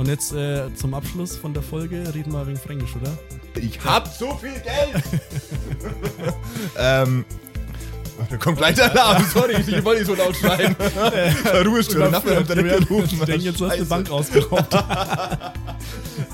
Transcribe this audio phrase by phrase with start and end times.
[0.00, 3.18] Und jetzt äh, zum Abschluss von der Folge reden wir wegen Fränkisch, oder?
[3.54, 5.04] Ich hab so viel Geld!
[6.78, 7.26] ähm.
[8.30, 10.74] Da kommt gleich der Alarm, sorry, ich wollte nicht so laut schreien.
[11.66, 13.08] Ruhestörung, nachher haben direkt gerufen.
[13.12, 14.74] Ich denke, jetzt hast du eine Bank ausgeraubt.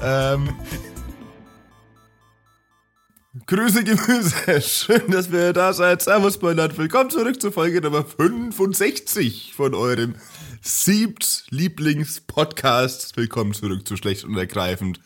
[0.03, 0.49] ähm,
[3.49, 4.61] Grüße, Gemüse.
[4.61, 6.03] Schön, dass wir da seid.
[6.03, 6.77] Servus, Bernhard.
[6.77, 10.17] Willkommen zurück zur Folge Nummer 65 von eurem
[10.63, 13.17] siebt Lieblingspodcast.
[13.17, 14.99] Willkommen zurück zu Schlecht und Ergreifend.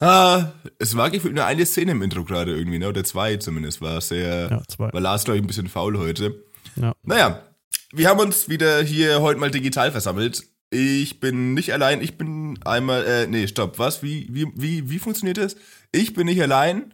[0.00, 2.88] Ah, es war gefühlt nur eine Szene im Intro gerade irgendwie, ne?
[2.88, 3.80] Oder zwei zumindest.
[3.80, 4.48] War sehr.
[4.50, 4.92] Ja, zwei.
[4.92, 6.42] War Lars, glaube ich, ein bisschen faul heute.
[6.74, 6.96] Ja.
[7.04, 7.44] Naja,
[7.92, 10.42] wir haben uns wieder hier heute mal digital versammelt.
[10.70, 14.02] Ich bin nicht allein, ich bin einmal, äh, nee, stopp, was?
[14.02, 15.54] Wie, wie, wie, wie funktioniert das?
[15.92, 16.92] Ich bin nicht allein,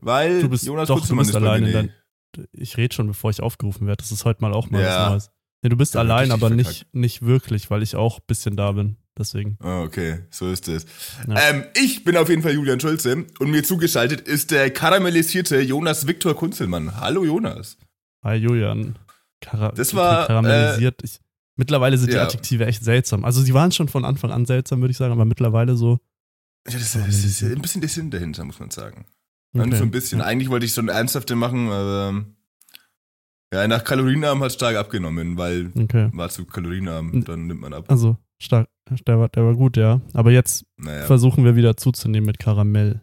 [0.00, 1.68] weil Du bist Jonas doch, du bist ist bei allein mir.
[1.80, 1.92] in Nee.
[2.36, 4.02] dein, Ich rede schon, bevor ich aufgerufen werde.
[4.02, 5.04] Das ist heute mal auch mal Ja.
[5.04, 5.30] was Neues.
[5.62, 6.94] Nee, du bist Ja, allein, aber nicht, verkackt.
[6.94, 8.96] nicht wirklich, weil ich auch ein bisschen da bin.
[9.18, 9.56] Deswegen.
[9.60, 10.84] Ah, okay, so ist es.
[11.26, 11.34] Ja.
[11.48, 16.06] Ähm, ich bin auf jeden Fall Julian Schulze und mir zugeschaltet ist der karamellisierte Jonas
[16.06, 17.00] Viktor Kunzelmann.
[17.00, 17.78] Hallo Jonas.
[18.22, 18.98] Hi Julian.
[19.40, 21.00] Kara Das war, karamellisiert.
[21.02, 21.18] ich,
[21.56, 22.24] mittlerweile sind die ja.
[22.24, 23.24] Adjektive echt seltsam.
[23.24, 25.98] Also sie waren schon von Anfang an seltsam, würde ich sagen, aber mittlerweile so.
[26.68, 29.06] Ja, das, ist- das ist ein bisschen der Sinn dahinter, muss man sagen.
[29.60, 29.76] Okay.
[29.76, 30.20] So ein bisschen.
[30.20, 32.36] Eigentlich wollte ich so ein ernsthafte machen, aber ähm,
[33.52, 36.10] ja, nach kalorienarm hat stark abgenommen, weil Okay.
[36.12, 37.84] war zu kalorienarm, dann nimmt man ab.
[37.88, 38.68] Also, stark.
[39.06, 40.00] Der war, der war gut, ja.
[40.14, 41.04] Aber jetzt Naja.
[41.06, 43.00] versuchen wir wieder zuzunehmen mit Karamell.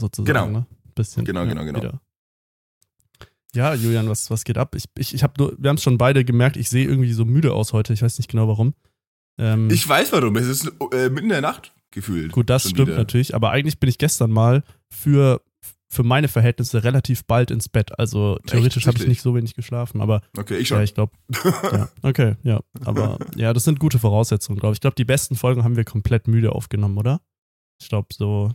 [0.00, 0.26] Sozusagen.
[0.26, 0.48] Genau.
[0.50, 0.66] Ne?
[0.94, 1.24] Bisschen.
[1.24, 1.78] Genau, ja, genau, genau.
[1.78, 2.00] Wieder.
[3.54, 4.74] Ja, Julian, was, was geht ab?
[4.74, 7.24] Ich, ich, ich hab nur, wir haben es schon beide gemerkt, ich sehe irgendwie so
[7.24, 7.92] müde aus heute.
[7.94, 8.74] Ich weiß nicht genau warum.
[9.38, 12.32] Ähm, Ich weiß warum, es ist äh, mitten in der Nacht gefühlt.
[12.32, 12.98] gut, das stimmt wieder.
[12.98, 15.40] natürlich, aber eigentlich bin ich gestern mal für,
[15.96, 17.98] für meine Verhältnisse relativ bald ins Bett.
[17.98, 20.78] Also theoretisch habe ich nicht so wenig geschlafen, aber Okay, ich schon.
[20.78, 21.12] ja, ich glaube.
[21.72, 22.60] ja, okay, ja.
[22.84, 24.76] Aber ja, das sind gute Voraussetzungen, glaube ich.
[24.76, 27.20] Ich glaube, die besten Folgen haben wir komplett müde aufgenommen, oder?
[27.80, 28.52] Ich glaube, so.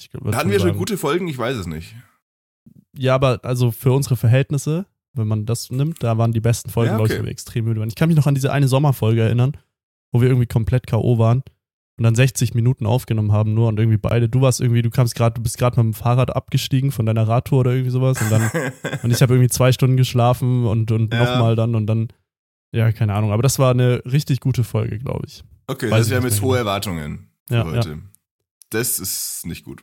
[0.00, 0.78] Ich glaub, Hatten wir schon sagen.
[0.78, 1.28] gute Folgen?
[1.28, 1.94] Ich weiß es nicht.
[2.96, 6.90] Ja, aber also für unsere Verhältnisse, wenn man das nimmt, da waren die besten Folgen,
[6.90, 7.22] Ja, glaube ich, okay.
[7.22, 7.88] wo wir extrem müde waren.
[7.88, 9.56] Ich kann mich noch an diese eine Sommerfolge erinnern,
[10.12, 11.18] wo wir irgendwie komplett K.O.
[11.18, 11.42] waren
[11.98, 14.28] und dann 60 Minuten aufgenommen haben nur und irgendwie beide.
[14.28, 17.26] Du warst irgendwie, du kamst gerade, du bist gerade mit dem Fahrrad abgestiegen von deiner
[17.28, 18.50] Radtour oder irgendwie sowas und dann
[19.02, 21.24] und ich habe irgendwie zwei Stunden geschlafen und, und Ja.
[21.24, 22.08] nochmal dann und dann,
[22.72, 23.32] ja, keine Ahnung.
[23.32, 25.42] Aber das war eine richtig gute Folge, glaube ich.
[25.66, 26.54] Okay, Weiß das wäre mit hohe genau.
[26.54, 27.98] Erwartungen für Ja, heute.
[28.70, 29.82] Das ist nicht gut.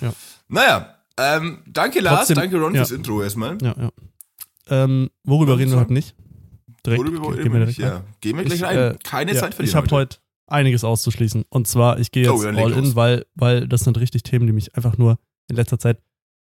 [0.00, 0.12] Ja.
[0.48, 2.80] Naja, ähm, danke Lars, Trotzdem- danke Ron ja.
[2.84, 3.58] fürs Intro erstmal.
[3.62, 3.90] Ja, ja.
[4.68, 6.14] Ähm, worüber reden wir heute nicht?
[6.84, 7.86] Direkt, Worüber wollen gehen wir direkt rein.
[7.88, 8.76] Ja, gehen wir gleich Ich, rein.
[8.78, 9.70] äh, Keine ja, Zeit verlieren.
[9.70, 11.44] Ich habe heute einiges auszuschließen.
[11.48, 14.22] Und zwar, ich gehe jetzt Oh, dann leg all in, weil, weil das sind richtig
[14.22, 15.18] Themen, die mich einfach nur
[15.48, 16.00] in letzter Zeit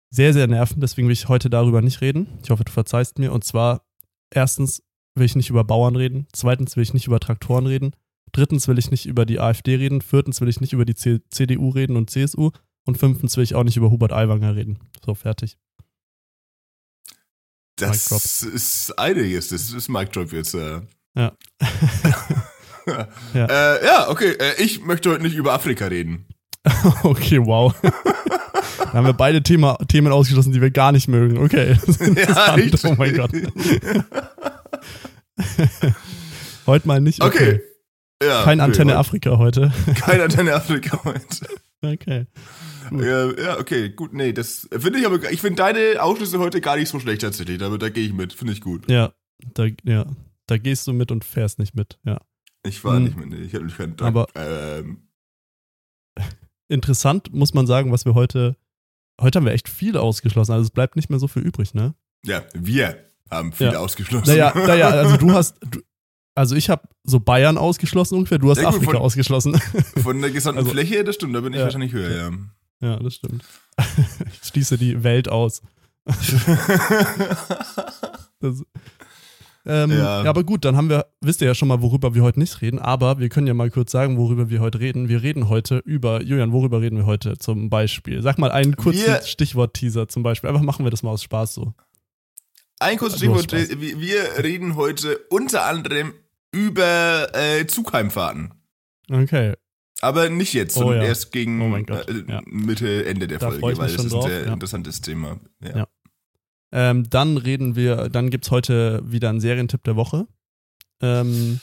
[0.09, 0.79] sehr, sehr nerven.
[0.79, 2.27] Deswegen will ich heute darüber nicht reden.
[2.43, 3.31] Ich hoffe, du verzeihst mir.
[3.31, 3.85] Und zwar,
[4.29, 4.83] erstens
[5.15, 6.27] will ich nicht über Bauern reden.
[6.33, 7.91] Zweitens will ich nicht über Traktoren reden.
[8.31, 10.01] Drittens will ich nicht über die AfD reden.
[10.01, 12.51] Viertens will ich nicht über die C CDU reden und CSU.
[12.85, 14.79] Und fünftens will ich auch nicht über Hubert Aiwanger reden.
[15.05, 15.57] So, fertig.
[17.75, 19.49] Das ist einiges.
[19.49, 20.53] Das ist Mic Drop jetzt.
[20.55, 20.81] Äh.
[21.15, 21.37] Ja.
[22.87, 23.07] ja.
[23.33, 23.45] Ja.
[23.75, 24.31] Äh, ja, okay.
[24.39, 26.25] Äh, ich möchte heute nicht über Afrika reden.
[27.03, 27.73] Okay, wow.
[27.81, 31.37] da haben wir beide Thema, Themen ausgeschlossen, die wir gar nicht mögen.
[31.37, 31.77] Okay.
[32.55, 32.83] Richtig.
[32.85, 33.31] oh mein Gott.
[36.65, 37.23] Heute mal nicht.
[37.23, 37.61] Okay.
[38.21, 39.71] Ja, Kein okay, Antenne heute- Afrika heute.
[40.01, 41.47] Kein Antenne Afrika heute.
[41.81, 42.25] Okay.
[42.89, 43.03] Gut.
[43.03, 46.77] Ja, ja, okay, gut, nee, das finde ich aber, ich finde deine Ausschlüsse heute gar
[46.77, 48.89] nicht so schlecht tatsächlich, aber da gehe ich mit, finde ich gut.
[48.89, 49.11] Ja,
[49.53, 50.05] da, ja,
[50.47, 51.99] da gehst du mit und fährst nicht mit.
[52.05, 52.21] Ja.
[52.65, 53.03] Ich war Hm.
[53.05, 54.07] nicht mit, ich hatte mich keinen Tag.
[54.07, 55.07] Aber- ähm,
[56.69, 58.57] Interessant muss man sagen, was wir heute.
[59.21, 60.51] Heute haben wir echt viel ausgeschlossen.
[60.51, 61.95] Also es bleibt nicht mehr so viel übrig, ne?
[62.25, 63.79] ja, wir haben viel Ja.
[63.79, 64.27] ausgeschlossen.
[64.29, 65.57] Naja, naja, also du hast.
[65.61, 65.79] Du,
[66.35, 69.59] also ich habe so Bayern ausgeschlossen ungefähr, du hast gut, Afrika von- ausgeschlossen.
[70.03, 71.63] Von der gesamten Also- Fläche, das stimmt, da bin ich Ja.
[71.65, 72.31] wahrscheinlich höher, ja.
[72.81, 73.43] ja, das stimmt.
[74.41, 75.61] Ich schließe die Welt aus.
[78.39, 78.63] Das,
[79.67, 80.23] ähm, ja.
[80.23, 80.29] Ja.
[80.29, 82.79] aber gut, dann haben wir, wisst ihr ja schon mal, worüber wir heute nicht reden,
[82.79, 85.09] aber wir können ja mal kurz sagen, worüber wir heute reden.
[85.09, 88.21] Wir reden heute über, Julian, worüber reden wir heute zum Beispiel?
[88.21, 90.49] Sag mal einen kurzen Stichwort-Teaser zum Beispiel.
[90.49, 91.73] Einfach machen wir das mal aus Spaß so.
[92.79, 96.13] Ein kurzes Stichwort, wir reden heute unter anderem
[96.51, 98.53] über äh, Zugheimfahrten.
[99.11, 99.53] Okay.
[100.01, 101.01] Aber nicht jetzt, Oh ja.
[101.03, 102.41] erst gegen Oh äh.
[102.45, 104.53] Mitte, Ende der Da Folge, weil das ist ein sehr ja.
[104.53, 105.39] interessantes Thema.
[105.61, 105.87] Ja.
[106.73, 106.91] Ja.
[106.91, 110.27] Ähm, dann reden wir, dann gibt's heute wieder einen Serientipp der Woche.
[111.01, 111.59] Ähm,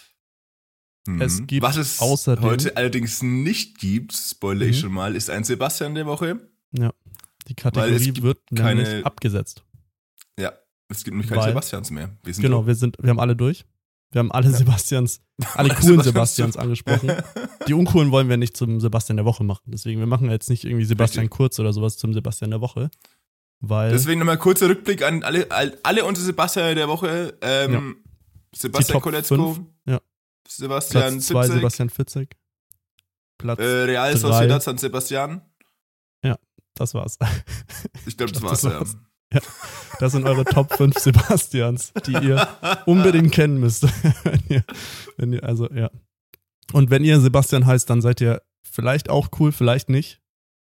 [1.07, 1.21] Mhm.
[1.21, 4.81] Es gibt Was es außerdem- heute allerdings nicht gibt, spoilere ich Mhm.
[4.81, 6.41] schon mal, ist ein Sebastian der Woche.
[6.73, 9.63] die Weil es Kategorie gibt wird nämlich keine- abgesetzt.
[10.41, 10.55] Ja,
[10.89, 12.17] es gibt nämlich keine Weil- Sebastians mehr.
[12.23, 12.69] Wir sind Genau, durch.
[12.69, 13.67] wir sind, wir haben alle durch.
[14.13, 15.21] Wir haben alle Sebastians,
[15.55, 16.55] alle coolen Sebastians.
[16.55, 17.13] Sebastians angesprochen.
[17.69, 19.65] Die uncoolen wollen wir nicht zum Sebastian der Woche machen.
[19.67, 21.37] Deswegen, wir machen jetzt nicht irgendwie Sebastian Richtig.
[21.37, 22.91] Kurz oder sowas zum Sebastian der Woche.
[23.69, 27.37] Weil, Deswegen nochmal kurzer Rückblick an alle, all- alle unsere Sebastian der Woche.
[27.41, 27.97] Ähm,
[28.55, 30.01] Sebastian Die Top Koletzko, ja.
[30.47, 32.37] Sebastian Platz 2 Fitzek, Sebastian Fitzek.
[33.39, 34.17] Platz, äh, Real.
[34.17, 35.43] Sociedad San Sebastian.
[36.75, 37.19] das war's.
[38.07, 38.61] Ich glaube, das glaub, war's.
[38.63, 38.79] das ja.
[38.81, 38.97] war's.
[40.01, 42.49] Das sind eure Top 5 Sebastians, die ihr
[42.87, 43.83] unbedingt kennen müsst.
[44.25, 44.65] wenn ihr,
[45.17, 45.91] wenn ihr, also, ja.
[46.73, 50.21] Und wenn ihr Sebastian heißt, dann seid ihr vielleicht auch cool, vielleicht nicht.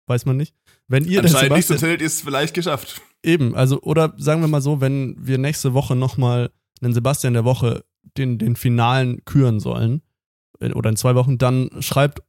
[0.08, 0.56] Weiß man nicht.
[0.92, 3.02] Wenn ihr der Anscheinend nicht, Sebastian, sonst hättet ihr es vielleicht geschafft.
[3.24, 6.52] Eben, also, oder sagen wir mal so, wenn wir nächste Woche nochmal
[6.82, 7.86] einen Sebastian der Woche,
[8.18, 10.02] den, den Finalen küren sollen,
[10.60, 12.22] äh, oder in zwei Wochen, dann schreibt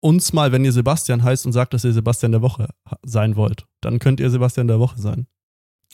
[0.00, 2.68] uns mal, wenn ihr Sebastian heißt und sagt, dass ihr Sebastian der Woche
[3.02, 3.64] sein wollt.
[3.80, 5.26] Dann könnt ihr Sebastian der Woche sein.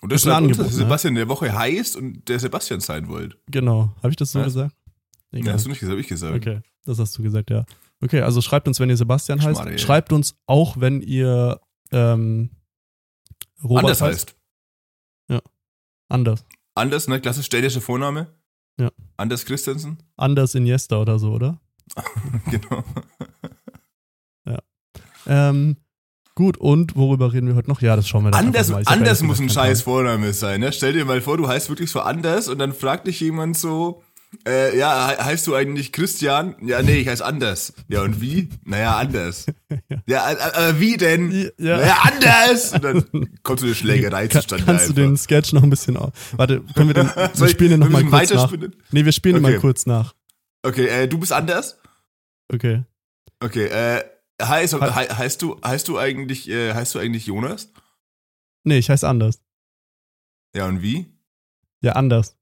[0.00, 0.84] Und das Ist ein schreibt uns, Angebot, dass ihr ne?
[0.84, 3.38] Sebastian der Woche heißt und der Sebastian sein wollt.
[3.48, 3.94] Genau.
[3.98, 4.46] Habe ich das so Was?
[4.46, 4.74] gesagt?
[5.30, 5.54] Ja, Egal.
[5.54, 6.34] hast du nicht gesagt, hab ich gesagt.
[6.34, 7.64] Okay, das hast du gesagt, ja.
[8.00, 9.60] Okay, also schreibt uns, wenn ihr Sebastian heißt.
[9.60, 9.78] Schmarre.
[9.78, 11.60] Schreibt uns auch, wenn ihr
[11.92, 12.50] ähm,
[13.62, 14.36] Robert Anders heißt.
[15.30, 15.42] heißt.
[16.10, 16.44] Anders.
[16.74, 17.20] Anders, ne?
[17.20, 18.28] Klassisch städtischer Vorname.
[18.80, 18.90] Ja.
[19.18, 19.98] Anders Christensen.
[20.16, 21.60] Anders Iniesta oder so, oder?
[22.50, 22.82] genau.
[25.28, 25.76] Ähm,
[26.34, 27.82] gut, und worüber reden wir heute noch?
[27.82, 28.82] Ja, das schauen wir dann Anders, mal.
[28.86, 30.72] Anders muss ein scheiß Vorname sein, ne?
[30.72, 34.02] Stell dir mal vor, du heißt wirklich so anders und dann fragt dich jemand so,
[34.46, 36.54] äh, ja, he- heißt du eigentlich Christian?
[36.62, 37.72] Ja, nee, ich heiß anders.
[37.88, 38.48] Ja, und wie?
[38.64, 39.46] Naja, anders.
[39.90, 40.02] Ja.
[40.06, 41.30] ja, äh, aber wie denn?
[41.58, 41.76] Ja.
[41.78, 42.72] Naja, anders!
[42.72, 45.02] Und dann kommt so eine Schlägerei zustande kannst du einfach.
[45.02, 46.12] den Sketch noch ein bisschen auf?
[46.36, 48.42] Warte, können wir den, wir Soll ich- spielen den nochmal kurz nach.
[48.42, 48.76] weiterspinnen?
[48.90, 49.60] Nee, wir spielen den mal Okay.
[49.60, 50.14] kurz nach.
[50.62, 51.78] Okay, äh, du bist anders?
[52.52, 52.82] Okay.
[53.40, 54.04] Okay, äh,
[54.42, 57.72] heißt, He- he, heißt du, heißt du eigentlich, äh, heißt du eigentlich Jonas?
[58.64, 59.40] Nee, ich heiße anders.
[60.56, 61.06] Ja, und wie?
[61.82, 62.36] Ja, anders.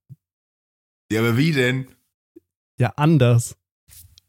[1.10, 1.88] Ja, aber wie denn?
[2.78, 3.56] Ja, anders.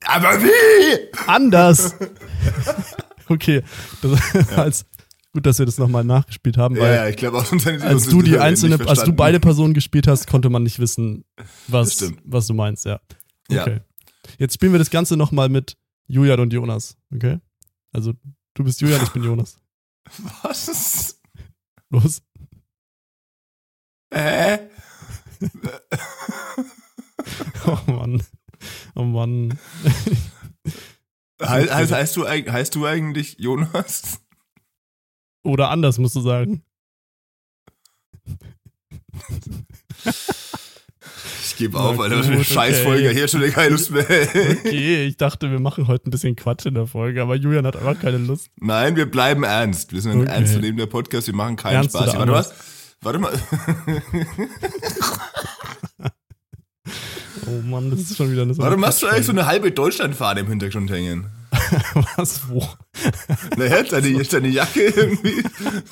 [0.06, 1.18] Aber wie?
[1.28, 1.96] Anders!
[3.30, 3.64] okay.
[4.02, 4.86] Das, als,
[5.34, 8.08] gut, dass wir das nochmal nachgespielt haben, Ja, weil ja, ich glaube auch sonst als
[8.08, 11.26] du die einzelne, als du beide Personen gespielt hast, konnte man nicht wissen,
[11.68, 13.00] was, was du meinst, ja.
[13.50, 13.64] Ja.
[13.64, 13.82] Okay.
[14.38, 15.78] Jetzt spielen wir das Ganze nochmal mit
[16.08, 17.40] Julian und Jonas, okay?
[17.92, 18.14] Also,
[18.54, 19.58] du bist Julian, ich bin Jonas.
[20.44, 21.20] Was?
[21.90, 22.22] Los.
[24.10, 24.60] Äh?
[27.66, 28.24] Oh Mann.
[28.96, 29.58] Oh Mann.
[30.64, 30.72] He
[31.46, 34.22] heißt, heißt, du, heißt du eigentlich Jonas?
[35.44, 36.64] Oder anders, musst du sagen.
[41.44, 42.20] Ich gebe auf, Alter.
[42.20, 43.08] Was für eine Scheißfolge.
[43.10, 43.14] okay.
[43.18, 44.04] Hier schon keine Lust mehr.
[44.06, 47.76] Okay, ich dachte, wir machen heute ein bisschen Quatsch in der Folge, aber Julian hat
[47.76, 48.50] einfach keine Lust.
[48.58, 49.92] Nein, wir bleiben ernst.
[49.94, 50.32] Wir sind ein Okay.
[50.32, 51.28] ernstzunehmender Podcast.
[51.28, 52.16] Wir machen keinen Ernst Spaß.
[52.16, 52.54] Warte, was?
[53.02, 53.34] Warte mal.
[57.48, 59.72] Oh Mann, das ist schon wieder eine so Warum hast du eigentlich so eine halbe
[59.72, 61.28] Deutschlandfahne im Hintergrund hängen?
[62.18, 62.66] Was, wo?
[63.58, 65.44] Naja, deine, deine Jacke irgendwie.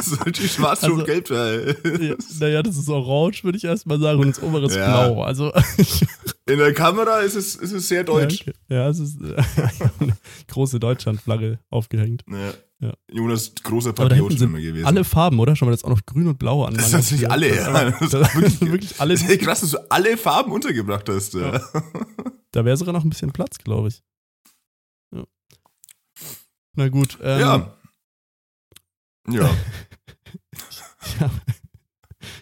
[0.02, 1.30] So die schwarz Also- und gelb.
[1.32, 1.72] äh.
[2.08, 5.08] Ja, naja, das ist orange, würde ich erstmal sagen, und das obere ist Ja.
[5.08, 5.24] blau.
[5.24, 5.52] Also,
[6.48, 8.46] In der Kamera ist es, ist es sehr deutsch.
[8.46, 8.54] Ja, okay.
[8.70, 9.36] ja es ist äh,
[10.00, 10.18] eine
[10.48, 12.24] große Deutschlandflagge aufgehängt.
[12.30, 12.54] Ja.
[12.80, 12.94] Ja.
[13.10, 14.86] Jonas großer Aber da hinten Patriot sind immer gewesen.
[14.86, 15.56] alle Farben, oder?
[15.56, 16.74] Schon mal jetzt auch noch grün und blau an.
[16.76, 17.32] Das sind nicht Tür.
[17.32, 17.92] alle, Das ja.
[17.92, 19.14] Das Das wirklich- wirklich alle.
[19.14, 21.34] Das ist echt krass, dass du alle Farben untergebracht hast.
[21.36, 21.62] Ja.
[22.52, 24.04] Da wäre sogar noch ein bisschen Platz, glaube ich.
[25.14, 25.24] Ja.
[26.76, 27.18] Na gut.
[27.22, 27.78] Ähm, ja.
[29.30, 29.50] Ja.
[31.20, 31.32] ja.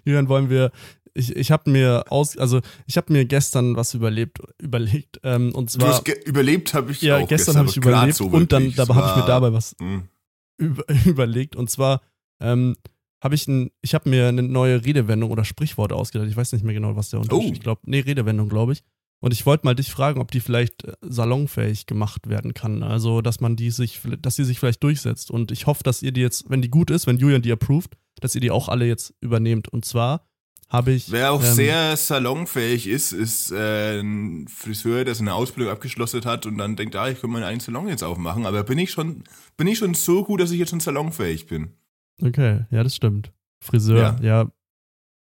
[0.05, 0.72] Julian, wollen wir.
[1.15, 5.19] Ich, ich habe mir aus, also ich habe mir gestern was überlebt, überlegt.
[5.24, 8.15] Ähm, und Du zwar, hast ge- überlebt, habe ich ja, auch gestern habe ich überlebt
[8.15, 10.10] so und dann habe ich mir dabei was Hm.
[10.57, 11.55] Über, überlegt.
[11.55, 12.01] Und zwar
[12.41, 12.75] ähm,
[13.24, 16.29] habe ich ein, ich habe mir eine neue Redewendung oder Sprichwort ausgedacht.
[16.29, 17.51] Ich weiß nicht mehr genau, was der Unterschied.
[17.51, 17.53] Oh.
[17.53, 18.83] Ich glaube, nee, Redewendung, glaube ich.
[19.22, 22.83] Und ich wollte mal dich fragen, ob die vielleicht äh, salonfähig gemacht werden kann.
[22.83, 25.31] Also, dass man die sich, dass sie sich vielleicht durchsetzt.
[25.31, 27.95] Und ich hoffe, dass ihr die jetzt, wenn die gut ist, wenn Julian die approved,
[28.19, 29.69] dass ihr die auch alle jetzt übernehmt.
[29.69, 30.27] Und zwar
[30.74, 31.12] habe ich.
[31.12, 36.46] Wer auch ähm, sehr salonfähig ist, ist äh, ein Friseur, der seine Ausbildung abgeschlossen hat
[36.46, 38.46] und dann denkt, ah, ich könnte meinen einen Salon jetzt aufmachen.
[38.46, 39.24] Aber bin ich schon,
[39.56, 41.74] bin ich schon so gut, dass ich jetzt schon salonfähig bin?
[42.22, 43.32] Okay, ja, das stimmt.
[43.62, 44.51] Friseur, ja,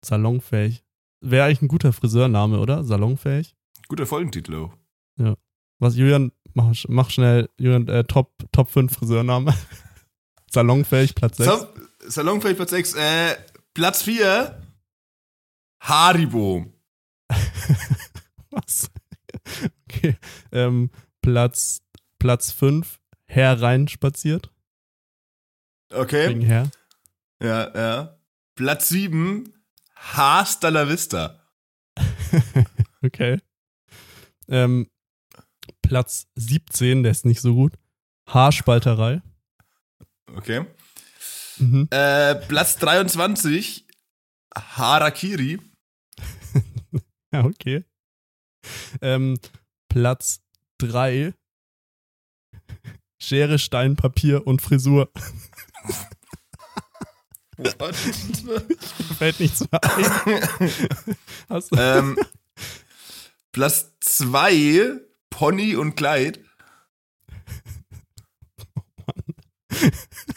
[0.05, 0.83] salonfähig.
[1.19, 2.83] Wäre eigentlich ein guter Friseurname, oder?
[2.83, 3.55] Salonfähig.
[3.89, 4.77] Guter Folgentitel auch.
[5.81, 9.51] Was, Julian, mach, mach schnell, Julian, äh, Top, Top 5 Friseurname.
[10.51, 11.50] Salonfähig, Platz 6.
[11.50, 11.67] So,
[12.07, 12.93] salonfähig Platz 6.
[12.93, 13.36] Äh,
[13.74, 14.62] Platz 4.
[15.81, 16.65] Haribo.
[18.51, 18.89] Was?
[19.89, 20.15] Okay.
[20.51, 20.89] Ähm,
[21.21, 21.81] Platz,
[22.19, 24.51] Platz 5, hereinspaziert.
[25.93, 26.29] Okay.
[26.29, 26.71] Wegen her.
[27.41, 28.19] Ja, ja.
[28.55, 29.53] Platz 7.
[29.95, 31.38] Hasta la Vista.
[33.03, 33.39] Okay.
[34.47, 34.88] Ähm,
[35.81, 37.73] Platz 17, der ist nicht so gut.
[38.27, 39.23] Haarspalterei.
[40.35, 40.67] Okay.
[41.57, 41.88] Mhm.
[41.89, 43.88] Äh, Platz 23,
[44.55, 45.59] Harakiri.
[47.33, 47.85] Ja, okay.
[49.01, 49.38] Ähm,
[49.88, 50.41] Platz
[50.79, 51.33] 3,
[53.21, 55.09] Schere, Stein, Papier und Frisur.
[57.57, 57.95] What?
[59.17, 60.05] Fällt nichts mehr ein.
[61.50, 61.75] Hast du?
[61.79, 62.17] ähm,
[63.51, 66.39] Platz 2, Pony und Kleid.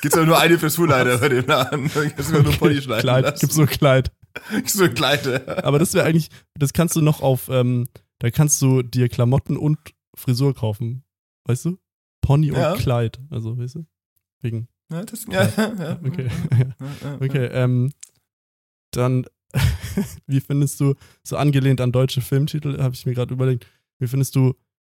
[0.01, 1.91] Gibt's aber nur eine Frisur leider dem Laden.
[1.93, 3.41] Kannst du nur Pony schneiden Kleid, lassen.
[3.41, 4.13] gibt's so Kleid.
[4.51, 5.27] Gibt's nur Kleid.
[5.27, 5.65] ja.
[5.65, 7.87] Aber das wäre eigentlich, das kannst du noch auf, ähm,
[8.19, 9.79] da kannst du dir Klamotten und
[10.17, 11.05] Frisur kaufen.
[11.45, 11.79] Weißt du?
[12.21, 12.75] Pony und Ja.
[12.75, 13.21] Kleid.
[13.31, 13.87] Also, weißt du?
[14.41, 14.69] Wegen.
[14.91, 16.29] Ja, das, ja, ja, Okay.
[17.03, 17.15] ja.
[17.21, 17.93] Okay, ähm,
[18.91, 19.27] dann,
[20.27, 23.67] wie findest du, so angelehnt an deutsche Filmtitel, habe ich mir gerade überlegt,
[23.99, 24.55] wie findest du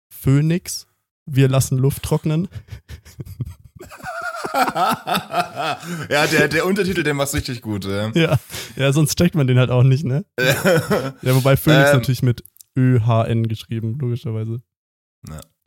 [0.09, 0.87] Phoenix?
[1.25, 2.47] Wir lassen Luft trocknen.
[4.53, 7.85] ja, der, der Untertitel, der macht's richtig gut.
[7.85, 8.11] Ja.
[8.13, 8.39] Ja,
[8.75, 10.25] ja, sonst checkt man den halt auch nicht, ne?
[10.39, 11.97] Ja, wobei Phoenix Ähm.
[11.97, 12.43] natürlich mit
[12.77, 14.61] ÖHN geschrieben, logischerweise.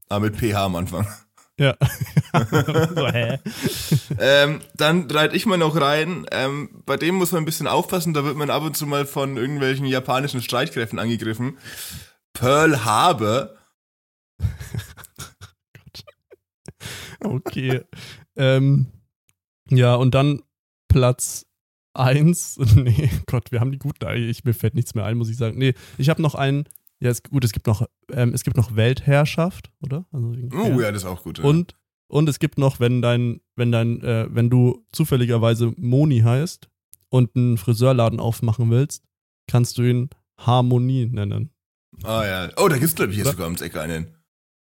[0.08, 1.06] Aber mit PH am Anfang.
[1.58, 1.76] Ja.
[2.94, 3.38] so, hä?
[4.18, 6.26] Ähm, dann reite ich mal noch rein.
[6.32, 9.06] Ähm, bei dem muss man ein bisschen aufpassen, da wird man ab und zu mal
[9.06, 11.58] von irgendwelchen japanischen Streitkräften angegriffen.
[12.32, 13.50] Pearl Harbor.
[17.24, 17.82] Okay.
[18.36, 18.86] ähm,
[19.70, 20.42] ja, und dann
[20.88, 21.46] Platz
[21.94, 22.58] 1.
[22.76, 24.44] Nee, Gott, wir haben die guten eigentlich.
[24.44, 25.58] Mir fällt nichts mehr ein, muss ich sagen.
[25.58, 26.64] Nee, ich habe noch einen.
[27.00, 30.06] Ja, ist gut, es gibt noch, ähm, es gibt noch Weltherrschaft, oder?
[30.12, 31.38] Also Oh ja, das ist auch gut.
[31.38, 31.44] Ja.
[31.44, 31.74] Und,
[32.06, 36.68] und es gibt noch, wenn dein, wenn dein, äh, wenn du zufälligerweise Moni heißt
[37.08, 39.02] und einen Friseurladen aufmachen willst,
[39.48, 41.50] kannst du ihn Harmonie nennen.
[42.04, 42.50] Ah ja.
[42.56, 44.14] Oh, da gibt's glaube ich hier sogar ums Eck einen.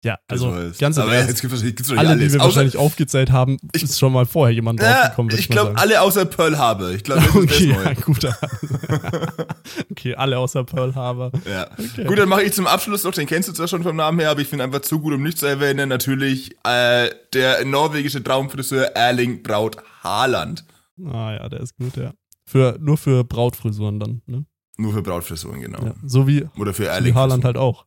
[0.04, 2.24] Ja, also ganz Aber Ernst, jetzt gibt's, gibt's alle, alles.
[2.28, 5.40] die wir Außer- wahrscheinlich aufgezählt haben, Ich- ist schon mal vorher jemand ja, draufgekommen, würd
[5.40, 6.90] ich glaube alle außer Pearl Harbor.
[6.90, 7.94] Ich glaube, das ist Okay, ja, neu.
[7.96, 8.24] gut.
[9.90, 11.32] okay, alle außer Pearl Harbor.
[11.50, 11.68] Ja.
[11.72, 12.04] Okay.
[12.04, 14.30] Gut, dann mache ich zum Abschluss noch, den kennst du zwar schon vom Namen her,
[14.30, 18.84] aber ich finde einfach zu gut, um nicht zu erwähnen, natürlich äh, der norwegische Traumfriseur
[18.94, 20.64] Erling Braut Haaland.
[21.04, 22.12] Ah ja, der ist gut, ja.
[22.44, 24.44] Für, nur für Brautfrisuren dann, ne?
[24.78, 25.84] Nur für Brautfrisuren, genau.
[25.84, 25.94] Ja.
[26.04, 27.14] So wie, Oder für so wie Erling.
[27.14, 27.84] Haaland halt auch.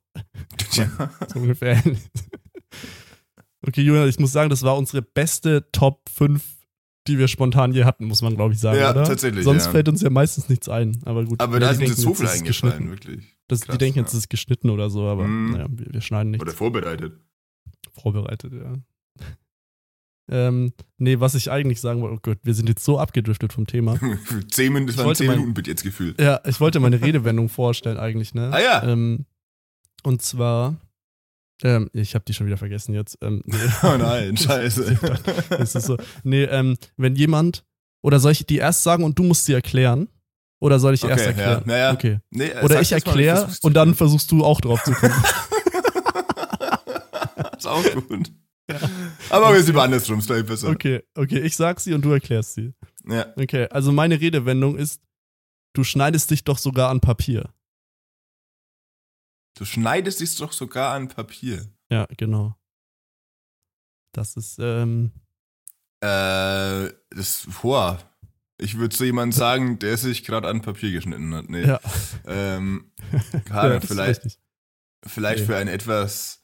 [0.74, 1.10] Ja.
[1.34, 1.82] So ungefähr.
[3.68, 6.44] okay, Julian, ich muss sagen, das war unsere beste Top 5,
[7.08, 9.04] die wir spontan je hatten, muss man, glaube ich, sagen, Ja, oder?
[9.04, 9.72] tatsächlich, Sonst ja.
[9.72, 11.02] fällt uns ja meistens nichts ein.
[11.06, 11.40] Aber gut.
[11.42, 13.38] Aber Ja, da ist uns so viel eingefallen, wirklich.
[13.48, 15.52] Das, die Krass, denken jetzt, es ist geschnitten oder so, aber Mhm.
[15.52, 16.44] naja, wir, wir schneiden nichts.
[16.44, 17.14] Oder vorbereitet.
[17.94, 18.74] vorbereitet, ja.
[20.30, 23.68] Ähm, nee, was ich eigentlich sagen wollte, oh Gott, wir sind jetzt so abgedriftet vom
[23.68, 24.00] Thema.
[24.50, 26.22] zehn Minuten, das waren wollte zehn Minuten bitte jetzt gefühlt.
[26.22, 28.50] Ja, ich wollte meine Redewendung vorstellen eigentlich, ne?
[28.54, 28.84] Ah ja.
[28.84, 29.26] Ähm,
[30.04, 30.76] und zwar,
[31.64, 33.18] ähm, ich habe die schon wieder vergessen jetzt.
[33.22, 35.00] Ähm, nee, Oh nein, scheiße.
[35.60, 37.64] es ist so, nee, ähm, wenn jemand,
[38.04, 40.08] oder soll ich die erst sagen und du musst sie erklären?
[40.60, 41.44] Oder soll ich die erst Okay, ja.
[41.46, 41.64] erklären?
[41.66, 41.92] Naja.
[41.94, 42.20] Okay.
[42.30, 45.12] Nee, äh, Oder ich das erkläre und dann versuchst du auch drauf zu kommen.
[47.58, 48.32] ist auch gut.
[49.30, 50.70] Aber wir sind andersrum, ist gleich besser.
[50.70, 52.74] okay, okay, ich sag sie und du erklärst sie.
[53.08, 53.26] Ja.
[53.36, 55.02] Okay, also meine Redewendung ist,
[55.74, 57.50] du schneidest dich doch sogar an Papier.
[59.56, 61.68] Du schneidest dich doch sogar an Papier.
[61.90, 62.56] Ja, genau.
[64.14, 65.12] Das ist, ähm,
[66.02, 68.00] Äh, das, boah.
[68.58, 71.50] Ich würde zu jemandem sagen, der sich gerade an Papier geschnitten hat.
[71.50, 71.66] Nee.
[71.66, 71.80] ja,
[72.26, 72.92] Ähm,
[73.50, 74.40] ja das ist vielleicht,
[75.06, 75.46] vielleicht Nee.
[75.48, 76.41] für eine etwas,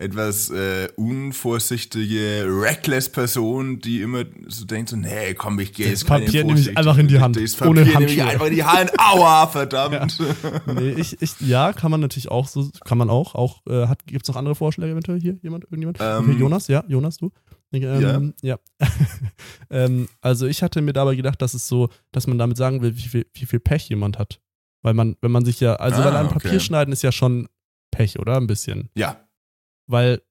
[0.00, 6.06] etwas äh, unvorsichtige, reckless Person, die immer so denkt, so, nee, komm, ich gehe jetzt
[6.06, 8.64] Papier nehme ich einfach in die Hand, Das Papier ohne nehme ich einfach in die
[8.64, 8.92] Hand.
[8.98, 10.18] Aua, verdammt.
[10.66, 14.06] Nee, ich, ich, ja, kann man natürlich auch so, kann man auch, auch, äh, hat,
[14.06, 15.36] gibt's noch andere Vorschläge eventuell hier?
[15.42, 15.98] Jemand, irgendjemand?
[16.00, 17.30] Ähm, okay, Jonas, ja, Jonas, du?
[17.72, 18.58] Ähm, ja.
[19.70, 22.96] ähm, also ich hatte mir dabei gedacht, dass es so, dass man damit sagen will,
[22.96, 24.40] wie viel, wie viel Pech jemand hat.
[24.82, 26.60] Weil man, wenn man sich ja, also Ah, weil ein Papier okay.
[26.60, 27.48] schneiden ist ja schon
[27.90, 28.38] Pech, oder?
[28.38, 28.88] Ein bisschen.
[28.96, 29.20] Ja,
[29.90, 30.22] Weil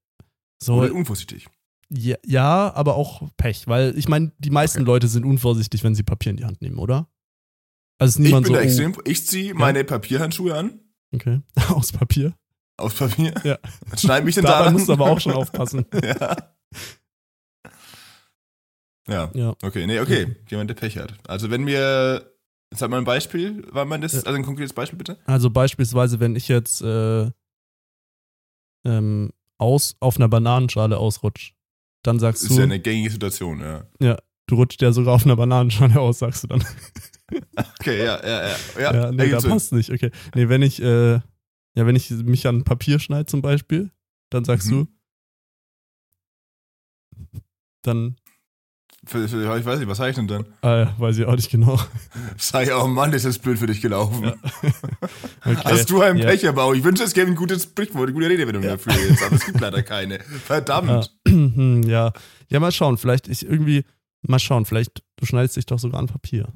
[0.62, 1.48] so, oder unvorsichtig.
[1.89, 4.86] ja, ja, aber auch Pech, weil ich meine, die meisten Okay.
[4.88, 7.08] Leute sind unvorsichtig, wenn sie Papier in die Hand nehmen, oder?
[7.98, 10.80] Also ist Ich niemand bin so, da oh, extrem, ich ziehe meine Papierhandschuhe an,
[11.13, 12.34] okay, aus Papier.
[12.78, 13.34] aus Papier.
[13.44, 13.58] Ja.
[13.98, 14.74] Schneid mich denn Dabei daran.
[14.74, 15.86] musst du aber auch schon aufpassen.
[16.04, 16.36] ja.
[19.08, 19.56] Ja, Ja.
[19.63, 20.36] okay, nee, okay.
[20.50, 21.13] Jemand, der Pech hat.
[21.28, 22.32] Also wenn wir,
[22.74, 24.20] sag mal ein Beispiel, war man das, Ja.
[24.24, 25.18] also ein konkretes Beispiel bitte?
[25.25, 27.32] Also beispielsweise, wenn ich jetzt äh,
[28.86, 31.54] ähm, aus, auf einer Bananenschale ausrutsch,
[32.04, 34.18] dann sagst Ist du, ja eine gängige Situation, ja.
[34.48, 36.63] du rutscht ja sogar auf einer Bananenschale aus, sagst du dann.
[37.80, 38.58] Okay, ja, ja, ja.
[38.80, 39.92] Ja, Ja, nee, da passt nicht.
[39.92, 40.10] Okay.
[40.34, 41.20] Nee, wenn ich, äh,
[41.75, 43.92] Ja, wenn ich mich an Papier schneide zum Beispiel,
[44.32, 44.88] dann sagst Mhm.
[47.32, 47.39] du,
[47.84, 48.16] dann,
[49.13, 50.46] ich weiß nicht, was ich denn dann?
[50.62, 51.80] äh, weiß ich auch nicht genau.
[52.38, 54.24] Sag ich, oh Mann, ist das blöd für dich gelaufen.
[54.24, 54.34] Ja.
[55.46, 55.62] Okay.
[55.63, 56.28] Hast du einen ja.
[56.28, 56.74] Pecherbau?
[56.74, 59.60] Ich wünsche, es gäbe ein gutes Sprichwort, eine gute Redewendung dafür jetzt, aber es gibt
[59.62, 60.20] leider keine.
[60.46, 61.12] Verdammt.
[61.25, 61.34] Ja.
[61.88, 62.13] ja.
[62.50, 62.98] Ja, mal schauen.
[62.98, 63.86] Vielleicht ich irgendwie,
[64.22, 66.50] mal schauen, vielleicht du schneidest dich doch sogar an Papier.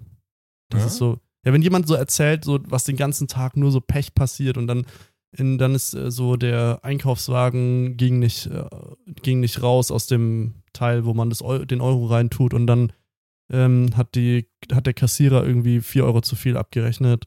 [0.70, 0.88] Das Ja?
[0.88, 1.20] ist so.
[1.46, 4.68] Ja, wenn jemand so erzählt, so was den ganzen Tag nur so Pech passiert und
[4.68, 4.86] dann,
[5.32, 8.66] in, dann ist äh, so der Einkaufswagen ging nicht, äh,
[9.22, 12.92] ging nicht raus aus dem Teil, wo man das den Euro reintut und dann
[13.52, 17.26] ähm, hat die, hat der Kassierer irgendwie 4 Euro zu viel abgerechnet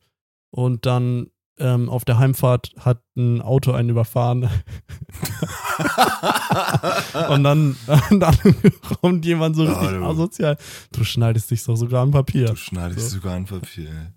[0.50, 4.50] und dann ähm, auf der Heimfahrt hat ein Auto einen überfahren.
[7.31, 7.76] Und dann,
[8.11, 8.37] dann
[9.00, 10.57] kommt jemand so richtig du- asozial.
[10.93, 12.47] Du schneidest dich doch sogar an Papier.
[12.47, 13.17] Du schneidest So.
[13.17, 14.12] sogar ein Papier.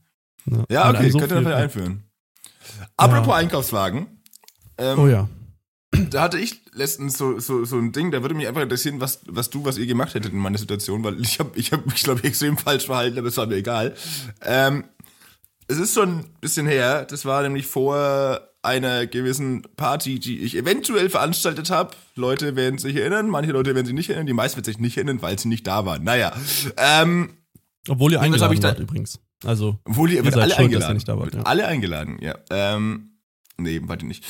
[0.46, 2.04] Ja, Ja, okay, so könnt ihr dafür einführen.
[2.98, 4.08] Apropos Einkaufswagen.
[4.78, 5.28] Ähm, Oh ja.
[6.12, 9.22] Da hatte ich letztens so, so, so ein Ding, da würde mich einfach interessieren, was,
[9.28, 12.04] was du, was ihr gemacht hättet in meiner Situation, weil ich habe ich hab mich,
[12.04, 13.96] glaube ich, extrem falsch verhalten, aber es war mir egal.
[14.46, 14.86] Ähm,
[15.68, 20.56] es ist schon ein bisschen her, das war nämlich vor einer gewissen Party, die ich
[20.58, 21.92] eventuell veranstaltet habe.
[22.16, 24.98] Leute werden sich erinnern, manche Leute werden sich nicht erinnern, die meisten werden sich nicht
[24.98, 26.04] erinnern, weil sie nicht da waren.
[26.04, 26.34] Naja,
[26.78, 27.38] ähm,
[27.88, 29.20] Obwohl ihr eingeladen ich da- wart übrigens.
[29.46, 30.94] Also, obwohl ihr, Ihr alle schuld, dass ihr eingeladen.
[30.96, 31.42] nicht da wart, ja.
[31.44, 32.36] Alle eingeladen, ja.
[32.50, 33.09] Ähm,
[33.60, 34.24] nee, warte nicht.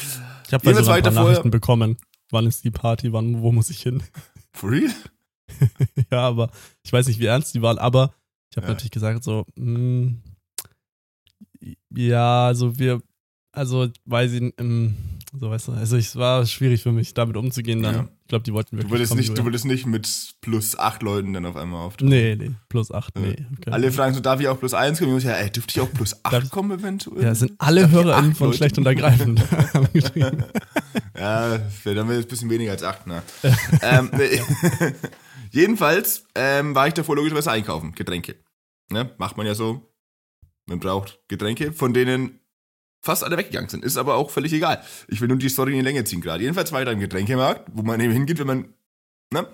[0.48, 1.98] ich habe Jedenfalls ein paar weiter vorher- Nachrichten bekommen.
[2.32, 3.12] Wann ist die Party?
[3.14, 4.04] Wann, wo muss ich hin?
[4.54, 4.94] For real?
[6.12, 6.52] ja, aber
[6.84, 8.14] ich weiß nicht, wie ernst die waren, aber
[8.52, 8.74] ich habe Ja.
[8.74, 10.14] natürlich gesagt, so, mh,
[11.96, 13.02] ja, also wir,
[13.52, 14.96] also weiß ich, ähm,
[15.38, 17.96] so weißt du, also es war schwierig für mich, damit umzugehen dann.
[17.96, 18.08] Ja.
[18.22, 21.02] Ich glaube, die wollten Du wirklich würdest, kommen, nicht, du würdest nicht mit plus acht
[21.04, 22.10] Leuten dann auf einmal auftreten.
[22.10, 23.22] Nee, nee, plus acht, Ja.
[23.22, 23.46] nee.
[23.70, 25.10] Alle fragen so, darf ich auch plus eins kommen?
[25.12, 27.24] Ich muss ja, ey, dürfte ich auch plus acht kommen eventuell?
[27.24, 28.58] Ja, es sind alle Darf HörerInnen von Leute?
[28.58, 29.44] Schlecht und Ergreifend.
[31.18, 33.22] Ja, dann wäre jetzt ein bisschen weniger als acht, ne?
[33.82, 34.42] ähm, nee.
[35.52, 38.36] Jedenfalls ähm, war ich davor logischerweise einkaufen, Getränke.
[38.90, 39.12] Ne?
[39.18, 39.92] Macht man ja so.
[40.68, 42.39] Man braucht Getränke, von denen
[43.02, 43.84] fast alle weggegangen sind.
[43.84, 44.84] Ist aber auch völlig egal.
[45.08, 46.42] Ich will nur die Story in die Länge ziehen gerade.
[46.44, 48.74] Jedenfalls da im Getränkemarkt, wo man eben hingeht, wenn man.
[49.32, 49.48] Ne?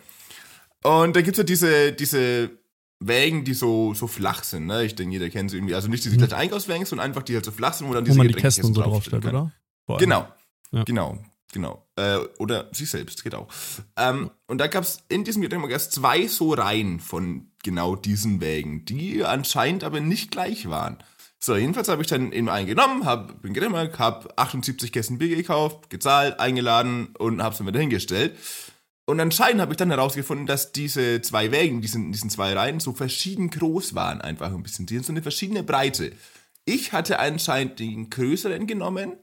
[0.83, 2.51] Und da gibt's ja diese, diese
[2.99, 4.67] Wägen, die so, so flach sind.
[4.67, 4.85] Ne?
[4.85, 5.75] Ich denke, jeder kennt sie irgendwie.
[5.75, 6.19] Also nicht diese Mhm.
[6.27, 8.33] kleinen Einkaufswägen, sondern einfach die halt so flach sind, wo dann Wo diese man die
[8.33, 9.51] Kästen so draufstellt, oder?
[9.99, 10.27] Genau.
[10.71, 10.83] Ja.
[10.83, 11.19] Genau.
[11.53, 11.87] Genau.
[11.95, 13.47] Äh, oder sie selbst, geht auch.
[13.95, 18.41] Ähm, und da gab es in diesem Getränkemarkt erst zwei so Reihen von genau diesen
[18.41, 20.97] Wägen, die anscheinend aber nicht gleich waren.
[21.45, 25.35] So, jedenfalls habe ich dann eben einen genommen, hab, bin Getränkemarkt, habe 78 Kästen Bier
[25.35, 28.35] gekauft, gezahlt, eingeladen und habe es dann wieder hingestellt.
[29.05, 32.93] Und anscheinend habe ich dann herausgefunden, dass diese zwei Wägen, diesen, diesen zwei Reihen, so
[32.93, 34.87] verschieden groß waren, einfach ein bisschen.
[34.87, 36.13] Die haben so eine verschiedene Breite.
[36.65, 39.13] Ich hatte anscheinend den größeren genommen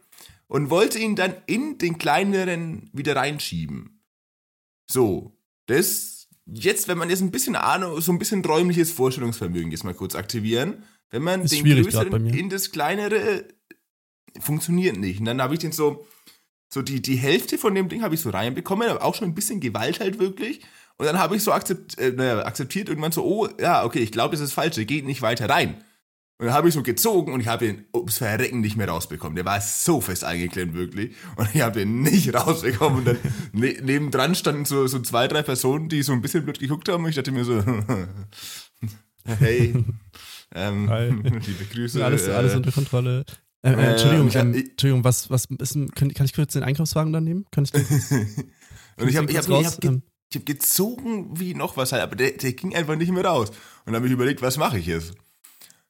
[0.46, 4.00] und wollte ihn dann in den kleineren wieder reinschieben.
[4.88, 9.82] So, das jetzt, wenn man jetzt ein bisschen Ahnung, so ein bisschen räumliches Vorstellungsvermögen jetzt
[9.82, 12.34] mal kurz aktivieren, wenn man Ist den größeren mir.
[12.36, 13.44] in das kleinere
[14.40, 15.20] funktioniert nicht.
[15.20, 16.06] Und dann habe ich den so,
[16.68, 19.34] so die, die Hälfte von dem Ding habe ich so reinbekommen, aber auch schon ein
[19.34, 20.62] bisschen Gewalt halt wirklich.
[20.96, 24.10] Und dann habe ich so akzept, äh, naja, akzeptiert irgendwann so, oh, ja, okay, ich
[24.10, 25.82] glaube, das ist falsch, der geht nicht weiter rein.
[26.38, 29.36] Und dann habe ich so gezogen und ich habe den ums Verrecken nicht mehr rausbekommen.
[29.36, 31.14] Der war so fest eingeklemmt, wirklich.
[31.36, 32.98] Und ich habe den nicht rausbekommen.
[32.98, 33.18] Und dann
[33.52, 37.04] ne nebendran standen so, so zwei, drei Personen, die so ein bisschen blöd geguckt haben.
[37.04, 37.62] Und ich dachte mir so,
[39.24, 39.84] hey,
[40.54, 42.04] ähm, liebe Grüße.
[42.04, 43.24] alles, äh, alles unter Kontrolle.
[43.64, 46.62] Äh, äh, äh, Entschuldigung, ich- Entschuldigung, was, was ist, ein- kann, kann ich kurz den
[46.64, 47.44] Einkaufswagen dann nehmen?
[47.52, 51.38] Kann ich den kurz, und ich habe ich hab, ich hab, ge ich hab gezogen
[51.38, 53.50] wie noch was halt, aber der, der ging einfach nicht mehr raus.
[53.50, 55.14] Und dann habe ich überlegt, was mache ich jetzt?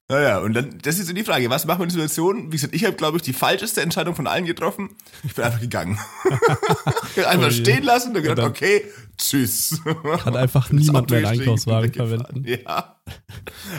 [0.09, 2.49] Naja, und dann, das ist so die Frage, was machen wir in der Situation?
[2.53, 4.91] Wie gesagt, ich habe, glaube ich, die falscheste Entscheidung von allen getroffen.
[5.23, 5.99] Ich bin einfach gegangen.
[7.27, 8.85] einfach Oh stehen lassen und gedacht, Ja, dann- okay,
[9.17, 9.81] tschüss.
[10.19, 12.45] Kann einfach niemand mehr einen Einkaufswagen verwenden.
[12.47, 12.97] Ja.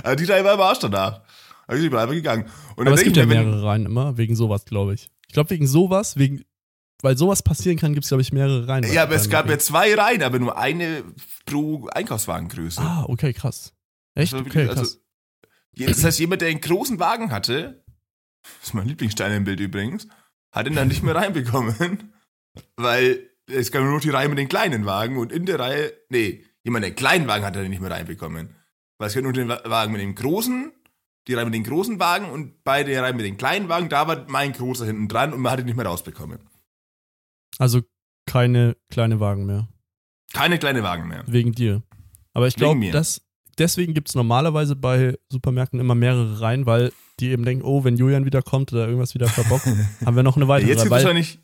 [0.04, 1.21] Also die drei war aber Arsch danach.
[1.67, 2.45] Also ich bin einfach gegangen.
[2.76, 5.10] Und Aber es gibt ja mehrere Reihen immer, wegen sowas, glaube ich.
[5.28, 6.43] Ich glaube, wegen sowas, wegen,
[7.02, 8.84] weil sowas passieren kann, gibt es, glaube ich, mehrere Reihen.
[8.91, 11.04] Ja, aber es gab ja zwei Reihen, aber nur eine
[11.45, 12.82] pro Einkaufswagengröße.
[12.82, 13.73] Ah, okay, krass.
[14.15, 14.34] Echt?
[14.34, 14.78] Also Okay, krass.
[14.78, 14.97] also-
[15.76, 17.84] Das heißt, jemand, der einen großen Wagen hatte,
[18.43, 20.08] das ist mein Lieblingsstein im Bild übrigens,
[20.52, 22.13] hat ihn dann nicht mehr reinbekommen,
[22.76, 25.93] weil es gab nur noch die Reihe mit den kleinen Wagen und in der Reihe,
[26.10, 28.56] nee, jemand, der einen kleinen Wagen hat, hat ihn nicht mehr reinbekommen.
[28.99, 30.71] Weil es gab nur den Wa- Wagen mit dem großen,
[31.27, 34.08] die Reihe mit den großen Wagen und bei der Reihe mit den kleinen Wagen, da
[34.08, 36.39] war mein großer hinten dran und man hat ihn nicht mehr rausbekommen.
[37.58, 37.82] Also
[38.25, 39.67] keine kleine Wagen mehr.
[40.34, 41.23] Keine kleine Wagen mehr.
[41.27, 41.84] Wegen dir.
[42.34, 42.79] Aber ich glaube,
[43.60, 47.95] deswegen gibt es normalerweise bei Supermärkten immer mehrere Reihen, weil die eben denken, oh, wenn
[47.97, 49.67] Julian wieder kommt oder irgendwas wieder verbockt,
[50.06, 50.69] haben wir noch eine weitere.
[50.69, 51.39] jetzt gibt weil, wahrscheinlich,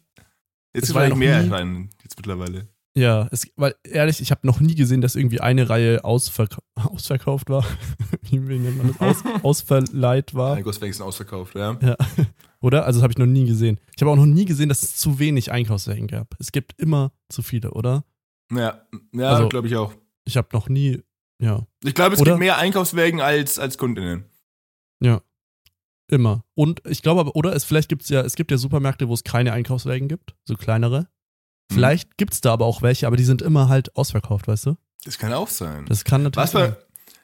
[0.74, 2.68] jetzt es ja wahrscheinlich mehr rein, jetzt mittlerweile.
[2.96, 7.50] Ja, es, weil ehrlich, ich habe noch nie gesehen, dass irgendwie eine Reihe ausverka ausverkauft
[7.50, 7.64] war.
[8.30, 9.00] Wie nennt man das?
[9.02, 10.56] Aus, ausverleiht war.
[10.58, 11.78] Einkaufswagen ausverkauft, ja.
[11.82, 11.96] Ja.
[12.62, 12.86] Oder?
[12.86, 13.80] Also das habe ich noch nie gesehen.
[13.96, 16.36] Ich habe auch noch nie gesehen, dass es zu wenig Einkaufswagen gab.
[16.40, 18.04] Es gibt immer zu viele, oder?
[18.52, 19.94] Ja, ja Also- glaube ich auch.
[20.26, 21.02] Ich habe noch nie,
[21.42, 22.32] ja, Ich glaube, es Oder?
[22.34, 24.26] gibt mehr Einkaufswagen als, als Kundinnen.
[25.02, 25.22] ja,
[26.12, 26.44] immer.
[26.56, 29.24] Und ich glaube aber, oder es vielleicht gibt's ja, es gibt ja Supermärkte, wo es
[29.24, 31.08] keine Einkaufswagen gibt, so kleinere.
[31.72, 34.76] Vielleicht gibt's da aber auch welche, aber die sind immer halt ausverkauft, weißt du?
[35.06, 35.86] Das kann auch sein.
[35.88, 36.76] Das kann natürlich Was bei, sein.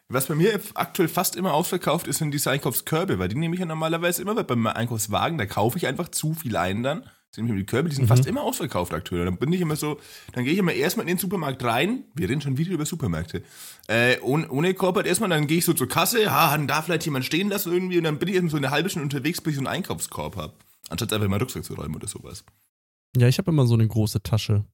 [0.08, 3.60] was bei mir aktuell fast immer ausverkauft ist, sind diese Einkaufskörbe, weil die nehme ich
[3.60, 7.04] ja normalerweise immer, weil beim Einkaufswagen, da kaufe ich einfach zu viel ein dann.
[7.38, 8.08] Die Körbe, die sind Mhm.
[8.08, 9.26] fast immer ausverkauft aktuell.
[9.26, 10.00] Dann bin ich immer so,
[10.32, 12.06] dann gehe ich immer erstmal in den Supermarkt rein.
[12.14, 13.44] Wir reden schon wieder über Supermärkte.
[13.88, 17.04] Äh, ohne, ohne Korb erstmal, dann gehe ich so zur Kasse, ha, dann darf vielleicht
[17.04, 19.52] jemand stehen lassen irgendwie und dann bin ich erstmal so eine halbe Stunde unterwegs, bis
[19.52, 20.54] ich so einen Einkaufskorb habe.
[20.88, 22.46] Anstatt einfach mal Rucksack zu räumen oder sowas.
[23.18, 24.66] Ja, ich habe immer so eine große Tasche.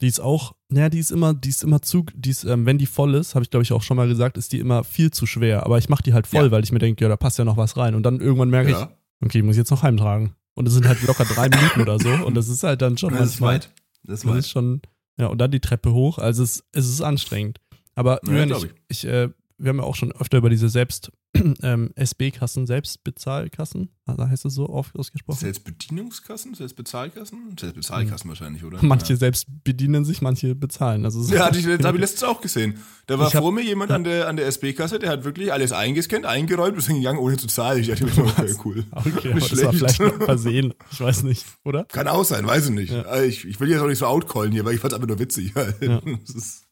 [0.00, 2.78] Die ist auch, naja, die ist immer, die ist immer zu, die ist, ähm, wenn
[2.78, 5.10] die voll ist, habe ich glaube ich auch schon mal gesagt, ist die immer viel
[5.10, 5.64] zu schwer.
[5.66, 6.50] Aber ich mache die halt voll, Ja.
[6.50, 7.94] weil ich mir denke, ja, da passt ja noch was rein.
[7.94, 8.90] Und dann irgendwann merke ich, Ja,
[9.22, 10.32] okay, ich muss jetzt noch heimtragen.
[10.54, 12.08] Und es sind halt locker drei Minuten oder so.
[12.26, 13.72] Und das ist halt dann schon das ist weit.
[14.04, 14.38] Das ist Das weit.
[14.38, 14.80] ist schon,
[15.18, 16.16] ja, und dann die Treppe hoch.
[16.18, 17.60] Also es, es ist anstrengend.
[17.94, 20.70] Aber Ja, Julian, glaub ich, ich, äh, wir haben ja auch schon öfter über diese
[20.70, 21.12] Selbst,
[21.62, 25.38] ähm, SB-Kassen, Selbstbezahlkassen, also heißt das so auf, ausgesprochen?
[25.38, 26.54] Selbstbedienungskassen?
[26.54, 27.56] Selbstbezahlkassen?
[27.58, 28.78] Selbstbezahlkassen wahrscheinlich, oder?
[28.82, 29.18] Manche Ja.
[29.18, 31.04] selbst bedienen sich, manche bezahlen.
[31.04, 32.78] Also es ist- Ja, hatte ich, das habe ich letztens auch gesehen.
[33.06, 35.52] Da war Ich hab- vor mir jemand an der, an der SB-Kasse, der hat wirklich
[35.52, 37.80] alles eingescannt, eingeräumt und ist gegangen, ohne zu zahlen.
[37.80, 38.84] Ich dachte mir so, okay, cool.
[38.90, 40.74] Okay, aber das war vielleicht noch versehen.
[40.90, 41.84] Ich weiß nicht, oder?
[41.84, 42.92] Kann auch sein, weiß ich nicht.
[42.92, 43.02] Ja.
[43.02, 45.08] Also Ich, ich will jetzt auch nicht so outcallen hier, weil ich fand es einfach
[45.08, 45.54] nur witzig.
[45.80, 46.00] Ja.
[46.26, 46.64] Das ist,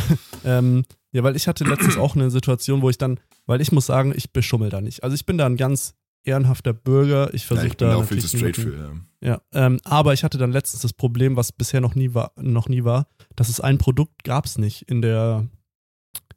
[0.44, 3.86] Ähm, ja, weil ich hatte letztens auch eine Situation, wo ich dann, weil ich muss
[3.86, 5.02] sagen, ich beschummel da nicht.
[5.02, 7.34] Also ich bin da ein ganz ehrenhafter Bürger.
[7.34, 8.78] Ich ja, versuche bin da auch viel zu natürlich straight für.
[8.78, 8.92] Ja.
[9.22, 12.68] Ja, ähm, aber ich hatte dann letztens das Problem, was bisher noch nie war, noch
[12.68, 15.48] nie war, dass es ein Produkt gab es nicht in der.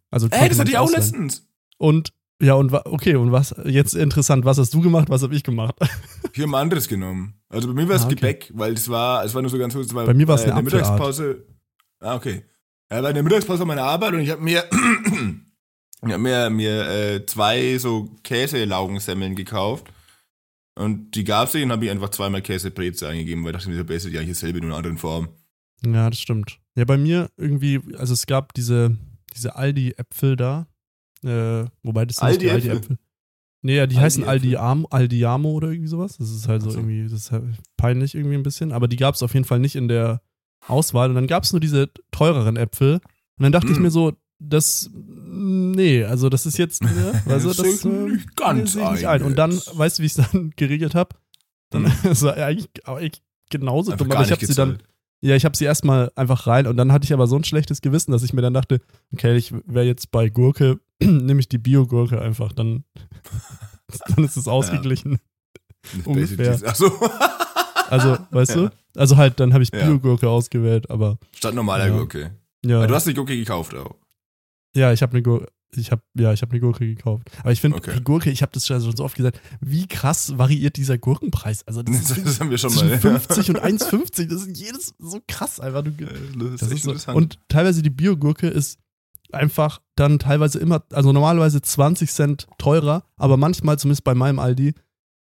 [0.10, 1.48] Also Ey, das hatte ich auch letztens.
[1.78, 5.44] Und ja, und okay, und was jetzt interessant, was hast du gemacht, was habe ich
[5.44, 5.76] gemacht?
[6.32, 7.34] Ich habe ein anderes genommen.
[7.50, 8.16] Also bei mir war es Ah, okay.
[8.16, 9.88] Gebäck, weil es war, es war nur so ganz kurz.
[9.88, 10.74] es war, Bei mir war es äh, eine Apfelart.
[10.94, 11.46] Mittagspause.
[12.00, 12.44] Ah, okay.
[12.92, 14.64] Ja, bei der Mittagspause war meine Arbeit und ich habe mir,
[16.06, 19.92] ich hab mir, mir äh, zwei so Käselaugensemmeln gekauft.
[20.76, 23.84] Und die gab's nicht und habe ich einfach zweimal Käsebreze eingegeben, weil ich dachte mir,
[23.84, 25.28] der ist ja eigentlich dasselbe, nur in einer anderen Form.
[25.86, 26.60] Ja, das stimmt.
[26.76, 28.98] Ja, bei mir irgendwie, also es gab diese,
[29.36, 30.68] diese Aldi-Äpfel da,
[31.24, 32.98] äh, wobei das sind die Aldi-Äpfel?
[33.62, 34.58] Nee, ja, die heißen Aldi-Äpfel.
[34.58, 36.18] Aldi Am, Aldiamo oder irgendwie sowas.
[36.18, 36.80] Das ist halt so so.
[36.80, 37.44] irgendwie, das ist halt
[37.76, 40.22] peinlich irgendwie ein bisschen, aber die gab es auf jeden Fall nicht in der
[40.68, 41.10] Auswahl.
[41.10, 42.96] Und dann gab es nur diese teureren Äpfel.
[42.96, 43.84] Und dann dachte ich Mm.
[43.84, 48.76] mir so, das, nee, also das ist jetzt, ne, also Das das, äh, nicht ganz
[48.76, 49.24] ich nicht ein.
[49.24, 51.16] Und dann, weißt du, wie ich es dann geregelt habe?
[51.72, 51.92] Dann Hm.
[52.04, 54.80] das war eigentlich, eigentlich genauso Einfach dumm, aber ich habe sie dann,
[55.22, 57.82] ja, ich habe sie erstmal einfach rein und dann hatte ich aber so ein schlechtes
[57.82, 58.80] Gewissen, dass ich mir dann dachte,
[59.14, 62.84] okay, ich wäre jetzt bei Gurke, nehme ich die Bio-Gurke einfach, dann,
[64.16, 65.20] dann ist es ausgeglichen.
[66.06, 66.54] ungefähr.
[66.54, 66.92] Basic- Ach so.
[67.90, 68.58] Also, weißt Ja.
[68.68, 68.70] du?
[68.96, 69.86] Also halt, dann habe ich Ja.
[69.86, 71.96] Bio-Gurke ausgewählt, aber Statt normaler Ja.
[71.98, 72.32] Gurke.
[72.66, 73.96] ja, Aber du hast die Gurke gekauft auch.
[74.76, 75.48] ja, ich habe eine Gurke.
[75.76, 77.30] Ich habe ja, ich habe eine Gurke gekauft.
[77.42, 77.94] Aber ich finde Okay.
[77.96, 81.66] die Gurke, ich habe das schon so oft gesagt, wie krass variiert dieser Gurkenpreis.
[81.68, 82.98] Also das ist Das haben wir schon mal.
[82.98, 84.26] 50 und 1,50.
[84.30, 85.84] Das ist jedes so krass einfach.
[85.84, 87.12] Du, Das Das ist ist so.
[87.12, 88.80] Und teilweise die Biogurke ist
[89.32, 94.74] einfach dann teilweise immer, also normalerweise 20 Cent teurer, aber manchmal, zumindest bei meinem Aldi,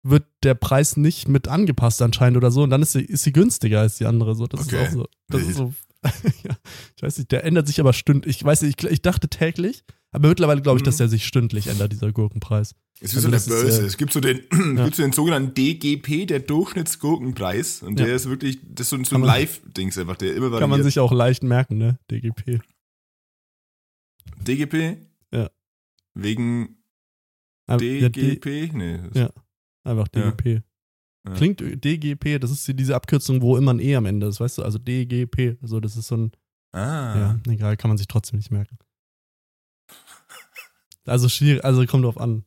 [0.02, 3.32] wird der Preis nicht mit angepasst anscheinend oder so und dann ist sie, ist sie
[3.32, 4.34] günstiger als die andere.
[4.34, 4.82] So, das Okay.
[4.84, 5.06] ist auch so.
[5.28, 5.74] Das ist so
[6.44, 6.56] ja,
[6.96, 8.36] ich weiß nicht, der ändert sich aber stündlich.
[8.36, 9.82] Ich weiß nicht, ich, ich dachte täglich,
[10.12, 10.86] aber mittlerweile glaube ich, Mhm.
[10.86, 12.76] dass der sich stündlich ändert, dieser Gurkenpreis.
[13.00, 13.82] Es ist Also so ist, eine Börse.
[13.82, 14.42] äh, es gibt so, den,
[14.76, 14.84] ja.
[14.84, 17.82] gibt so den sogenannten DGP, der Durchschnittsgurkenpreis.
[17.82, 18.06] Und Ja.
[18.06, 20.60] der ist wirklich, das ist so ein, so ein Live-Dings einfach, der immer variiert.
[20.60, 21.98] Kann man sich auch leicht merken, ne?
[22.12, 22.60] DGP.
[24.46, 24.98] DGP?
[25.32, 25.50] Ja.
[26.14, 26.78] Wegen
[27.66, 28.70] Aber- ja, D- DGP?
[28.74, 28.98] nee.
[28.98, 29.30] das- Ja.
[29.88, 30.30] Einfach Ja.
[30.30, 30.62] DGP.
[31.26, 31.34] Ja.
[31.34, 34.58] Klingt DGP, das ist die- diese Abkürzung, wo immer ein E am Ende ist, weißt
[34.58, 34.62] du?
[34.62, 35.56] Also DGP.
[35.62, 36.32] Also das ist so ein,
[36.72, 37.38] Ah.
[37.46, 38.78] ja, egal, kann man sich trotzdem nicht merken.
[41.06, 42.44] Also schwierig, also kommt drauf an.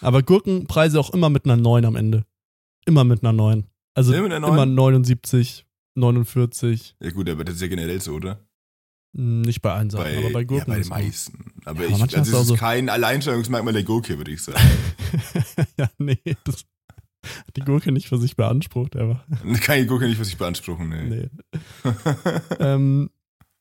[0.00, 2.24] Aber Gurkenpreise auch immer mit einer 9 am Ende.
[2.86, 3.66] Immer mit einer 9.
[3.94, 4.52] Also Immer mit einer 9?
[4.54, 6.96] immer 79, 49.
[7.00, 8.38] Ja gut, aber das ist ja generell so, oder?
[9.16, 10.70] Nicht bei allen Sachen, aber bei Gurken.
[10.72, 11.52] Ja, bei den meisten.
[11.64, 14.58] Aber Ja, ich, manchmal also auch ist so- kein Alleinstellungsmerkmal der Gurke, würde ich sagen.
[15.78, 16.64] ja, nee, das
[17.46, 19.24] hat die Gurke nicht für sich beansprucht, aber.
[19.62, 21.04] Keine Gurke nicht für sich beanspruchen, nee.
[21.04, 21.28] Nee.
[22.58, 23.08] ähm,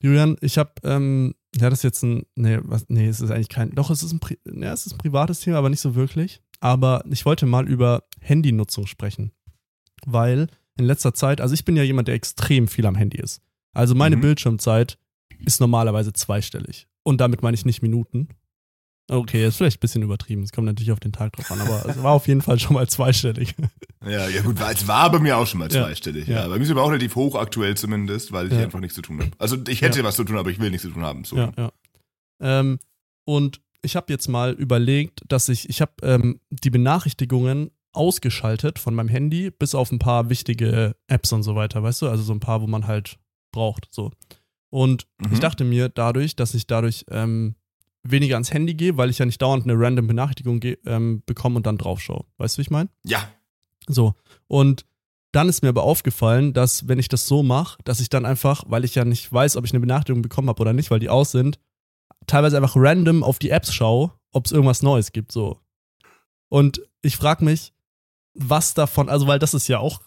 [0.02, 3.48] Julian, ich habe, ähm, ja, das ist jetzt ein, nee, was, nee, es ist eigentlich
[3.50, 4.20] kein, doch, es ist ein,
[4.62, 6.42] ja, es ist ein privates Thema, aber nicht so wirklich.
[6.60, 9.32] aber ich wollte mal über Handynutzung sprechen.
[10.06, 13.42] Weil in letzter Zeit, also ich bin ja jemand, der extrem viel am Handy ist.
[13.74, 14.22] Also meine Mhm.
[14.22, 14.98] Bildschirmzeit
[15.46, 16.88] ist normalerweise zweistellig.
[17.04, 18.30] Und damit meine ich nicht Minuten.
[19.12, 20.44] Okay, ist vielleicht ein bisschen übertrieben.
[20.44, 22.76] Es kommt natürlich auf den Tag drauf an, aber es war auf jeden Fall schon
[22.76, 23.54] mal zweistellig.
[24.06, 25.84] Ja, ja gut, es war bei mir auch schon mal Ja.
[25.86, 26.28] zweistellig.
[26.28, 26.44] Ja.
[26.44, 26.48] Ja.
[26.48, 28.60] Bei mir ist aber auch relativ hoch aktuell zumindest, weil ich Ja.
[28.60, 29.32] einfach nichts zu tun habe.
[29.40, 31.26] Also ich hätte was zu tun, aber ich will nichts zu tun haben.
[31.26, 31.36] So.
[31.36, 31.72] Ja, ja.
[32.42, 32.80] Ähm,
[33.26, 38.96] und ich habe jetzt mal überlegt, dass ich, ich habe ähm, die Benachrichtigungen ausgeschaltet von
[38.96, 42.08] meinem Handy, bis auf ein paar wichtige Apps und so weiter, weißt du?
[42.10, 43.18] Also so ein paar, wo man halt
[43.52, 43.88] braucht.
[43.92, 44.12] So.
[44.74, 45.34] Und Mhm.
[45.34, 47.54] ich dachte mir dadurch, dass ich dadurch ähm,
[48.02, 51.68] weniger ans Handy gehe, weil ich ja nicht dauernd eine random Benachrichtigung ähm, bekomme und
[51.68, 52.26] dann drauf schaue.
[52.38, 52.90] Weißt du, wie ich meine?
[53.04, 53.28] ja.
[53.88, 54.16] So.
[54.48, 54.86] Und
[55.34, 58.64] dann ist mir aber aufgefallen, dass wenn ich das so mache, dass ich dann einfach,
[58.68, 61.10] weil ich ja nicht weiß, ob ich eine Benachrichtigung bekommen habe oder nicht, weil die
[61.10, 61.60] aus sind,
[62.26, 65.32] teilweise einfach random auf die Apps schaue, ob es irgendwas Neues gibt.
[65.34, 65.60] So.
[66.50, 67.74] Und ich frage mich,
[68.34, 70.02] was davon, also weil das ist ja auch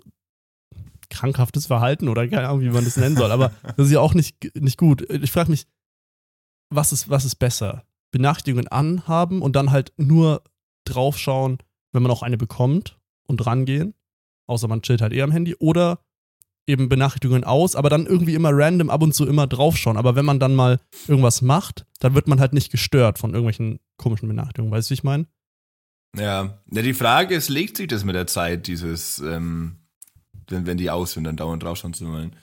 [1.17, 4.15] krankhaftes Verhalten oder keine Ahnung, wie man das nennen soll, aber das ist ja auch
[4.15, 5.09] nicht, nicht gut.
[5.11, 5.67] Ich frage mich,
[6.71, 7.85] was ist, was ist besser?
[8.11, 10.43] Benachrichtigungen anhaben und dann halt nur
[10.85, 11.59] draufschauen,
[11.93, 13.95] wenn man auch eine bekommt und rangehen,
[14.47, 16.01] außer man chillt halt eher am Handy, oder
[16.67, 19.97] eben Benachrichtigungen aus, aber dann irgendwie immer random ab und zu immer draufschauen.
[19.97, 23.79] Aber wenn man dann mal irgendwas macht, dann wird man halt nicht gestört von irgendwelchen
[23.97, 24.73] komischen Benachrichtigungen.
[24.73, 25.27] Weißt du, wie ich meine?
[26.17, 26.59] Ja.
[26.71, 29.86] ja, die Frage ist, legt sich das mit der Zeit, dieses, ähm,
[30.49, 32.37] wenn, wenn die aus sind, dann dauernd draufschauen zu wollen.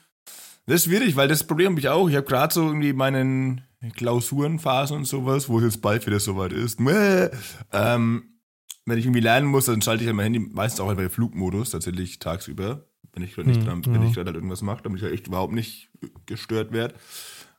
[0.65, 2.07] Das ist schwierig, weil das Problem habe ich auch.
[2.07, 3.61] Ich habe gerade so irgendwie meinen
[3.95, 6.79] Klausurenphasen und sowas, wo es jetzt bald wieder soweit ist.
[6.79, 7.29] Mäh.
[7.73, 8.39] Ähm,
[8.85, 11.09] wenn ich irgendwie lernen muss, dann schalte ich halt mein Handy meistens auch einfach in
[11.09, 14.07] Flugmodus, tatsächlich tagsüber, wenn ich gerade nicht Hm, dran, wenn ja.
[14.07, 15.89] ich gerade halt irgendwas mache, damit ich halt echt überhaupt nicht
[16.25, 16.95] gestört werde.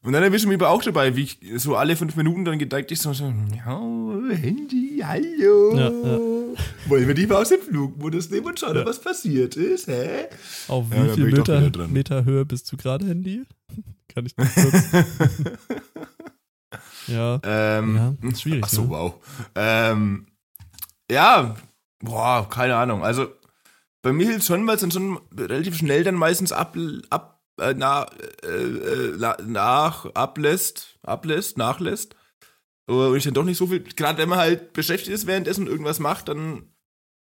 [0.04, 2.58] Und dann erwische ich mich aber auch dabei, wie ich so alle fünf Minuten dann
[2.58, 3.80] gedacht ich so, so ja,
[4.36, 5.74] Handy, hallo.
[5.76, 6.18] Ja, ja.
[6.88, 8.84] Wollen wir die mal aus dem Flugmodus nehmen und schauen, Ja.
[8.84, 10.26] was passiert ist, hä?
[10.68, 11.88] Auf wie viel Meter.
[11.88, 13.44] Meter Höhe bist du gerade, Handy?
[14.14, 14.84] Kann ich das kurz?
[17.06, 17.40] ja.
[17.42, 18.90] ähm, Ja, schwierig, Ach so, ne?
[18.90, 19.14] wow.
[19.54, 20.26] Ähm,
[21.10, 21.56] ja,
[22.00, 23.02] boah, keine Ahnung.
[23.02, 23.28] Also
[24.02, 26.76] bei mir hilft schon, weil es dann schon relativ schnell dann meistens ab,
[27.08, 28.06] ab äh, na,
[28.42, 32.16] äh, äh, na- nach ablässt, ablässt, nachlässt.
[32.86, 35.98] Und ich dann doch nicht so viel, gerade wenn man halt beschäftigt ist, währenddessen irgendwas
[36.00, 36.64] macht, dann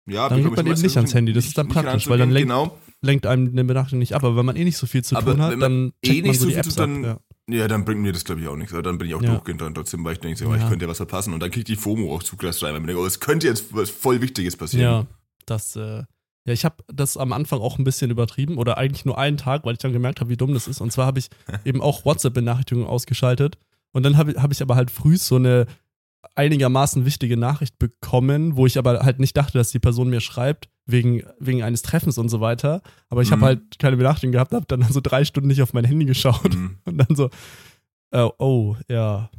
[0.08, 2.30] ja, Dann geht man ich eben nicht ans Handy, das ist dann praktisch, weil dann
[2.30, 2.78] lenkt- genau.
[3.02, 5.32] Lenkt einem eine Benachrichtigung nicht ab, aber wenn man eh nicht so viel zu Aber
[5.32, 6.86] tun hat, dann eh checkt man nicht so so die viel Apps zu ab.
[6.88, 7.18] tun- Ja.
[7.48, 8.72] Ja, dann bringt mir das, glaube ich, auch nichts.
[8.72, 9.30] Dann bin ich auch Ja.
[9.32, 10.68] durchgehend dran trotzdem, weil ich denke, so, oh, ich Ja.
[10.68, 11.32] könnte ja was verpassen.
[11.34, 13.46] Und dann kriegt die FOMO auch zu krass rein, weil man denkt, oh, es könnte
[13.46, 14.82] jetzt was voll Wichtiges passieren.
[14.84, 15.06] Ja,
[15.46, 16.02] das, äh,
[16.46, 19.64] ja, ich habe das am Anfang auch ein bisschen übertrieben oder eigentlich nur einen Tag,
[19.64, 20.80] weil ich dann gemerkt habe, wie dumm das ist.
[20.80, 21.28] Und zwar habe ich
[21.64, 23.58] eben auch WhatsApp-Benachrichtigungen ausgeschaltet.
[23.92, 25.66] Und dann habe hab ich aber halt früh so eine
[26.34, 30.68] einigermaßen wichtige Nachricht bekommen, wo ich aber halt nicht dachte, dass die Person mir schreibt,
[30.86, 32.82] wegen, wegen eines Treffens und so weiter.
[33.08, 33.44] Aber ich habe Mhm.
[33.46, 36.54] halt keine Benachrichtigung gehabt, habe dann so drei Stunden nicht auf mein Handy geschaut.
[36.54, 36.78] Mhm.
[36.84, 37.30] Und dann so,
[38.12, 39.30] äh, oh, ja.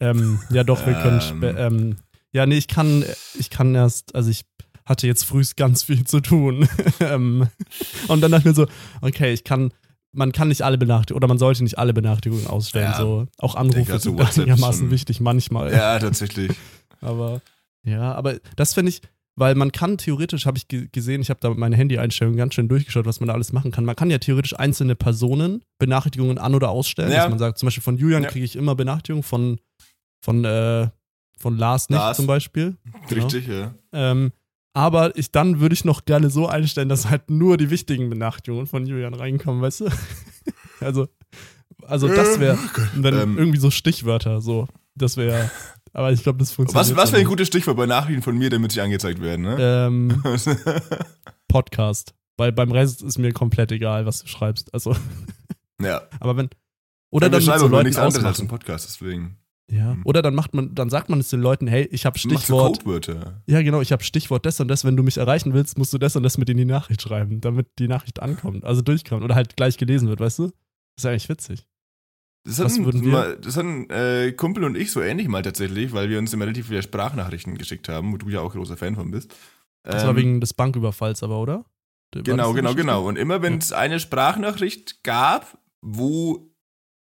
[0.00, 1.20] Ähm, ja, doch, wir können.
[1.42, 1.56] Ähm.
[1.58, 1.96] Ähm,
[2.32, 3.04] ja, nee, ich kann,
[3.38, 4.44] ich kann erst, also ich
[4.84, 6.68] hatte jetzt frühst ganz viel zu tun.
[7.00, 7.48] ähm,
[8.08, 8.66] und dann dachte ich mir so,
[9.00, 9.72] okay, ich kann,
[10.12, 12.92] man kann nicht alle Benachrichtigungen, oder man sollte nicht alle Benachrichtigungen ausstellen.
[12.92, 12.98] Ja.
[12.98, 13.26] so.
[13.38, 15.72] Auch Anrufe sind einigermaßen wichtig, manchmal.
[15.72, 16.52] Ja, tatsächlich.
[17.00, 17.40] Aber,
[17.84, 19.02] ja, aber das finde ich,
[19.34, 22.54] weil man kann theoretisch, habe ich ge gesehen, ich habe da mit meinen Handy-Einstellungen ganz
[22.54, 23.84] schön durchgeschaut, was man da alles machen kann.
[23.84, 27.10] Man kann ja theoretisch einzelne Personen Benachrichtigungen an- oder ausstellen.
[27.10, 27.22] Ja.
[27.22, 28.28] Dass man sagt, zum Beispiel von Julian Ja.
[28.28, 29.58] kriege ich immer Benachrichtigungen, von,
[30.20, 30.88] von, äh,
[31.38, 32.16] von Lars nicht Lars.
[32.16, 32.76] zum Beispiel.
[33.08, 33.24] Genau.
[33.24, 33.74] Richtig, ja.
[33.92, 34.30] Ähm,
[34.74, 38.66] aber ich, dann würde ich noch gerne so einstellen, dass halt nur die wichtigen Benachrichtigungen
[38.66, 39.88] von Julian reinkommen, weißt du?
[40.80, 41.08] also,
[41.82, 42.58] also das wäre
[42.96, 43.38] dann Ähm.
[43.38, 44.68] irgendwie so Stichwörter, so.
[44.94, 45.50] Das wäre,
[45.92, 46.90] aber ich glaube, das funktioniert.
[46.90, 49.56] Was, was wäre ein gutes Stichwort bei Nachrichten von mir, damit sie angezeigt werden, ne?
[49.58, 50.22] Ähm,
[51.48, 52.14] Podcast.
[52.36, 54.72] Weil beim Rest ist mir komplett egal, was du schreibst.
[54.72, 54.96] Also,
[55.80, 56.02] ja.
[56.20, 56.48] aber wenn.
[57.10, 58.48] Oder wir dann mit so Leuten nichts anderes als ein.
[58.48, 59.36] Podcast, deswegen.
[59.72, 59.92] Ja.
[59.92, 60.02] Hm.
[60.04, 62.78] Oder dann macht man, dann sagt man es den Leuten, hey, ich habe Stichwort.
[62.80, 63.42] Codewörter?
[63.46, 64.84] Ja, genau, ich habe Stichwort das und das.
[64.84, 67.40] Wenn du mich erreichen willst, musst du das und das mit in die Nachricht schreiben,
[67.40, 70.42] damit die Nachricht ankommt, also durchkommt oder halt gleich gelesen wird, weißt du?
[70.48, 70.52] Das
[70.98, 71.66] ist ja eigentlich witzig.
[72.44, 76.18] Das hatten, wir- das hatten äh, Kumpel und ich so ähnlich mal tatsächlich, weil wir
[76.18, 79.34] uns immer relativ viele Sprachnachrichten geschickt haben, wo du ja auch großer Fan von bist.
[79.84, 81.64] Das war Ähm, wegen des Banküberfalls aber, oder?
[82.14, 83.06] War Genau, genau, genau.
[83.08, 86.51] Und immer wenn es eine Sprachnachricht gab, wo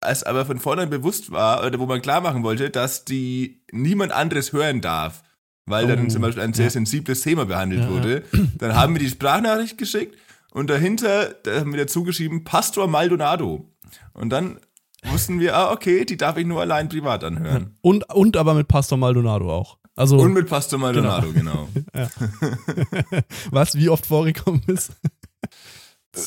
[0.00, 4.12] es aber von vornherein bewusst war, oder wo man klar machen wollte, dass die niemand
[4.12, 5.22] anderes hören darf,
[5.66, 6.70] weil dann Oh, zum Beispiel ein sehr ja.
[6.70, 7.92] sensibles Thema behandelt Ja, ja.
[7.92, 8.24] wurde,
[8.58, 10.16] dann haben wir die Sprachnachricht geschickt
[10.52, 13.70] und dahinter da haben wir dazu geschrieben Pastor Maldonado.
[14.12, 14.58] Und dann
[15.04, 17.76] wussten wir, ah, okay, die darf ich nur allein privat anhören.
[17.82, 19.78] Und, und aber mit Pastor Maldonado auch.
[19.96, 21.68] Also, Und mit Pastor Maldonado, genau.
[21.94, 22.08] ja.
[23.50, 24.92] Was, wie oft vorgekommen ist?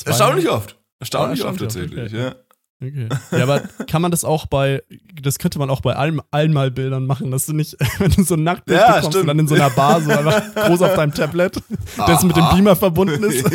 [0.06, 0.78] Erstaunlich oft.
[1.00, 2.36] Erstaunlich oft tatsächlich, oft, ja.
[2.82, 3.10] Okay.
[3.32, 4.84] Ja, aber kann man das auch bei,
[5.22, 8.44] das könnte man auch bei allen Einmalbildern machen, dass du nicht, wenn du so ein
[8.44, 9.22] Nacktbild Ja, bekommst stimmt.
[9.22, 11.62] und dann in so einer Bar so einfach groß auf deinem Tablet,
[11.98, 13.46] das mit dem Beamer verbunden ist.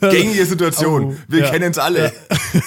[0.00, 1.04] Gängige Situation.
[1.04, 1.50] Oh, Wir ja.
[1.50, 2.12] kennen es alle.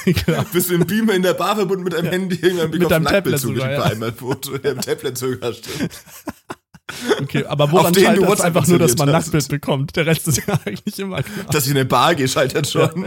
[0.05, 0.43] genau.
[0.51, 3.03] Bist du im Beamer in der Bar verbunden mit deinem Handy, irgendwann bekommst du ein
[3.03, 3.91] deinem Tablet Nacktbild zugeschickt bei ja.
[3.91, 4.51] einmal Foto.
[4.63, 5.91] Ja, im Tablet sogar, stimmt.
[7.21, 9.13] Okay, aber woran scheitert es einfach nur, dass man ein.
[9.13, 9.95] Nacktbild bekommt?
[9.95, 11.45] Der Rest ist ja eigentlich immer klar.
[11.51, 13.03] Dass ich in eine Bar gescheitert schon.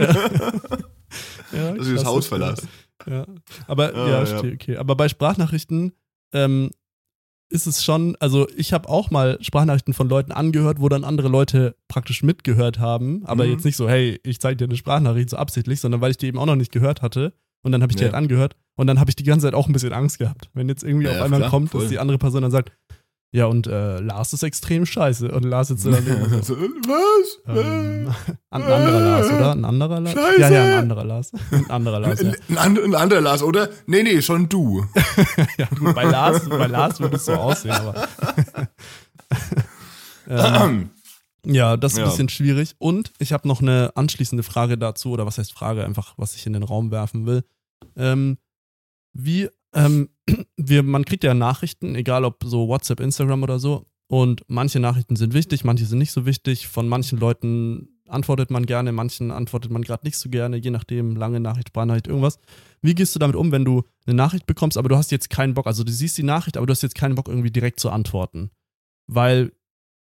[1.51, 2.67] Ja, Dass ich das Haus verlasse.
[3.07, 3.25] Ja.
[3.67, 4.37] Aber Ah, ja, ja.
[4.39, 4.77] okay.
[4.77, 5.93] Aber bei Sprachnachrichten
[6.33, 6.71] ähm,
[7.49, 11.29] ist es schon, also ich habe auch mal Sprachnachrichten von Leuten angehört, wo dann andere
[11.29, 13.51] Leute praktisch mitgehört haben, aber Mhm.
[13.51, 16.27] jetzt nicht so, hey, ich zeige dir eine Sprachnachricht so absichtlich, sondern weil ich die
[16.27, 18.07] eben auch noch nicht gehört hatte und dann habe ich die Ja.
[18.09, 20.67] halt angehört und dann habe ich die ganze Zeit auch ein bisschen Angst gehabt, wenn
[20.67, 21.81] jetzt irgendwie Ja, auf einmal klar, kommt, voll.
[21.81, 22.73] dass die andere Person dann sagt,
[23.37, 27.39] ja und äh, Lars ist extrem scheiße und Lars sitzt dann irgendwie so, was?
[27.47, 28.13] ähm,
[28.49, 29.51] ein anderer Lars, oder?
[29.53, 30.13] Ein anderer Lars?
[30.15, 30.41] Scheiße.
[30.41, 31.31] Ja, ja, ein anderer Lars.
[31.51, 32.29] Ein anderer Lars, ja.
[32.31, 33.69] Ein, ein, and- ein anderer Lars, oder?
[33.85, 34.85] Nee, nee, schon du.
[35.57, 38.07] Ja, gut, bei Lars, bei Lars würde es so aussehen, aber.
[40.27, 40.89] ähm,
[41.45, 42.09] ja, das ist ein Ja.
[42.09, 42.75] bisschen schwierig.
[42.79, 46.45] Und ich habe noch eine anschließende Frage dazu, oder was heißt Frage, einfach, was ich
[46.45, 47.43] in den Raum werfen will.
[47.95, 48.37] Ähm,
[49.13, 50.09] wie, ähm,
[50.57, 55.15] wir, man kriegt ja Nachrichten, egal ob so WhatsApp, Instagram oder so, und manche Nachrichten
[55.17, 56.67] sind wichtig, manche sind nicht so wichtig.
[56.69, 61.17] Von manchen Leuten antwortet man gerne, manchen antwortet man gerade nicht so gerne, je nachdem,
[61.17, 62.39] lange Nachricht, Sprachnachricht, irgendwas.
[62.81, 65.53] Wie gehst du damit um, wenn du eine Nachricht bekommst, aber du hast jetzt keinen
[65.55, 67.89] Bock, also du siehst die Nachricht, aber du hast jetzt keinen Bock, irgendwie direkt zu
[67.89, 68.49] antworten?
[69.07, 69.51] Weil,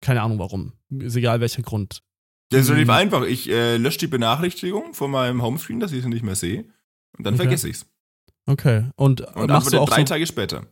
[0.02, 2.04] keine Ahnung warum, ist egal welcher Grund.
[2.50, 2.94] Das ist relativ Mhm.
[2.94, 3.24] einfach.
[3.24, 6.66] Ich äh, lösche die Benachrichtigung von meinem Homescreen, dass ich sie nicht mehr sehe.
[7.18, 7.44] Und dann Okay.
[7.44, 7.88] vergesse ich's.
[8.48, 10.68] Okay, und, Und machst du auch drei so, Tage später.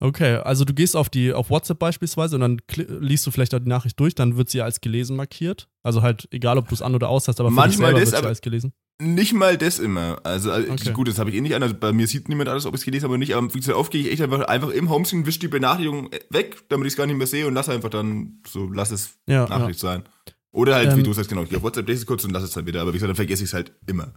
[0.00, 3.60] Okay, also du gehst auf die auf WhatsApp beispielsweise und dann liest du vielleicht auch
[3.60, 5.68] die Nachricht durch, dann wird sie als gelesen markiert.
[5.84, 8.26] Also halt egal, ob du es an oder aus hast, aber Manchmal das, wird sie
[8.28, 8.72] als gelesen.
[9.00, 10.18] Nicht mal das immer.
[10.24, 10.92] Also, also Okay.
[10.92, 11.62] gut, das habe ich eh nicht an.
[11.62, 13.34] Also bei mir sieht niemand alles, ob ich es gelesen habe oder nicht.
[13.34, 16.64] Aber wie gesagt, oft gehe ich echt einfach, einfach im Homescreen, wisch die Benachrichtigung weg,
[16.68, 19.44] damit ich es gar nicht mehr sehe und lass einfach dann so, lass es Ja,
[19.44, 19.48] ja.
[19.48, 20.02] Nachricht sein.
[20.50, 22.42] Oder halt, wie Ähm, du sagst, genau, ich auf WhatsApp lese es kurz und lass
[22.42, 22.80] es dann wieder.
[22.82, 24.12] Aber wie gesagt, dann vergesse ich es halt immer.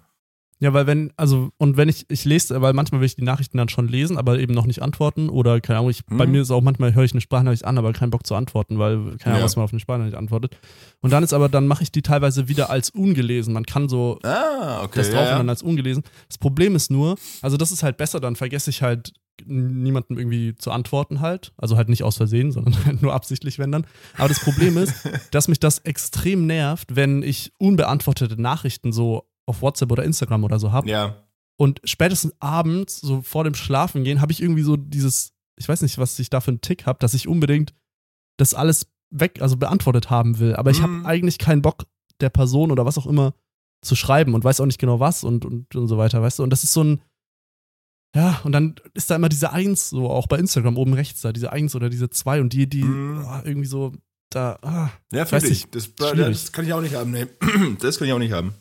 [0.59, 3.57] Ja, weil wenn, also, und wenn ich, ich lese, weil manchmal will ich die Nachrichten
[3.57, 5.27] dann schon lesen, aber eben noch nicht antworten.
[5.27, 6.31] Oder, keine Ahnung, ich, bei Mhm.
[6.31, 8.95] mir ist auch manchmal, höre ich eine Sprachnachricht an, aber keinen Bock zu antworten, weil,
[9.17, 9.43] keine Ahnung, Ja.
[9.43, 10.57] was man auf eine Sprachnachricht antwortet.
[11.01, 13.53] Und dann ist aber, dann mache ich die teilweise wieder als ungelesen.
[13.53, 14.99] Man kann so Ah, okay.
[14.99, 15.51] das drauf ja, und dann ja.
[15.51, 16.03] als ungelesen.
[16.29, 19.11] Das Problem ist nur, also das ist halt besser, dann vergesse ich halt
[19.45, 21.51] niemandem irgendwie zu antworten halt.
[21.57, 23.85] Also halt nicht aus Versehen, sondern halt nur absichtlich, wenn dann.
[24.17, 24.93] Aber das Problem ist,
[25.31, 30.59] dass mich das extrem nervt, wenn ich unbeantwortete Nachrichten so auf WhatsApp oder Instagram oder
[30.59, 30.89] so habe.
[30.89, 31.21] ja.
[31.57, 35.97] Und spätestens abends, so vor dem Schlafengehen, habe ich irgendwie so dieses, ich weiß nicht,
[35.97, 37.73] was ich da für einen Tick habe, dass ich unbedingt
[38.35, 40.53] das alles weg, also beantwortet haben will.
[40.57, 41.05] Aber ich habe Mhm.
[41.05, 41.85] eigentlich keinen Bock,
[42.19, 43.33] der Person oder was auch immer
[43.81, 46.43] zu schreiben und weiß auch nicht genau was und, und, und so weiter, weißt du?
[46.43, 47.01] Und das ist so ein,
[48.13, 51.31] ja, und dann ist da immer diese Eins, so auch bei Instagram oben rechts da,
[51.31, 53.19] diese Eins oder diese Zwei und die, die Mhm.
[53.25, 53.93] ah, irgendwie so
[54.29, 54.89] da, ah.
[55.13, 55.69] Ja, finde ich.
[55.69, 57.27] Das, das kann ich auch nicht haben, nee.
[57.79, 58.53] Das kann ich auch nicht haben.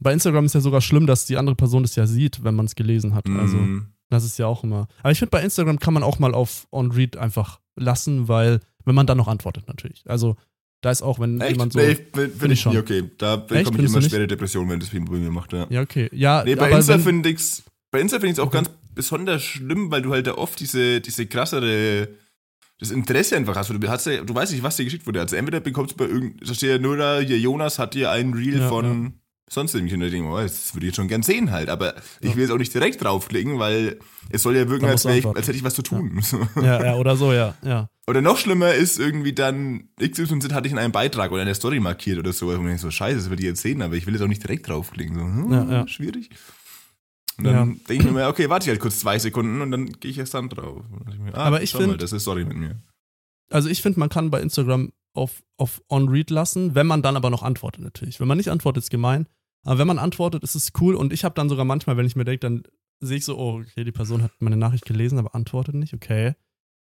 [0.00, 2.66] Bei Instagram ist ja sogar schlimm, dass die andere Person das ja sieht, wenn man
[2.66, 3.28] es gelesen hat.
[3.28, 3.56] Also.
[3.56, 3.86] Mhm.
[4.08, 4.86] Das ist ja auch immer.
[5.00, 8.94] Aber ich finde, bei Instagram kann man auch mal auf On-Read einfach lassen, weil, wenn
[8.94, 10.04] man dann noch antwortet, natürlich.
[10.06, 10.36] Also,
[10.80, 11.52] da ist auch, wenn Echt?
[11.52, 11.80] jemand so.
[11.80, 12.72] nee, finde find ich schon.
[12.72, 13.10] nie okay.
[13.18, 15.66] Da bekomme ich immer schwere Depressionen, wenn das bei mir macht, ja.
[15.70, 16.08] Ja, okay.
[16.12, 18.58] Ja, Nee, bei Insta finde ich's, bei Insta finde ich es auch Okay.
[18.58, 22.08] ganz besonders schlimm, weil du halt da oft diese, diese krassere,
[22.78, 23.70] das Interesse einfach hast.
[23.70, 25.20] Du, hast ja, du weißt nicht, was dir geschickt wurde.
[25.20, 28.12] Also entweder bekommst du bei irgendeinem, da steht ja nur da, hier Jonas hat dir
[28.12, 29.14] ein Reel Ja, von
[29.48, 31.94] sonst irgendwie und ich denke, oh, das würde ich jetzt schon gern sehen halt, aber
[32.20, 33.98] ich will jetzt auch nicht direkt draufklicken, weil
[34.30, 36.20] es soll ja wirken, als, ich, als hätte ich was zu tun.
[36.22, 36.38] So.
[36.60, 37.88] ja, ja, oder so, ja, ja.
[38.08, 41.54] Oder noch schlimmer ist irgendwie dann, XYZ hatte ich in einem Beitrag oder in der
[41.54, 42.48] Story markiert oder so.
[42.48, 44.42] Und ich so, scheiße, das würde ich jetzt sehen, aber ich will jetzt auch nicht
[44.42, 45.14] direkt draufklicken.
[45.16, 45.88] So, hm, Ja, ja.
[45.88, 46.30] Schwierig.
[47.38, 49.86] Und dann denke ich mir, mal, okay, warte ich halt kurz zwei Sekunden und dann
[49.92, 50.82] gehe ich erst dann drauf.
[51.12, 52.76] Ich mir, ah, Aber ich schau mal, find- das ist Story mit mir.
[53.50, 57.30] Also, ich finde, man kann bei Instagram auf, auf On-Read lassen, wenn man dann aber
[57.30, 58.20] noch antwortet, natürlich.
[58.20, 59.26] Wenn man nicht antwortet, ist gemein.
[59.64, 60.94] Aber wenn man antwortet, ist es cool.
[60.94, 62.62] Und ich habe dann sogar manchmal, wenn ich mir denke, dann
[63.00, 66.34] sehe ich so, oh, okay, die Person hat meine Nachricht gelesen, aber antwortet nicht, okay.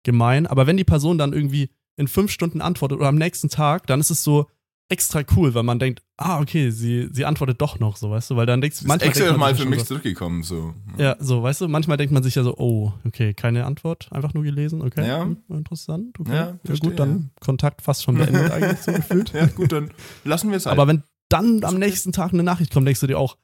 [0.05, 0.47] Gemein.
[0.47, 4.01] Aber wenn die Person dann irgendwie in fünf Stunden antwortet oder am nächsten Tag, dann
[4.01, 4.47] ist es so
[4.89, 8.37] extra cool, weil man denkt, ah, okay, sie, sie antwortet doch noch, so, weißt du,
[8.37, 10.43] weil dann denkst ist manchmal extra denkt man mal für mich so, zurückgekommen.
[10.43, 10.75] So.
[10.97, 14.33] Ja, so, weißt du, manchmal denkt man sich ja so, oh, okay, keine Antwort, einfach
[14.33, 15.07] nur gelesen, okay.
[15.07, 15.25] Ja.
[15.25, 16.33] hm, interessant, okay.
[16.33, 19.33] Ja, Ja, verstehe, gut, dann Kontakt fast schon beendet eigentlich so gefühlt.
[19.35, 19.91] ja, gut, dann
[20.25, 20.79] lassen wir es halt.
[20.79, 23.37] Aber wenn dann am nächsten Tag eine Nachricht kommt, denkst du dir auch,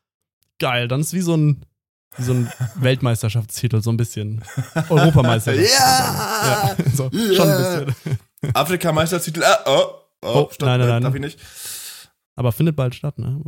[0.59, 1.65] geil, dann ist wie so ein,
[2.19, 4.43] so ein Weltmeisterschaftstitel, so ein bisschen.
[4.89, 5.69] Europameisterschaft.
[5.71, 6.77] Ja!
[6.79, 8.19] ja so, schon ein bisschen.
[8.55, 9.43] Afrikameistertitel.
[9.43, 9.81] Ah, oh,
[10.23, 11.03] oh, Oh, stopp, nein, nein, äh, nein.
[11.03, 11.39] darf ich nicht.
[12.37, 13.41] Aber findet bald statt, ne?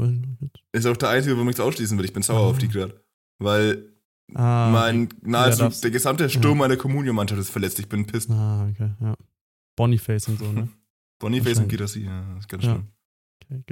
[0.73, 2.05] Ist auch der einzige, wo nichts ausschließen will.
[2.05, 3.03] Ich bin sauer auf die gerade.
[3.39, 3.93] Weil
[4.35, 7.79] Ah, mein nahezu darfst- der gesamte Sturm meiner Communio-Mannschaft ist verletzt.
[7.79, 8.29] Ich bin pissed.
[8.31, 9.15] ah okay, ja.
[9.77, 10.69] Boniface und so, ne?
[11.21, 11.69] Boniface und.
[11.69, 12.73] Girassi, ja, das ist ganz Ja.
[12.75, 12.89] schön.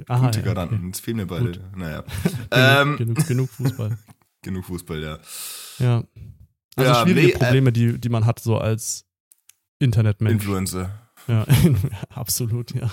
[0.08, 0.74] Aha, Gute ja, Garanten.
[0.76, 0.86] okay.
[0.86, 1.46] Jetzt fehlen mir beide.
[1.52, 1.60] Gut.
[1.76, 2.02] Naja.
[2.50, 3.98] Genug, ähm, genug, genug Fußball.
[4.42, 5.18] genug Fußball, ja.
[5.78, 6.04] Ja.
[6.76, 9.04] Also Ja, schwierige nee, äh, Probleme, die, die man hat, so als
[9.78, 10.32] Internetmensch.
[10.34, 10.90] Influencer.
[11.26, 11.46] Ja,
[12.10, 12.90] absolut, ja.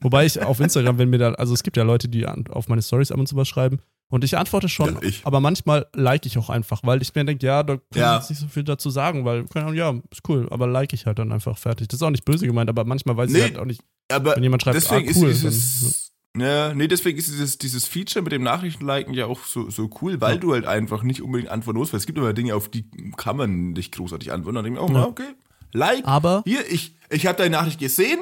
[0.00, 2.68] Wobei ich auf Instagram, wenn mir da, also es gibt ja Leute, die an, auf
[2.68, 5.26] meine Stories ab und zu was schreiben und ich antworte schon, Ja, ich.
[5.26, 8.14] aber manchmal like ich auch einfach, weil ich mir denke, ja, da kann Ja.
[8.14, 10.92] ich jetzt nicht so viel dazu sagen, weil, keine Ahnung, ja, ist cool, aber like
[10.92, 11.88] ich halt dann einfach fertig.
[11.88, 14.36] Das ist auch nicht böse gemeint, aber manchmal weiß Nee, ich halt auch nicht, Aber
[14.36, 16.11] wenn jemand schreibt, deswegen ah, cool, ist dann, dieses.
[16.36, 20.18] Ja, nee, deswegen ist dieses, dieses Feature mit dem Nachrichtenliken ja auch so, so cool,
[20.20, 20.40] weil Ja.
[20.40, 23.36] du halt einfach nicht unbedingt antworten musst, weil es gibt immer Dinge, auf die kann
[23.36, 24.54] man nicht großartig antworten.
[24.56, 25.06] Dann denke ich mir, oh, Ja.
[25.06, 25.34] okay,
[25.72, 28.20] like, aber hier, ich, ich habe deine Nachricht gesehen,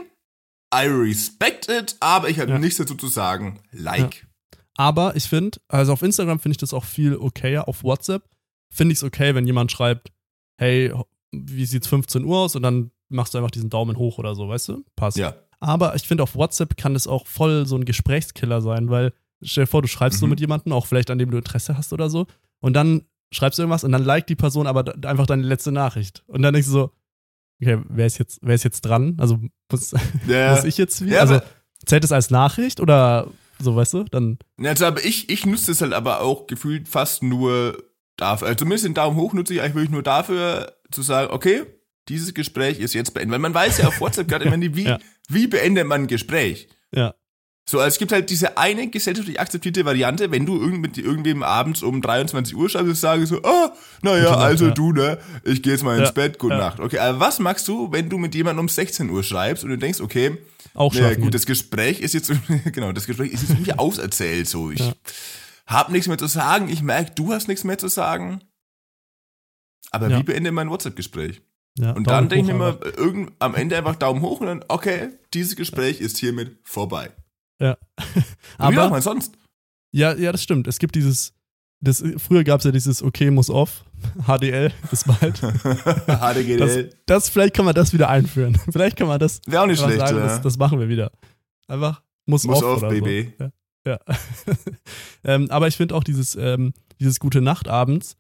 [0.75, 2.59] I respect it, aber ich habe Ja.
[2.59, 3.61] nichts dazu zu sagen.
[3.71, 4.27] Like.
[4.77, 7.69] Aber ich finde, also auf Instagram finde ich das auch viel okayer.
[7.69, 8.25] Auf WhatsApp
[8.73, 10.11] finde ich es okay, wenn jemand schreibt,
[10.59, 10.93] hey,
[11.33, 12.57] wie sieht's 15 Uhr aus?
[12.57, 14.85] Und dann machst du einfach diesen Daumen hoch oder so, weißt du?
[14.97, 15.17] Passt.
[15.17, 15.35] Ja.
[15.61, 19.65] Aber ich finde, auf WhatsApp kann es auch voll so ein Gesprächskiller sein, weil stell
[19.65, 20.31] dir vor, du schreibst so Mhm.
[20.31, 22.27] mit jemandem, auch vielleicht an dem du Interesse hast oder so,
[22.61, 23.03] und dann
[23.33, 26.25] schreibst du irgendwas und dann liked die Person aber einfach deine letzte Nachricht.
[26.27, 26.91] Und dann denkst du so,
[27.63, 29.17] okay, wer ist jetzt, wer ist jetzt dran?
[29.19, 29.39] Also
[29.71, 29.93] muss,
[30.27, 30.55] Ja.
[30.55, 31.11] muss ich jetzt wie?
[31.11, 31.41] Ja, also
[31.87, 34.05] zählt es als Nachricht oder so, weißt du?
[34.05, 34.39] Dann.
[34.59, 37.83] Ja, Also, aber ich, ich nutze es halt aber auch gefühlt fast nur
[38.17, 41.63] dafür, also zumindest den Daumen hoch nutze ich eigentlich wirklich nur dafür, zu sagen, okay,
[42.09, 43.33] dieses Gespräch ist jetzt beendet.
[43.33, 44.99] Weil man weiß ja auf WhatsApp gerade immer nie, wie, Ja.
[45.29, 46.69] wie beendet man ein Gespräch.
[46.95, 47.15] Ja.
[47.69, 51.45] So, also es gibt halt diese eine gesellschaftlich akzeptierte Variante, wenn du irgend mit irgendwem
[51.45, 53.73] abends um 23 Uhr schreibst, und sagst so, ah,
[54.03, 54.71] naja, Gute Nacht, also ja.
[54.73, 56.59] du, ne, ich gehe jetzt mal ins Ja, Bett, gute ja.
[56.61, 56.81] Nacht.
[56.81, 59.79] Okay, aber was machst du, wenn du mit jemandem um 16 Uhr schreibst und du
[59.79, 60.37] denkst, okay,
[60.75, 61.23] Auch naja, schaffen.
[61.23, 62.33] gut, das Gespräch ist jetzt,
[62.73, 64.93] genau, das Gespräch ist jetzt irgendwie auserzählt, so, ich Ja.
[65.69, 68.41] hab nichts mehr zu sagen, ich merke, du hast nichts mehr zu sagen.
[69.93, 71.41] Aber wie beendet man ein WhatsApp-Gespräch?
[71.79, 74.47] Ja, Und Daumen dann denke ich mir immer, irgend, am Ende einfach Daumen hoch und
[74.47, 77.11] dann, okay, dieses Gespräch ist hiermit vorbei.
[77.61, 77.77] Ja.
[78.59, 79.37] Und wie Aber, man sonst?
[79.93, 80.67] ja, ja, das stimmt.
[80.67, 81.33] Es gibt dieses,
[81.81, 83.85] das, früher gab es ja dieses Okay muss off,
[84.27, 85.41] HDL, bis bald.
[86.07, 86.91] Das, HDGDL.
[87.07, 88.59] das, vielleicht kann man das wieder einführen.
[88.71, 90.25] Vielleicht kann man das Wäre auch nicht schlecht, sagen, ja.
[90.25, 91.13] das, das machen wir wieder.
[91.69, 93.33] Einfach muss, Muss off, off, oder Baby.
[93.39, 93.45] So.
[93.45, 93.51] Ja.
[94.07, 94.17] ja.
[95.25, 98.17] ähm, aber ich finde auch dieses, ähm, dieses Gute Nacht abends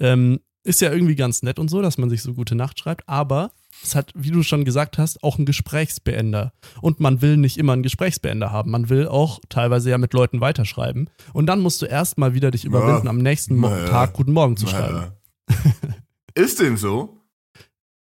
[0.00, 3.08] ähm, ist ja irgendwie ganz nett und so, dass man sich so Gute Nacht schreibt,
[3.08, 3.50] aber
[3.82, 6.52] es hat, wie du schon gesagt hast, auch einen Gesprächsbeender.
[6.80, 8.70] Und man will nicht immer einen Gesprächsbeender haben.
[8.70, 11.10] Man will auch teilweise ja mit Leuten weiterschreiben.
[11.32, 13.88] Und dann musst du erstmal wieder dich überwinden, am nächsten Mo naja.
[13.88, 15.12] Tag Guten Morgen zu schreiben.
[16.34, 17.18] Ist dem so?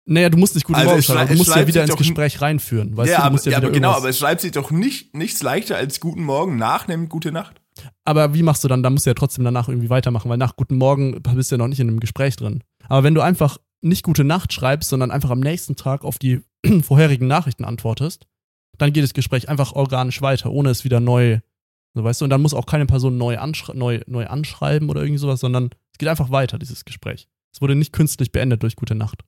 [0.06, 2.42] Naja, du musst nicht Guten Also Morgen schreiben, schrei- du musst ja wieder ins Gespräch
[2.42, 2.94] reinführen.
[2.96, 5.14] Weißt ja, du, du aber, ja, ja, aber genau, aber es schreibt sich doch nicht,
[5.14, 7.62] nichts leichter als Guten Morgen nach einem Gute Nacht.
[8.04, 8.82] Aber wie machst du dann?
[8.82, 11.58] Da musst du ja trotzdem danach irgendwie weitermachen, weil nach Guten Morgen bist du ja
[11.58, 12.62] noch nicht in einem Gespräch drin.
[12.88, 16.42] Aber wenn du einfach nicht Gute Nacht schreibst, sondern einfach am nächsten Tag auf die
[16.82, 18.26] vorherigen Nachrichten antwortest,
[18.78, 21.40] dann geht das Gespräch einfach organisch weiter, ohne es wieder neu,
[21.94, 25.02] so weißt du, und dann muss auch keine Person neu, anschre neu, neu anschreiben oder
[25.02, 27.28] irgendwie sowas, sondern es geht einfach weiter, dieses Gespräch.
[27.52, 29.22] Es wurde nicht künstlich beendet durch Gute Nacht.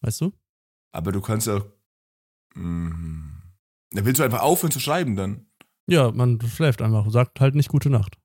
[0.00, 0.32] Weißt du?
[0.92, 1.50] Aber du kannst.
[2.54, 3.42] Mhm.
[3.90, 5.46] Da willst du einfach aufhören zu schreiben dann.
[5.88, 8.16] Ja, man schläft einfach, sagt halt nicht Gute Nacht.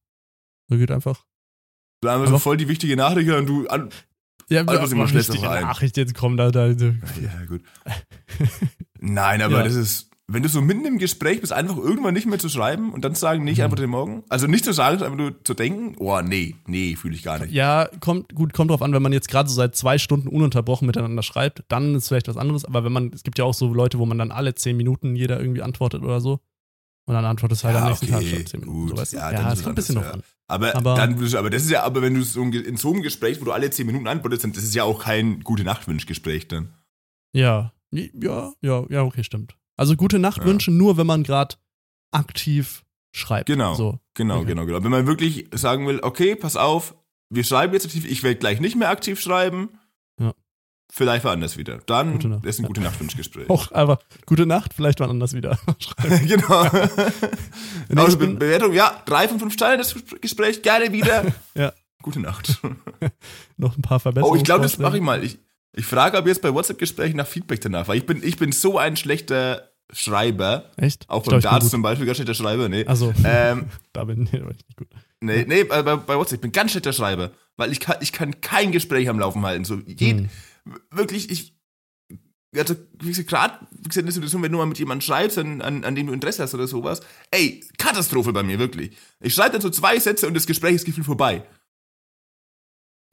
[0.70, 1.26] So geht einfach.
[2.02, 3.68] Du einfach so Aber- voll die wichtige Nachricht und du.
[3.68, 3.90] An
[4.50, 5.64] Ja, Also, was immer du wichtige rein.
[5.64, 6.86] Nachricht jetzt kommen da, da, da.
[6.86, 7.62] ja, gut.
[9.00, 9.64] Nein, aber Ja.
[9.64, 10.10] das ist.
[10.26, 13.14] Wenn du so mitten im Gespräch bist, einfach irgendwann nicht mehr zu schreiben und dann
[13.14, 13.66] zu sagen, nee, ich Mhm.
[13.66, 14.24] antworte morgen.
[14.30, 17.52] Also nicht zu sagen, einfach nur zu denken, oh nee, nee, fühle ich gar nicht.
[17.52, 20.86] Ja, kommt, gut, kommt drauf an, wenn man jetzt gerade so seit zwei Stunden ununterbrochen
[20.88, 22.64] miteinander schreibt, dann ist vielleicht was anderes.
[22.64, 25.18] Aber wenn man, es gibt ja auch so Leute, wo man dann alle zehn Minuten
[25.18, 26.40] jeder irgendwie antwortet oder so.
[27.06, 28.80] Und dann antwortet es halt Ja, am nächsten okay, Tag statt zehn Minuten.
[28.80, 28.90] gut.
[28.92, 29.18] So, weißt du?
[29.18, 30.34] Ja, Ja, dann es ist kommt ein bisschen drauf anderes, an.
[30.48, 33.02] Aber, Aber- dann du, aber das ist ja, aber wenn du so in so einem
[33.02, 36.48] Gespräch, wo du alle zehn Minuten antwortest, dann das ist ja auch kein gute Nachtwunschgespräch
[36.48, 36.74] dann.
[37.34, 39.58] Ja, ja, ja, ja, okay, stimmt.
[39.76, 40.72] Also gute Nacht Ja.
[40.72, 41.56] nur, wenn man gerade
[42.12, 43.48] aktiv schreibt.
[43.48, 43.74] Genau.
[43.76, 44.00] So.
[44.14, 44.46] Genau, Okay.
[44.48, 44.84] genau, genau.
[44.84, 46.96] Wenn man wirklich sagen will, okay, pass auf,
[47.30, 49.70] wir schreiben jetzt aktiv, ich werde gleich nicht mehr aktiv schreiben.
[50.92, 51.80] Vielleicht woanders wieder.
[51.88, 52.46] Dann Gute Nacht.
[52.46, 53.50] ist ein gute Nachtwunschgespräch.
[53.50, 55.58] Auch einfach gute Nacht, vielleicht wann anders wieder.
[56.28, 56.70] genau.
[57.90, 61.26] Nee, also Be Bewertung, ja, drei von fünf Steine das Gespräch, gerne wieder.
[61.56, 61.74] Ja.
[62.02, 62.60] Gute Nacht.
[63.58, 64.38] Noch ein paar Verbesserungen.
[64.38, 65.24] Oh, ich glaube, das mache ich mal.
[65.24, 65.38] Ich,
[65.74, 68.78] ich frage ab jetzt bei WhatsApp-Gesprächen nach Feedback danach, weil ich bin, ich bin so
[68.78, 70.72] ein schlechter Schreiber.
[70.78, 71.10] Echt?
[71.10, 72.86] Auch beim Darts zum Beispiel, ganz schlechter Schreiber, nee.
[72.86, 74.88] Also, Ähm, da bin da ich nicht gut.
[75.22, 77.32] nee, nee, bei, bei bei WhatsApp, ich bin ganz schlechter Schreiber.
[77.58, 79.64] weil ich kann, ich kann kein Gespräch am Laufen halten.
[79.66, 80.30] So, jed, Hm.
[80.92, 81.58] Wirklich, ich,
[82.56, 85.38] also, wie gesagt, gerade, wie gesagt, in der Situation, wenn du mal mit jemandem schreibst,
[85.38, 87.02] an, an, an dem du Interesse hast oder sowas,
[87.32, 88.96] ey, Katastrophe bei mir, wirklich.
[89.20, 91.46] Ich schreibe dann so zwei Sätze und das Gespräch ist gefühlt vorbei.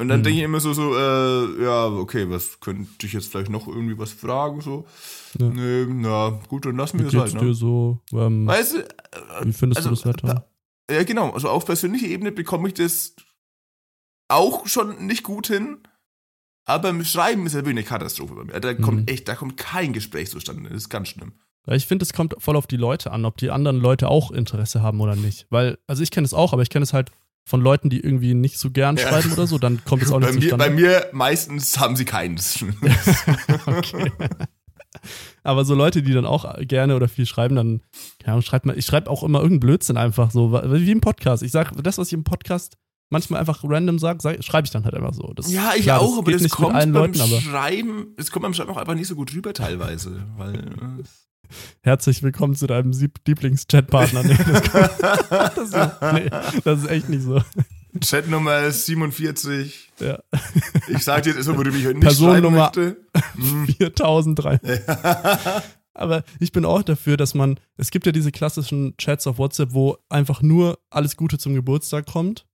[0.01, 0.24] Und dann Hm.
[0.24, 3.98] denke ich immer so, so, äh, ja, okay, was könnte ich jetzt vielleicht noch irgendwie
[3.98, 4.86] was fragen, so.
[5.38, 5.48] Ja.
[5.51, 7.55] Nee, na, gut, dann lassen wir es geht's halt, dir ne?
[7.55, 8.01] so?
[8.12, 10.51] Ähm, Weißt du, äh, wie findest also, du das Wetter?
[10.90, 11.30] ja, genau.
[11.30, 13.14] Also auf persönlicher Ebene bekomme ich das
[14.28, 15.82] auch schon nicht gut hin.
[16.70, 18.60] Aber im Schreiben ist ja wirklich eine Katastrophe bei mir.
[18.60, 18.80] Da Mhm.
[18.82, 20.68] kommt echt, da kommt kein Gespräch zustande.
[20.68, 21.32] Das ist ganz schlimm.
[21.66, 24.82] Ich finde, es kommt voll auf die Leute an, ob die anderen Leute auch Interesse
[24.82, 25.46] haben oder nicht.
[25.50, 27.10] Weil, also ich kenne es auch, aber ich kenne es halt
[27.44, 29.08] von Leuten, die irgendwie nicht so gern Ja.
[29.08, 30.64] schreiben oder so, dann kommt es auch nicht Bei mir, zustande.
[30.64, 32.64] bei mir meistens haben sie keins.
[33.66, 34.10] okay.
[35.42, 37.80] Aber so Leute, die dann auch gerne oder viel schreiben, dann,
[38.24, 41.42] Ahnung, schreibt man, ich schreibe auch immer irgendeinen Blödsinn einfach so, wie im Podcast.
[41.42, 42.76] Ich sage, das, was ich im Podcast
[43.11, 45.32] manchmal einfach random sage, sag, schreibe ich dann halt einfach so.
[45.34, 48.30] Das, ja, ich klar, auch, aber geht das nicht kommt beim Leuten, aber Schreiben, es
[48.30, 50.22] kommt beim Schreiben auch einfach nicht so gut rüber teilweise.
[50.36, 51.04] Weil, äh,
[51.82, 54.22] herzlich willkommen zu deinem Lieblings-Chatpartner.
[54.22, 54.62] Nee, das,
[55.54, 56.30] das, ist, nee,
[56.64, 57.42] das ist echt nicht so.
[58.00, 59.90] Chat Nummer 47.
[59.98, 60.20] Ja.
[60.88, 62.96] Ich sag dir jetzt, worüber ich heute nicht Personennummer- schreiben
[63.36, 63.74] möchte.
[63.78, 64.61] 4003.
[65.92, 69.74] Aber ich bin auch dafür, dass man, es gibt ja diese klassischen Chats auf WhatsApp,
[69.74, 72.46] wo einfach nur alles Gute zum Geburtstag kommt.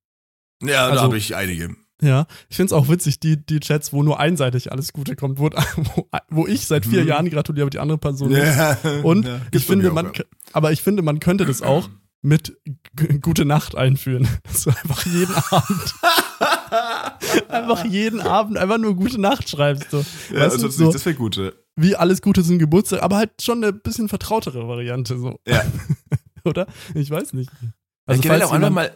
[0.62, 1.74] Ja, Also- da habe ich einige.
[2.02, 5.38] Ja, ich finde es auch witzig, die, die Chats, wo nur einseitig alles Gute kommt,
[5.38, 5.48] wo,
[6.28, 7.09] wo, ich seit vier Mhm.
[7.09, 8.44] Jahren gratuliere, aber die andere Person nicht.
[8.44, 8.76] Ja.
[9.02, 10.24] Und Ja, ich finde, mir auch, man, ja.
[10.52, 11.88] aber ich finde, man könnte das auch
[12.20, 12.54] mit
[13.22, 14.28] Gute Nacht einführen.
[14.42, 15.94] Dass du einfach jeden Abend,
[17.48, 19.90] einfach jeden Abend einfach nur Gute Nacht schreibst.
[19.90, 20.04] So.
[20.32, 21.36] Ja, weißt also du, so, das wäre gut.
[21.36, 21.52] ja.
[21.76, 25.38] wie alles Gute zum Geburtstag, aber halt schon eine bisschen vertrautere Variante, so.
[25.46, 25.62] Ja.
[26.44, 26.66] Oder?
[26.94, 27.50] Ich weiß nicht.
[28.07, 28.92] Also generell falls auch einfach mal,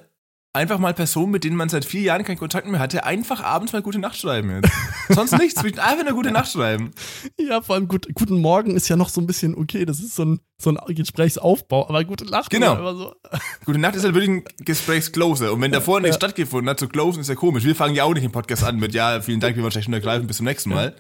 [0.53, 3.73] einfach mal Personen, mit denen man seit vier Jahren keinen Kontakt mehr hatte, einfach abends
[3.73, 4.73] mal gute Nacht schreiben jetzt.
[5.09, 6.91] Sonst nichts, einfach eine gute Nacht schreiben.
[7.39, 10.15] Ja, vor allem gut, Guten Morgen ist ja noch so ein bisschen okay, das ist
[10.17, 12.95] so ein, so ein Gesprächsaufbau, aber Gute Nacht Genau.
[12.95, 13.13] so.
[13.65, 15.53] Gute Nacht ist halt wirklich ein Gesprächscloser.
[15.53, 16.21] Und wenn davor nichts Ja.
[16.21, 17.65] stattgefunden hat, so closen ist ja komisch.
[17.65, 19.89] Wir fangen ja auch nicht im Podcast an mit, ja, vielen Dank, wir wollen schlecht
[19.89, 20.97] untergreifen, bis zum nächsten Mal.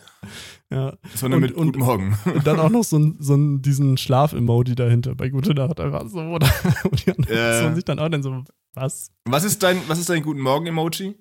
[0.70, 0.92] Ja.
[1.16, 2.18] Sondern Und- mit und- Guten Morgen.
[2.24, 6.04] Und dann auch noch so, ein, so ein, diesen Schlaf-Emoji dahinter bei Gute Nacht einfach
[6.08, 6.48] so, oder?
[6.90, 7.50] Und die andere Ja.
[7.50, 8.44] Person sich dann auch dann so,
[8.74, 9.10] was?
[9.24, 11.14] Was ist dein, was ist dein Guten Morgen-Emoji?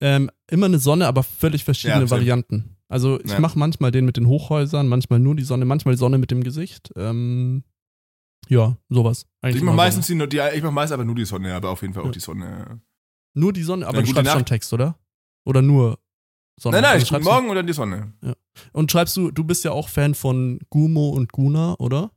[0.00, 2.10] Ähm, immer eine Sonne, aber völlig verschiedene Ja.
[2.10, 2.76] Varianten.
[2.88, 3.40] Also ich Ja.
[3.40, 6.44] mache manchmal den mit den Hochhäusern, manchmal nur die Sonne, manchmal die Sonne mit dem
[6.44, 6.90] Gesicht.
[6.96, 7.64] Ähm,
[8.48, 9.26] ja, sowas.
[9.40, 11.70] Eigentlich Ich mach immer meistens die, die, ich mach meist aber nur die Sonne, aber
[11.70, 12.12] auf jeden Fall auch Ja.
[12.12, 12.80] die Sonne.
[13.34, 14.48] Nur die Sonne, aber Ja, du schreibst schon Nacht.
[14.48, 14.98] Text, oder?
[15.46, 15.98] Oder nur
[16.60, 16.76] Sonne?
[16.76, 18.12] Nein, nein, Also ich Guten schreibst du- Morgen oder die Sonne.
[18.72, 22.10] Und schreibst du, du bist ja auch Fan von Gumo und Guna, oder?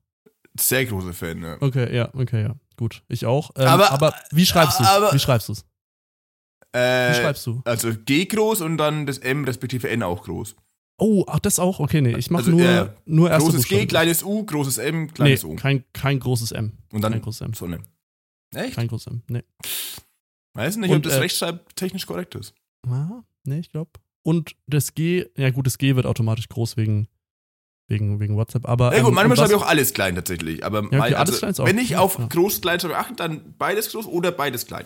[0.59, 1.57] Sehr großer Fan, ja.
[1.61, 2.55] Okay, ja, okay, ja.
[2.77, 3.03] Gut.
[3.07, 3.51] Ich auch.
[3.55, 5.65] Ähm, Aber- aber, wie schreibst du aber- Wie schreibst du es?
[6.73, 7.61] Wie Äh, schreibst du?
[7.65, 10.55] also G groß und dann das M respektive N auch groß.
[10.99, 11.79] Oh, ach, das auch?
[11.79, 13.87] Okay, nee, ich mache Also, nur, ja, nur erste Großes G, Buchstaben.
[13.87, 15.55] kleines U, großes M, Nee, kleines O.
[15.55, 16.73] kein, kein großes M.
[16.91, 17.53] Und dann Kein großes M.
[17.53, 17.79] Sonne.
[18.55, 18.75] Echt?
[18.75, 19.21] Kein großes M.
[19.29, 19.43] Nee.
[20.53, 22.53] Weiß nicht, ob Und, das äh, rechtschreibtechnisch korrekt ist.
[22.87, 23.91] Ah, nee, ich glaube.
[24.23, 27.07] Und das G, ja gut, das G wird automatisch groß wegen,
[27.87, 28.67] wegen, wegen WhatsApp.
[28.67, 30.63] Aber, Ja gut, ähm, manchmal schreibe ich auch alles klein tatsächlich.
[30.65, 32.27] Aber okay, mein, alles also, auch wenn ich auf ja.
[32.27, 34.85] groß, klein schreibe, achten, dann beides groß oder beides klein.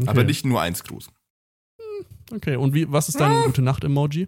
[0.00, 0.08] okay.
[0.08, 1.10] Aber nicht nur eins groß.
[2.30, 3.46] Okay, und wie, was ist dein Ah.
[3.46, 4.26] gute Nacht-Emoji?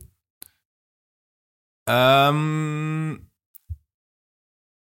[1.88, 3.26] Ähm,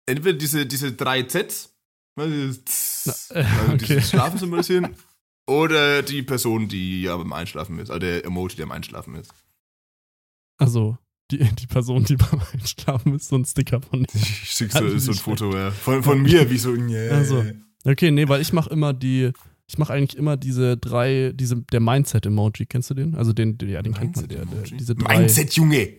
[0.05, 1.73] entweder diese, diese drei Zs,
[2.17, 3.77] ne, dieses Tss, Na, äh, also okay.
[3.85, 4.95] dieses Schlafen symbolisieren,
[5.47, 9.31] oder die Person, die ja beim Einschlafen ist, also der Emoji, der beim Einschlafen ist.
[10.57, 10.97] Also,
[11.31, 14.97] die, die Person, die beim Einschlafen ist, so ein Sticker von Ich schick so, Also
[14.97, 17.19] so ein Foto ja, von, von mir, wie so, yeah.
[17.21, 17.43] Ach so.
[17.85, 19.31] Okay, nee, weil ich mache immer die,
[19.67, 23.15] ich mache eigentlich immer diese drei, diese, der Mindset-Emoji, kennst du den?
[23.15, 25.89] Also den, ja, den kennt man, der, der, diese drei, Mindset, Junge!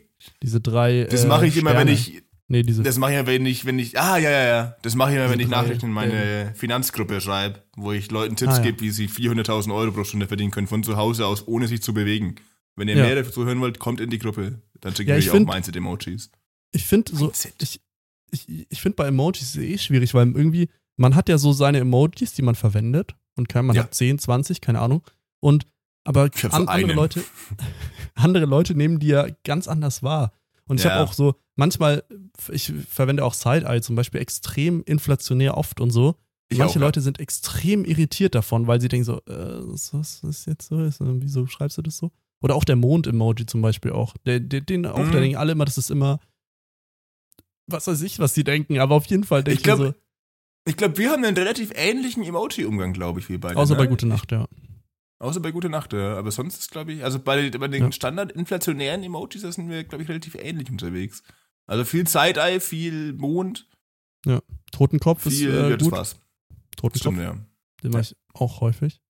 [0.42, 3.26] diese drei Das äh, mache ich immer, wenn ich, nee, diese, das mache ich immer,
[3.28, 5.62] wenn ich, wenn ich, ah, ja, ja, ja, das mache ich immer, wenn ich drei
[5.62, 8.62] Nachrichten in meine Finanzgruppe schreibe, wo ich Leuten Tipps Ah, ja.
[8.64, 11.80] gebe, wie sie 400.000 Euro pro Stunde verdienen können von zu Hause aus, ohne sich
[11.82, 12.34] zu bewegen.
[12.76, 13.04] Wenn ihr Ja.
[13.04, 14.60] mehr dazu hören wollt, kommt in die Gruppe.
[14.80, 16.30] Dann schicke Ja, ich ich euch auch find- Mindset-Emojis.
[16.72, 17.54] ich finde so, Mindset.
[17.62, 17.80] ich,
[18.30, 22.32] ich, ich finde bei Emojis eh schwierig, weil irgendwie, man hat ja so seine Emojis,
[22.34, 23.84] die man verwendet und kann, man Ja.
[23.84, 25.02] hat 10, 20, keine Ahnung.
[25.40, 25.66] Und
[26.04, 26.92] aber an, andere.
[26.94, 27.22] Leute,
[28.14, 30.32] andere Leute nehmen die ja ganz anders wahr.
[30.66, 30.92] Und ich Ja.
[30.92, 32.04] habe auch so, manchmal,
[32.50, 36.14] ich verwende auch Side-Eye zum Beispiel extrem inflationär oft und so.
[36.48, 36.86] Ich Manche auch, ja.
[36.86, 40.82] Leute sind extrem irritiert davon, weil sie denken so, äh, was, was ist jetzt so?
[40.82, 42.10] Ist, wieso schreibst du das so?
[42.42, 44.14] Oder auch der Mond-Emoji zum Beispiel auch.
[44.24, 45.12] Der, der, den auch, Mhm.
[45.12, 46.20] da denken alle immer, das ist immer,
[47.66, 49.94] was weiß ich, was sie denken, aber auf jeden Fall denke Ich mir glaube,
[50.66, 53.54] ich glaube, wir haben einen relativ ähnlichen Emoji-Umgang, glaube ich, wir beide.
[53.54, 53.78] so, außer ne?
[53.78, 54.46] bei Gute Nacht, ja.
[55.18, 56.16] Außer bei Gute Nacht, ja.
[56.16, 57.92] Aber sonst ist, glaube ich, also bei, bei den Ja.
[57.92, 61.22] standard-inflationären Emojis, da sind wir, glaube ich, relativ ähnlich unterwegs.
[61.66, 63.68] Also viel Side-Eye, viel Mond,
[64.72, 65.92] Totenkopf ist viel, äh, ja, das gut.
[65.92, 66.16] war's.
[66.76, 67.36] Totenkopf, Stimmt, ja.
[67.82, 69.00] den mache ich auch häufig.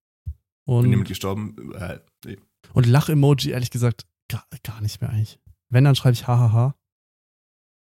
[0.66, 1.72] Bin Und, jemand gestorben?
[1.74, 1.98] Äh.
[2.74, 5.38] Und Lach-Emoji, ehrlich gesagt, gar, gar nicht mehr eigentlich.
[5.68, 6.74] Wenn, dann schreibe ich hahaha.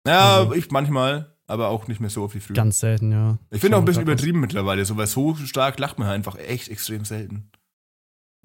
[0.07, 2.55] Ja, Also- ich manchmal, aber auch nicht mehr so wie früher.
[2.55, 3.39] Ganz selten, ja.
[3.51, 6.69] ich finde auch ein bisschen übertrieben mittlerweile, so, weil so stark lacht man einfach echt
[6.69, 7.51] extrem selten.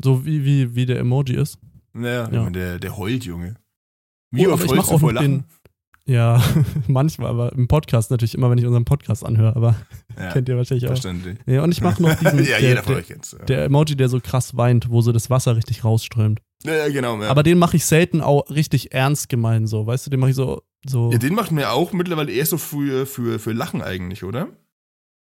[0.04, 1.60] So wie, wie, wie der Emoji ist.
[1.94, 2.50] Naja, Ja.
[2.50, 3.56] der, der heult, Junge.
[4.32, 5.46] Wie Oh, oft heulst du auch vor noch den- Lachen?
[6.06, 6.44] Ja,
[6.88, 9.76] manchmal, aber im Podcast natürlich immer, wenn ich unseren Podcast anhöre, aber
[10.18, 10.90] Ja, kennt ihr wahrscheinlich auch.
[10.90, 11.38] verständlich.
[11.46, 13.32] Ja, und ich mache noch diesen, ja, der, jeder von euch kennt's.
[13.40, 13.46] Ja.
[13.46, 16.42] der Emoji, der so krass weint, wo so das Wasser richtig rausströmt.
[16.64, 17.22] ja, ja, genau.
[17.22, 17.30] Ja.
[17.30, 20.36] Aber den mache ich selten auch richtig ernst gemeint, so, weißt du, den mache ich
[20.36, 24.24] so, so, ja, den macht mir auch mittlerweile eher so für, für, für Lachen eigentlich,
[24.24, 24.50] oder?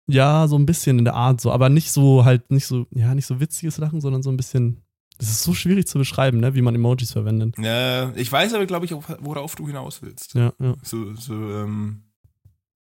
[0.08, 3.14] ja, so ein bisschen in der Art, so, aber nicht so halt, nicht so, ja,
[3.16, 4.82] nicht so witziges Lachen, sondern so ein bisschen,
[5.22, 7.56] das ist so schwierig zu beschreiben, ne, wie man Emojis verwendet.
[7.60, 10.34] Ja, ich weiß aber, glaube ich, worauf du hinaus willst.
[10.34, 10.74] Ja, ja.
[10.82, 12.06] So, so, ähm.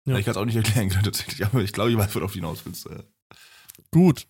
[0.05, 0.17] Ja.
[0.17, 2.39] Ich kann es auch nicht erklären, gerade tatsächlich, aber ich glaube, ich weiß, worauf du
[2.39, 2.89] hinaus willst.
[2.89, 3.03] Ja.
[3.91, 4.25] Gut.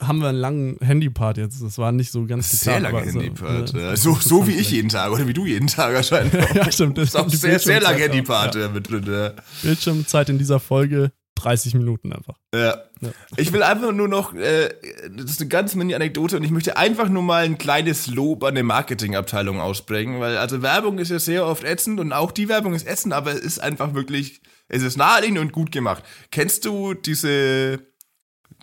[0.00, 1.60] Haben wir einen langen Handypart jetzt.
[1.60, 3.74] Das war nicht so ganz Sehr geplant, lange aber so, Handypart.
[3.74, 3.96] äh.
[3.96, 6.34] So, so wie ich jeden Tag oder wie du jeden Tag anscheinend.
[6.54, 6.98] Ja, stimmt.
[6.98, 8.68] Das ist auch sehr, sehr lange Bildschirmzeit Handypart ja.
[8.68, 9.32] mit drin.
[9.62, 11.10] Bildschirmzeit in dieser Folge
[11.44, 12.36] 30 Minuten einfach.
[12.54, 12.82] Ja.
[13.00, 13.10] Ja.
[13.36, 14.70] Ich will einfach nur noch, äh,
[15.16, 18.54] das ist eine ganz mini-Anekdote und ich möchte einfach nur mal ein kleines Lob an
[18.54, 22.74] die Marketingabteilung aussprechen, weil also Werbung ist ja sehr oft ätzend und auch die Werbung
[22.74, 26.02] ist ätzend, aber es ist einfach wirklich, es ist naheliegend und gut gemacht.
[26.30, 27.80] Kennst du diese,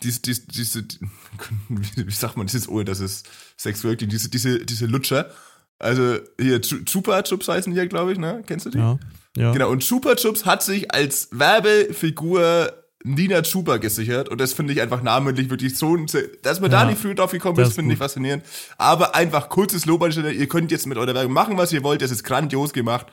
[0.03, 0.83] diese, diese,
[1.69, 3.23] diese wie, sagt man das jetzt, ohne dass es
[3.57, 5.29] sexuell klingt, diese, diese, diese Lutscher,
[5.77, 8.43] also hier Chu- Chupa Chups heißen die ja, glaube ich, ne?
[8.45, 8.77] Kennst du die?
[8.77, 8.99] Ja.
[9.37, 9.51] Ja.
[9.53, 12.73] Genau, und Chupa Chups hat sich als Werbefigur
[13.03, 16.05] Nina Chupa gesichert und das finde ich einfach namentlich wirklich so, ein-
[16.43, 18.43] dass man Ja, da nicht früh drauf gekommen das ist, finde ich faszinierend.
[18.77, 21.81] Aber einfach kurzes Lob an Stelle, ihr könnt jetzt mit eurer Werbung machen, was ihr
[21.83, 23.07] wollt, das ist grandios gemacht.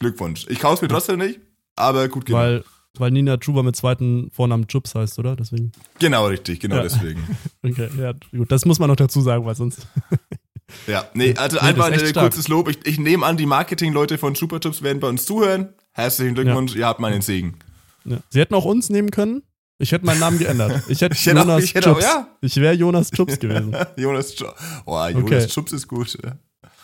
[0.00, 0.46] Glückwunsch.
[0.48, 1.40] Ich kaufe mir trotzdem nicht,
[1.76, 2.42] aber gut gemacht.
[2.42, 2.64] Weil,
[2.98, 5.36] weil Nina Chuba mit zweiten Vornamen Chups heißt, oder?
[5.36, 5.70] Deswegen.
[6.00, 6.82] genau, richtig, genau Ja.
[6.82, 7.22] deswegen.
[7.62, 8.50] Okay, ja, gut.
[8.50, 9.86] Das muss man noch dazu sagen, weil sonst.
[10.86, 12.24] Ja, nee, also Nee, einfach ein stark.
[12.26, 12.68] kurzes Lob.
[12.68, 15.70] Ich, ich nehme an, die Marketingleute von Chupa Chups werden bei uns zuhören.
[15.92, 17.56] Herzlichen Glückwunsch, ihr habt meinen Segen.
[18.04, 18.18] Ja.
[18.30, 19.42] Sie hätten auch uns nehmen können.
[19.78, 20.82] Ich hätte meinen Namen geändert.
[20.88, 22.28] Ich hätte Ich hätte auch- Jonas ich hätte auch- ja.
[22.40, 23.74] Ich wäre Jonas Chups gewesen.
[23.96, 24.52] Jonas Chups.
[24.86, 25.46] Oh, Jonas Okay.
[25.46, 26.18] Chups ist gut.
[26.22, 26.36] ja.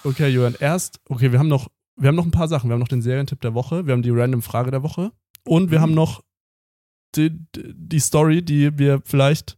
[0.05, 2.69] Okay, Johann, erst, okay, wir haben noch, wir haben noch ein paar Sachen.
[2.71, 5.11] Wir haben noch den Serientipp der Woche, wir haben die random Frage der Woche
[5.45, 5.83] und wir Mhm.
[5.83, 6.23] haben noch
[7.17, 9.57] die, die die Story, die wir vielleicht,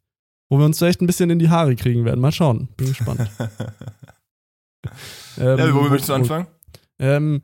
[0.49, 2.21] wo wir uns vielleicht ein bisschen in die Haare kriegen werden.
[2.21, 2.69] Mal schauen.
[2.77, 3.29] Bin gespannt.
[5.39, 6.47] ähm, Ja, womit möchtest du wo- anfangen?
[6.99, 7.43] Ähm,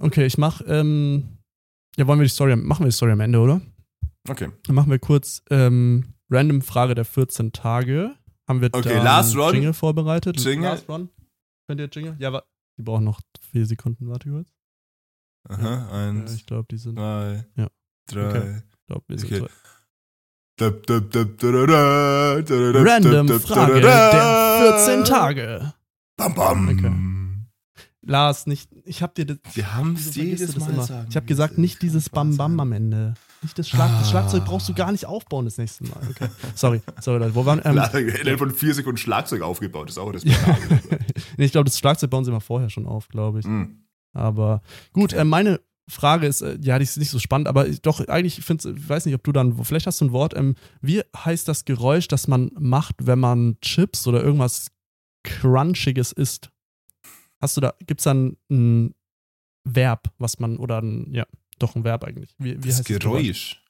[0.00, 1.38] okay, ich mach, ähm,
[1.96, 3.60] ja, wollen wir die Story, am- machen wir die Story am Ende, oder?
[4.28, 4.50] Okay.
[4.64, 8.14] Dann machen wir kurz ähm, random Frage der 14 Tage.
[8.48, 9.54] Haben wir Okay, da Last Run.
[9.54, 10.38] Jingle vorbereitet?
[10.40, 10.70] Jingle.
[10.70, 11.08] Last Run.
[11.68, 12.16] Könnt ihr Jingle?
[12.18, 12.42] Ja,
[12.78, 13.20] die brauchen noch
[13.50, 14.08] vier Sekunden.
[14.08, 14.48] Warte kurz.
[15.48, 16.96] Aha, Ja, eins, ich glaube, die sind.
[16.96, 17.68] zwei, Ja.
[18.06, 18.28] drei.
[18.28, 18.62] Okay.
[18.70, 19.48] Ich glaub, wir sind Okay.
[20.56, 22.34] dadada,
[22.84, 25.74] Random Frage der 14 Tage.
[26.18, 26.68] Bam, bam.
[26.68, 26.92] Okay.
[28.02, 28.70] Lars, nicht.
[28.84, 29.38] Ich hab dir das.
[29.54, 30.82] Wir haben es jedes das Mal immer?
[30.84, 31.06] sagen.
[31.10, 33.14] Ich habe gesagt, nicht dieses Bam Bam am Ende.
[33.42, 33.88] Nicht das Schlag.
[33.90, 34.10] Das Ah.
[34.10, 36.00] Schlagzeug brauchst du gar nicht aufbauen das nächste Mal.
[36.10, 36.28] Okay.
[36.54, 37.34] Sorry, sorry Leute.
[37.34, 40.24] Wo waren ähm, Innerhalb von vier Sekunden Schlagzeug aufgebaut, ist auch das
[41.36, 43.46] nee, Ich glaube, das Schlagzeug bauen sie mal vorher schon auf, glaube ich.
[43.46, 43.84] Mhm.
[44.12, 44.62] Aber
[44.92, 48.00] gut, äh, meine Frage ist, äh, ja, die ist nicht so spannend, aber ich, doch,
[48.08, 50.56] eigentlich, ich finde ich weiß nicht, ob du dann, vielleicht hast du ein Wort, ähm,
[50.80, 54.70] wie heißt das Geräusch, das man macht, wenn man Chips oder irgendwas
[55.28, 56.50] Crunchiges isst?
[57.40, 58.94] Hast du da, gibt's da ein, ein
[59.64, 61.26] Verb, was man, oder ein, ja,
[61.58, 62.34] doch ein Verb eigentlich.
[62.38, 63.22] Wie, wie Das heißt das Geräusch?
[63.22, 63.64] Geräusch.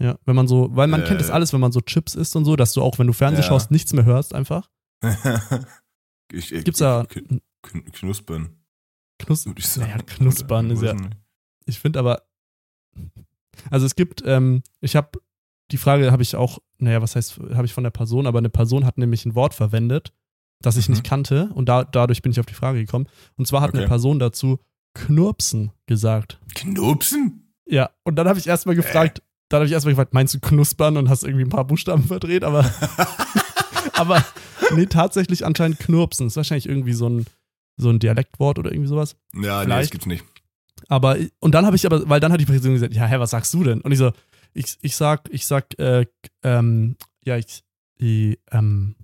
[0.00, 1.32] Ja, wenn man so, weil man kennt das Äh.
[1.32, 3.48] alles, wenn man so Chips isst und so, dass du auch, wenn du Fernsehen Ja.
[3.48, 4.68] schaust, nichts mehr hörst einfach.
[6.32, 8.56] ich, ich, Gibt's da Kn- Kn- Knuspern,
[9.18, 9.90] Knus würde ich sagen.
[9.90, 11.16] naja, Knuspern Oder- ist ja, nicht.
[11.66, 12.22] Ich finde aber,
[13.70, 15.20] also es gibt, ähm, ich habe,
[15.70, 18.50] die Frage habe ich auch, naja, was heißt, habe ich von der Person, aber eine
[18.50, 20.12] Person hat nämlich ein Wort verwendet,
[20.62, 20.94] das ich Mhm.
[20.94, 23.06] nicht kannte und da, dadurch bin ich auf die Frage gekommen.
[23.36, 23.78] Und zwar hat Okay.
[23.78, 24.58] eine Person dazu
[24.94, 26.38] Knurpsen gesagt.
[26.54, 27.52] Knupsen?
[27.66, 30.96] Ja, und dann habe ich erstmal gefragt, dann habe ich erstmal gefragt, meinst du knuspern
[30.96, 32.64] und hast irgendwie ein paar Buchstaben verdreht, aber,
[33.94, 34.24] aber
[34.74, 36.26] nee, tatsächlich anscheinend knurpsen.
[36.26, 37.26] ist wahrscheinlich irgendwie so ein,
[37.76, 39.16] so ein Dialektwort oder irgendwie sowas.
[39.34, 40.24] Ja, nee, das gibt's nicht.
[40.88, 43.30] Aber, und dann habe ich aber, weil dann hat die Person gesagt, ja, hä, was
[43.30, 43.80] sagst du denn?
[43.80, 44.12] Und ich so,
[44.52, 46.06] ich, ich sag, ich sag, äh,
[46.42, 47.62] ähm, ja, ich,
[47.96, 48.96] ich ähm,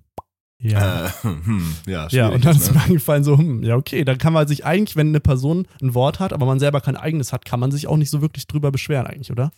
[0.61, 1.07] ja.
[1.07, 4.33] Äh, hm, ja, ja, und dann ist mir eingefallen, so, hm, ja, okay, dann kann
[4.33, 7.45] man sich eigentlich, wenn eine Person ein Wort hat, aber man selber kein eigenes hat,
[7.45, 9.51] kann man sich auch nicht so wirklich drüber beschweren, eigentlich, oder?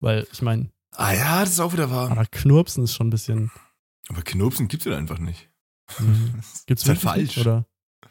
[0.00, 2.10] Weil, ich meine, Ah ja, das ist auch wieder wahr.
[2.10, 3.50] aber Knurpsen ist schon ein bisschen.
[4.10, 5.48] Aber Knupsen gibt's ja einfach nicht.
[5.98, 6.34] Mhm.
[6.66, 7.38] Gibt's Ist halt wirklich nicht, falsch.
[7.46, 7.66] Oder?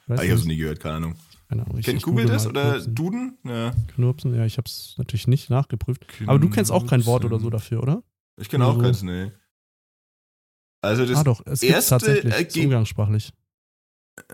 [0.08, 1.16] Weiß Ah, ich hab's nie gehört, keine Ahnung.
[1.48, 1.78] Keine Ahnung.
[1.78, 2.96] Ich, Kennt Google das oder Knurpsen.
[2.96, 3.38] Duden?
[3.44, 3.72] Ja.
[3.94, 4.34] Knurpsen?
[4.34, 6.06] Ja, ich hab's natürlich nicht nachgeprüft.
[6.26, 8.04] Aber du kennst auch kein Wort oder so dafür, oder?
[8.38, 8.82] Ich kenne auch So.
[8.82, 9.32] keins, nee.
[10.82, 12.34] Also das ah doch, es erste tatsächlich.
[12.34, 13.32] ist Erge- umgangssprachlich.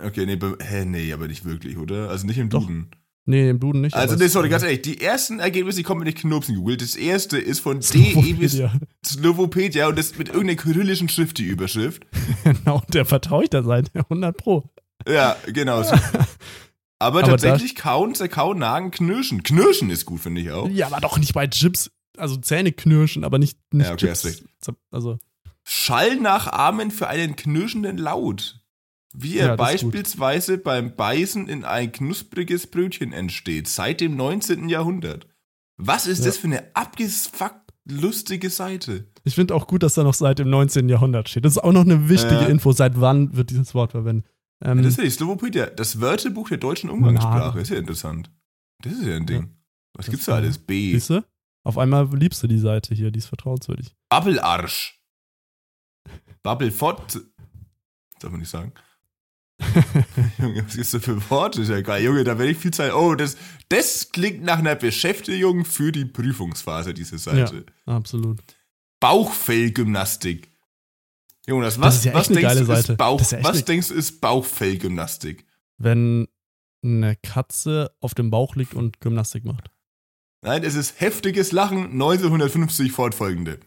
[0.04, 2.10] Okay, nee, be- hä, nee, aber nicht wirklich, oder?
[2.10, 2.62] Also nicht im Doch.
[2.62, 2.90] Duden.
[3.30, 3.94] Nee, im Duden nicht.
[3.94, 6.82] Also, nee, sorry, ganz ehrlich, die ersten Ergebnisse, die kommen mit Knurpsen gegoogelt.
[6.82, 8.58] Das erste ist von DE bis
[9.06, 9.88] Slowopedia.
[9.90, 12.06] Und das mit irgendeiner kyrillischen Schrift, die Überschrift.
[12.46, 13.92] Genau, der vertraue ich der Seite.
[14.00, 14.70] 100 Pro.
[15.08, 15.84] Ja, genau.
[15.84, 15.94] so.
[17.00, 19.44] Aber, Aber tatsächlich kauen, zerkauen, nagen, knirschen.
[19.44, 20.68] Knirschen ist gut, finde ich auch.
[20.70, 21.92] Ja, aber doch nicht bei Chips.
[22.18, 24.44] Also Zähne knirschen, aber nicht, nicht Ja, okay, Chips.
[24.90, 25.20] Also,
[25.70, 28.62] Schall nachahmen für einen knirschenden Laut.
[29.14, 34.70] Wie er Ja, beispielsweise beim Beißen in ein knuspriges Brötchen entsteht, seit dem 19.
[34.70, 35.28] Jahrhundert.
[35.78, 36.26] Was ist Ja.
[36.28, 39.08] das für eine abgefuckt lustige Seite?
[39.24, 40.88] ich finde auch gut, dass da noch seit dem 19.
[40.88, 41.44] Jahrhundert steht.
[41.44, 42.48] Das ist auch noch eine wichtige Ja.
[42.48, 42.72] Info.
[42.72, 44.26] Seit wann wird dieses Wort verwendet?
[44.64, 47.60] Ähm, das ist ja die Slowopedia, das Wörterbuch der deutschen Umgangssprache.
[47.60, 48.32] Ist ja interessant.
[48.84, 49.50] Das ist ja ein Ding.
[49.94, 50.58] Was Das gibt's da ja- alles?
[50.60, 50.94] B.
[50.94, 51.24] siehst du?
[51.66, 53.94] Auf einmal liebst du die Seite hier, die ist vertrauenswürdig.
[54.10, 54.94] Babbelarsch.
[56.48, 57.20] Babbelfott.
[58.22, 58.72] Darf man nicht sagen.
[60.40, 61.62] Junge, was ist das für Worte?
[61.62, 62.02] Ist ja geil.
[62.02, 62.94] Junge, da werde ich viel Zeit.
[62.94, 63.36] Oh, das,
[63.68, 67.66] das klingt nach einer Beschäftigung für die Prüfungsphase, diese Seite.
[67.86, 68.42] Absolut.
[69.02, 70.50] Bauchfellgymnastik.
[71.48, 72.98] Jonas, was, ist ja was, denkst, ist.
[72.98, 75.46] Bauch, Das ja was denkst du ist Bauchfellgymnastik?
[75.78, 76.30] Wenn
[76.82, 79.70] eine Katze auf dem Bauch liegt und Gymnastik macht.
[80.44, 83.60] Nein, es ist heftiges Lachen 1950 fortfolgende.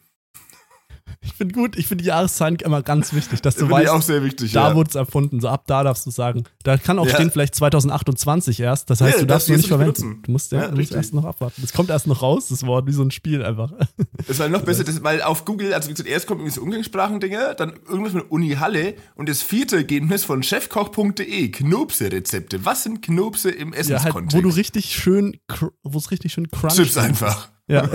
[1.22, 3.92] Ich finde gut, ich finde die Jahreszahlen immer ganz wichtig, dass du Finde ich weißt,
[3.92, 4.52] auch sehr wichtig.
[4.52, 4.74] da ja.
[4.74, 5.40] wurde es erfunden.
[5.40, 6.44] So ab da darfst du sagen.
[6.62, 7.14] Da kann auch Ja.
[7.14, 8.90] stehen, vielleicht 2028 erst.
[8.90, 9.92] Das heißt, Ja, du darfst jetzt nicht verwenden.
[9.94, 10.22] benutzen.
[10.24, 11.60] Du musst, ja, du musst erst noch abwarten.
[11.62, 13.72] Das kommt erst noch raus, das Wort, wie so ein Spiel einfach.
[14.26, 16.60] Das war noch besser, das, weil auf Google, also wie gesagt, erst kommt irgendwie so
[16.62, 22.64] Umgangssprachendinger, dann irgendwas mit Uni Halle und das vierte Ergebnis von chefkoch.de, Knopse-Rezepte.
[22.64, 24.36] Was sind Knopse im Ja, halt, Essenskontext?
[24.36, 25.36] wo du richtig schön,
[25.82, 27.48] wo es richtig schön crunch Chips einfach.
[27.66, 27.88] Ja.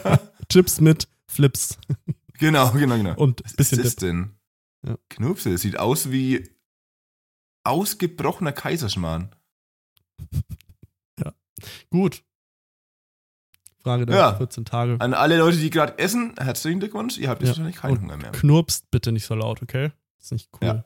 [0.48, 1.78] Chips mit Flips
[2.42, 3.14] Genau, genau, genau.
[3.16, 4.00] und Was ist das Dip.
[4.00, 4.34] denn?
[4.86, 4.96] Ja.
[5.10, 6.50] Knopse, das sieht aus wie
[7.64, 9.34] ausgebrochener Kaiserschmarrn.
[11.90, 12.24] Gut.
[13.84, 14.34] Frage der Ja.
[14.34, 14.96] 14 Tage.
[15.00, 17.52] An alle Leute, die gerade essen, herzlichen Glückwunsch, ihr habt jetzt Ja.
[17.56, 18.32] wahrscheinlich keinen Und Hunger mehr.
[18.32, 19.92] Knurpst bitte nicht so laut, okay?
[20.18, 20.66] Das ist nicht cool.
[20.68, 20.84] Ja.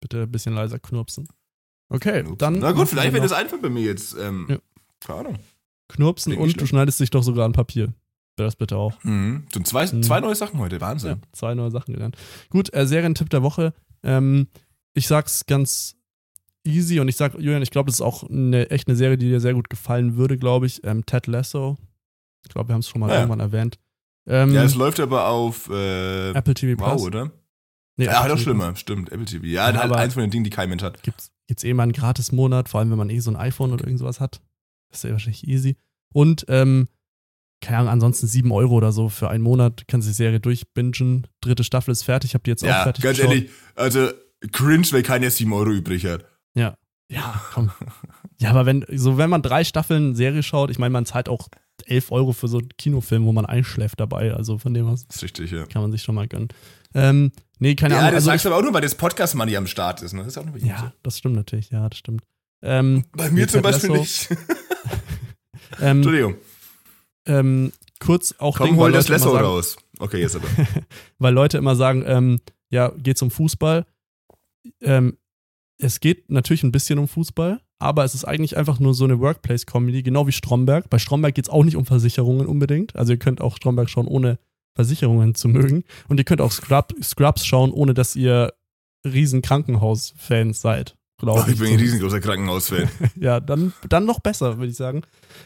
[0.00, 1.28] Bitte ein bisschen leiser knurpsen.
[1.88, 2.36] Okay, Knopse.
[2.38, 2.58] dann.
[2.58, 4.14] Na gut, vielleicht wird das einfach bei mir jetzt.
[4.18, 4.58] Ähm, Ja.
[5.00, 5.38] Keine Ahnung.
[5.88, 7.92] Knurpsen Klingt und du schneidest dich doch sogar an Papier.
[8.36, 9.02] Das bitte auch.
[9.04, 9.46] Mhm.
[9.52, 10.02] So zwei, Mhm.
[10.02, 11.10] zwei neue Sachen heute, Wahnsinn.
[11.10, 12.16] Ja, zwei neue Sachen gelernt.
[12.50, 13.74] Gut, äh, Serientipp der Woche.
[14.02, 14.48] Ähm,
[14.94, 15.96] ich sag's ganz
[16.64, 19.28] easy und ich sag, Julian, ich glaube, das ist auch eine, echt eine Serie, die
[19.28, 20.82] dir sehr gut gefallen würde, glaube ich.
[20.84, 21.76] Ähm, Ted Lasso.
[22.44, 23.16] Ich glaube, wir haben es schon mal Ja.
[23.16, 23.78] irgendwann erwähnt.
[24.26, 27.02] Ähm, Ja, es läuft aber auf äh, Apple TV Wow, Plus.
[27.02, 27.30] oder?
[27.96, 29.12] Nee, Ja, TV schlimmer, stimmt.
[29.12, 29.44] Apple TV.
[29.44, 31.02] Ja, Ja, halt eins von den Dingen, die kein Mensch hat.
[31.02, 33.84] gibt's jetzt eh mal einen Gratis-Monat, vor allem wenn man eh so ein iPhone oder
[33.84, 34.40] irgend sowas hat.
[34.90, 35.76] Das ist ja wahrscheinlich easy.
[36.14, 36.88] Und, ähm,
[37.62, 41.26] keine Ahnung, ansonsten 7 Euro oder so für einen Monat kannst du die Serie durchbingen.
[41.40, 43.32] Dritte Staffel ist fertig, habt ihr jetzt auch Ja, fertig ganz geschaut?
[43.34, 44.10] ehrlich, also
[44.52, 46.26] cringe, weil keiner 7 Euro übrig hat.
[47.12, 47.70] Ja, komm.
[48.38, 51.48] Ja, aber wenn, so wenn man drei Staffeln Serie schaut, ich meine, man zahlt auch
[51.84, 54.32] 11 Euro für so einen Kinofilm, wo man einschläft dabei.
[54.32, 55.66] Also von dem was Das ist richtig, ja.
[55.66, 56.48] kann man sich schon mal gönnen.
[56.94, 58.12] Ähm, nee, keine ja, Ahnung.
[58.12, 60.14] das Also sagst du aber auch nur, weil das Podcast-Money am Start ist.
[60.14, 60.20] Ne?
[60.20, 61.70] Das ist auch ihm ja, das stimmt natürlich.
[61.70, 62.22] Ja, das stimmt.
[62.62, 63.04] Ähm.
[63.12, 64.30] Bei mir zum Beispiel nicht.
[65.80, 66.36] ähm, Entschuldigung.
[67.26, 69.76] Ähm, kurz auch Komm, Ding, hol weil das Leute immer Lasso sagen, raus.
[69.98, 70.48] Okay, jetzt aber.
[71.18, 73.86] weil Leute immer sagen, ähm, ja, geht's um Fußball.
[74.80, 75.16] Ähm,
[75.78, 79.20] es geht natürlich ein bisschen um Fußball, aber es ist eigentlich einfach nur so eine
[79.20, 80.88] Workplace-Comedy, genau wie Stromberg.
[80.88, 82.94] Bei Stromberg geht's auch nicht um Versicherungen unbedingt.
[82.96, 84.38] Also ihr könnt auch Stromberg schauen, ohne
[84.74, 85.84] Versicherungen zu mögen.
[86.08, 88.52] Und ihr könnt auch Scrub, Scrubs schauen, ohne dass ihr
[89.04, 90.96] riesen Krankenhaus-Fans seid.
[91.24, 92.88] Oh, ich bin ein riesengroßer Krankenhausfan.
[93.20, 95.02] ja, dann, dann noch besser, würde ich sagen.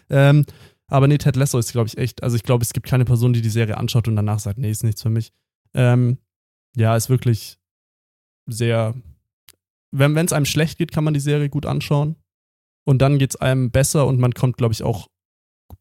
[0.08, 0.46] Ähm,
[0.88, 2.22] aber nee, Ted Lasso ist, glaube ich, echt.
[2.22, 4.70] Also ich glaube, es gibt keine Person, die die Serie anschaut und danach sagt, nee,
[4.70, 5.32] ist nichts für mich.
[5.74, 6.18] Ähm,
[6.76, 7.58] ja, ist wirklich
[8.46, 8.94] sehr.
[9.90, 12.16] Wenn es einem schlecht geht, kann man die Serie gut anschauen.
[12.84, 15.08] Und dann geht es einem besser und man kommt, glaube ich, auch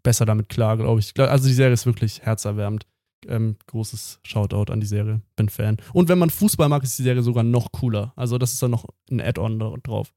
[0.01, 1.17] besser damit klar, glaube ich.
[1.19, 2.87] Also die Serie ist wirklich herzerwärmend.
[3.27, 5.21] Ähm, großes Shoutout an die Serie.
[5.35, 5.77] Bin Fan.
[5.93, 8.13] Und wenn man Fußball mag, ist die Serie sogar noch cooler.
[8.15, 10.13] Also das ist dann noch ein Add-on drauf.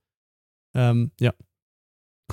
[0.75, 1.35] Ähm, ja.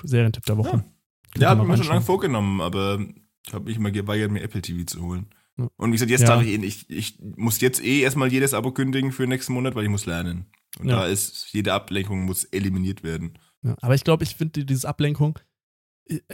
[0.03, 0.77] Serientipp der Woche.
[0.77, 0.94] Ja.
[1.37, 2.99] Ja, ihr hab mal ich mir schon lange vorgenommen, aber
[3.47, 5.27] ich habe mich immer geweigert, mir Apple TV zu holen.
[5.57, 6.27] Und wie gesagt, jetzt Ja.
[6.27, 6.89] darf ich eh nicht.
[6.89, 10.47] Ich muss jetzt eh erstmal jedes Abo kündigen für nächsten Monat, weil ich muss lernen.
[10.79, 10.97] Und Ja.
[11.01, 13.37] da ist, jede Ablenkung muss eliminiert werden.
[13.63, 15.39] Ja, aber ich glaube, ich finde dieses Ablenkung,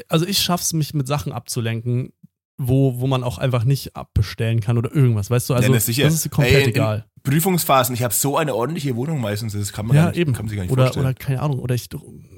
[0.08, 2.14] also ich schaff's mich mit Sachen abzulenken,
[2.58, 5.54] wo, wo man auch einfach nicht abbestellen kann oder irgendwas, weißt du?
[5.56, 6.04] Also das sicher.
[6.04, 7.06] das ist komplett Ey, in- egal.
[7.24, 10.34] Prüfungsphasen, ich habe so eine ordentliche Wohnung meistens, das kann man, Ja, nicht, eben.
[10.34, 11.06] kann man sich gar nicht Oder, vorstellen.
[11.06, 11.88] oder keine Ahnung, oder ich,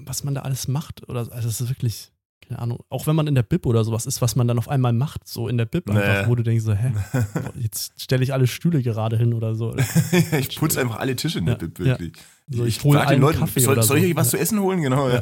[0.06, 1.08] was man da alles macht.
[1.10, 2.12] Oder also das ist wirklich,
[2.48, 4.68] keine Ahnung, auch wenn man in der Bib oder sowas ist, was man dann auf
[4.70, 6.00] einmal macht, so in der Bib Nee.
[6.00, 9.56] einfach, wo du denkst so, hä, boah, jetzt stelle ich alle Stühle gerade hin oder
[9.56, 9.76] so.
[10.38, 12.14] ich putze einfach alle Tische in der Ja, Bib, wirklich.
[12.50, 14.06] So, ich hole den Leuten, Kaffee soll, soll so.
[14.06, 14.38] ich was Ja.
[14.38, 14.82] zu essen holen?
[14.82, 15.22] Genau, ja.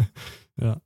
[0.60, 0.76] ja.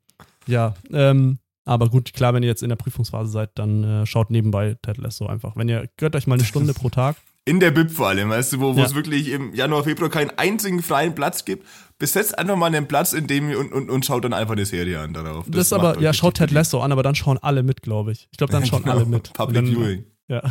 [0.46, 4.30] Ja, ähm, aber gut, klar, wenn ihr jetzt in der Prüfungsphase seid, dann äh, schaut
[4.30, 5.54] nebenbei Ted Lasso einfach.
[5.56, 7.16] Wenn ihr, gönnt euch mal eine Stunde pro Tag.
[7.44, 8.84] In der Bib vor allem, weißt du, wo, Ja.
[8.84, 11.66] es wirklich im Januar, Februar keinen einzigen freien Platz gibt.
[11.98, 15.00] Besetzt einfach mal einen Platz, in dem und, und, und schaut dann einfach eine Serie
[15.00, 15.46] an darauf.
[15.48, 16.50] Das, ist macht aber, ja, schaut Ted.
[16.52, 18.28] Lasso an, aber dann schauen alle mit, glaube ich.
[18.30, 19.32] Ich glaube, dann schauen Genau, alle mit.
[19.32, 20.04] Public dann, Viewing.
[20.28, 20.42] Ja.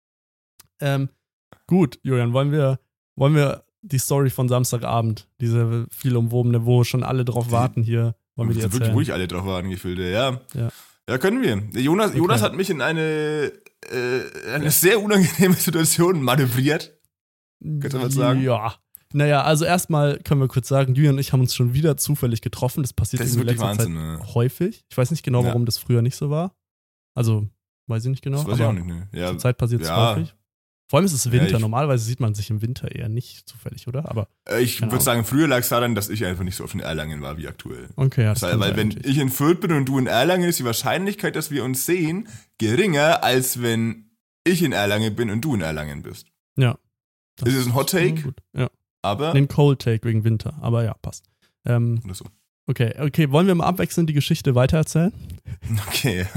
[0.80, 1.08] ähm,
[1.66, 2.80] gut, Julian, wollen wir,
[3.16, 8.14] wollen wir die Story von Samstagabend, diese viel umwobene, wo schon alle drauf warten hier,
[8.36, 8.94] wollen wir die Wo wirklich erzählen?
[8.94, 10.40] ruhig alle drauf waren, Gefilde, ja.
[10.54, 10.68] Ja.
[11.10, 11.80] Ja, können wir.
[11.80, 12.18] Jonas, Okay.
[12.18, 13.50] Jonas hat mich in eine,
[13.90, 16.96] äh, eine sehr unangenehme Situation manövriert.
[17.58, 18.40] Du was sagen?
[18.42, 18.74] Ja.
[19.12, 22.42] Naja, also erstmal können wir kurz sagen, Julian und ich haben uns schon wieder zufällig
[22.42, 22.84] getroffen.
[22.84, 24.34] Das passiert Das in letzter Wahnsinn, Zeit ne?
[24.34, 24.84] häufig.
[24.88, 25.48] Ich weiß nicht genau, Ja.
[25.48, 26.54] warum das früher nicht so war.
[27.16, 27.48] Also,
[27.88, 28.38] weiß ich nicht genau.
[28.38, 29.08] Das weiß ich auch nicht, ne?
[29.12, 30.14] Ja, Zur Zeit passiert es ja.
[30.14, 30.32] häufig.
[30.90, 31.46] Vor allem ist es Winter.
[31.54, 34.10] ich- Normalerweise sieht man sich im Winter eher nicht zufällig, oder?
[34.10, 36.74] Aber äh, ich würde sagen, früher lag es daran, dass ich einfach nicht so oft
[36.74, 37.88] in Erlangen war wie aktuell.
[37.94, 40.48] okay, ja, das Weil, kann weil wenn ich in Fürth bin und du in Erlangen,
[40.48, 42.26] ist die Wahrscheinlichkeit, dass wir uns sehen,
[42.58, 44.10] geringer, als wenn
[44.42, 46.26] ich in Erlangen bin und du in Erlangen bist.
[46.56, 46.76] Ja.
[47.44, 48.22] Ist es ein Hot Take?
[48.22, 48.40] Gut.
[48.52, 48.68] Ja.
[49.02, 49.32] Aber.
[49.32, 50.58] Den Cold Take wegen Winter.
[50.60, 51.24] Aber ja, passt.
[51.66, 52.24] Ähm, Oder so.
[52.66, 55.12] okay, okay, wollen wir mal abwechselnd die Geschichte weitererzählen?
[55.86, 56.26] Okay.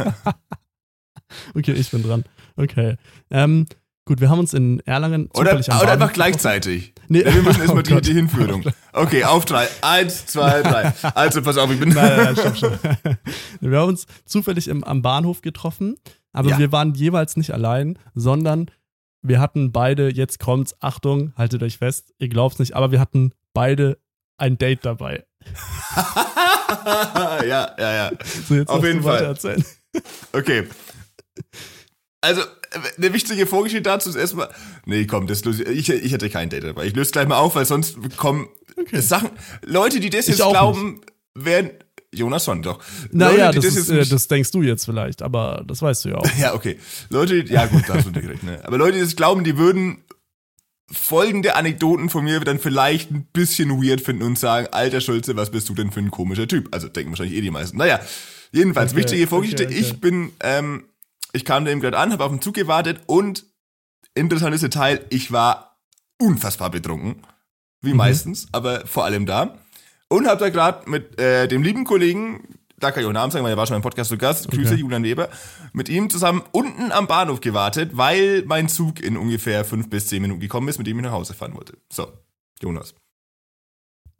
[1.56, 2.24] Okay, ich bin dran.
[2.56, 2.97] Okay.
[3.32, 3.66] Ähm,
[4.06, 6.93] gut, wir haben uns in Erlangen Oder, oder einfach gleichzeitig.
[7.08, 7.24] Nee.
[7.26, 8.06] Wir müssen erstmal Oh die, Gott.
[8.08, 8.64] die Hinführung.
[8.95, 9.68] Okay, auf drei.
[9.82, 10.93] Eins, zwei, drei.
[11.16, 11.89] Also, pass auf, ich bin.
[11.89, 12.80] Nein, nein, nein, stopp, stopp.
[13.62, 15.95] Wir haben uns zufällig im, am Bahnhof getroffen,
[16.32, 16.60] aber Ja.
[16.60, 18.70] wir waren jeweils nicht allein, sondern
[19.24, 23.32] wir hatten beide, jetzt kommt's, Achtung, haltet euch fest, ihr glaubt's nicht, aber wir hatten
[23.54, 23.97] beide
[24.38, 25.24] ein Date dabei.
[27.47, 28.12] ja, ja, ja.
[28.47, 29.24] So, jetzt Auf jeden Fall.
[29.24, 29.64] erzählen.
[30.34, 30.68] Okay.
[32.24, 32.46] Also, äh,
[32.98, 34.50] eine wichtige Vorgeschichte dazu ist erstmal.
[34.86, 36.86] Nee, komm, das löse ich, ich hätte kein Date dabei.
[36.86, 39.02] Ich löse gleich mal auf, weil sonst kommen Okay.
[39.02, 39.30] Sachen.
[39.64, 41.02] Leute, die das jetzt glauben,
[41.36, 41.70] werden.
[42.12, 42.80] Jonas schon, doch.
[43.12, 46.06] Naja, Leute, die das, ist, äh, nicht- das denkst du jetzt vielleicht, aber das weißt
[46.06, 46.26] du ja auch.
[46.40, 46.80] Ja, okay.
[47.10, 48.60] Leute, ja gut, da hast du direkt, ne?
[48.64, 50.04] Aber Leute, die das glauben, die würden
[50.92, 55.50] folgende Anekdoten von mir dann vielleicht ein bisschen weird finden und sagen, alter Schulze, was
[55.52, 56.70] bist du denn für ein komischer Typ?
[56.72, 57.78] Also denken wahrscheinlich eh die meisten.
[57.78, 58.00] Naja,
[58.52, 59.66] jedenfalls, Okay, wichtige Vorgeschichte.
[59.66, 59.82] okay, okay.
[59.82, 60.84] Ich bin, ähm,
[61.34, 63.46] ich kam da eben gerade an, habe auf den Zug gewartet und
[64.16, 65.80] interessantes Detail, ich war
[66.22, 67.24] unfassbar betrunken.
[67.82, 67.98] Wie Mhm.
[67.98, 69.58] meistens, aber vor allem da.
[70.08, 73.44] Und habe da gerade mit äh, dem lieben Kollegen, da kann ich auch Namen sagen,
[73.44, 74.80] weil er war schon im Podcast zu Gast, Grüße, Okay.
[74.82, 75.28] Julian Weber,
[75.74, 80.22] mit ihm zusammen unten am Bahnhof gewartet, weil mein Zug in ungefähr fünf bis zehn
[80.22, 81.78] Minuten gekommen ist, mit dem ich nach Hause fahren wollte.
[81.92, 82.08] So,
[82.62, 82.94] Jonas,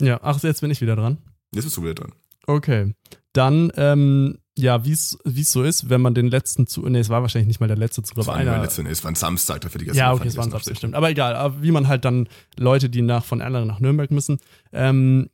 [0.01, 1.20] Ja, ach, jetzt bin ich wieder dran.
[1.53, 2.14] jetzt bist du wieder dran.
[2.47, 2.93] Okay.
[3.32, 5.18] Dann, ähm, ja, wie es
[5.51, 8.04] so ist, wenn man den letzten Zug, nee, es war wahrscheinlich nicht mal der letzte
[8.04, 10.28] Zug, Das aber war einer, einer, letzte, es war ein Samstag, dafür die Ja, okay,
[10.28, 10.95] es waren Samstag, stimmt.
[10.95, 14.39] Aber egal, aber wie man halt dann Leute, die nach von Erlangen nach Nürnberg müssen,
[14.72, 15.30] ähm,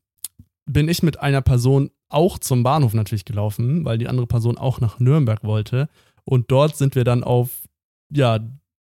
[0.65, 4.79] bin ich mit einer Person auch zum Bahnhof natürlich gelaufen, weil die andere Person auch
[4.79, 5.89] nach Nürnberg wollte.
[6.23, 7.49] Und dort sind wir dann auf,
[8.11, 8.39] ja,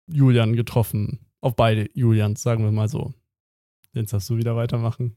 [0.06, 1.20] Julian getroffen.
[1.40, 3.12] Auf beide Julians, sagen wir mal so.
[3.92, 5.16] Jetzt darfst du wieder weitermachen.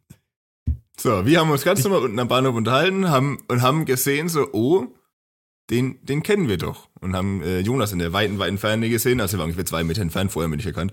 [0.98, 4.48] So, wir haben uns ganz normal unten am Bahnhof unterhalten haben, und haben gesehen, so,
[4.54, 4.88] oh,
[5.70, 6.90] den, den kennen wir doch.
[7.00, 9.84] Und haben äh, Jonas in der weiten, weiten Ferne gesehen, also wir waren ungefähr zwei
[9.84, 10.92] Meter entfernt, vorher bin ich erkannt,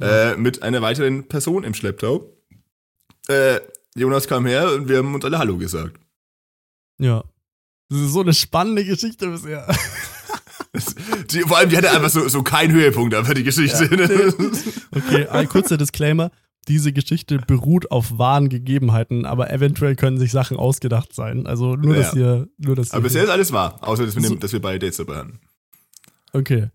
[0.00, 2.32] äh, mit einer weiteren Person im Schlepptau.
[3.28, 3.60] Äh,
[3.94, 5.98] Jonas kam her und wir haben uns alle Hallo gesagt.
[6.98, 7.24] Ja.
[7.88, 9.66] Das ist so eine spannende Geschichte bisher.
[11.30, 13.88] Die, vor allem, die hatte einfach so, so keinen Höhepunkt, aber die Geschichte.
[14.90, 16.30] Okay, ein kurzer Disclaimer.
[16.68, 21.46] Diese Geschichte beruht auf wahren Gegebenheiten, aber eventuell können sich Sachen ausgedacht sein.
[21.46, 22.18] Also nur, dass Ja.
[22.20, 24.60] ihr, nur, dass aber bisher ist alles wahr, außer dass wir, So- nehmen, dass wir
[24.60, 25.40] beide Dates dabei hatten.
[26.32, 26.68] Okay.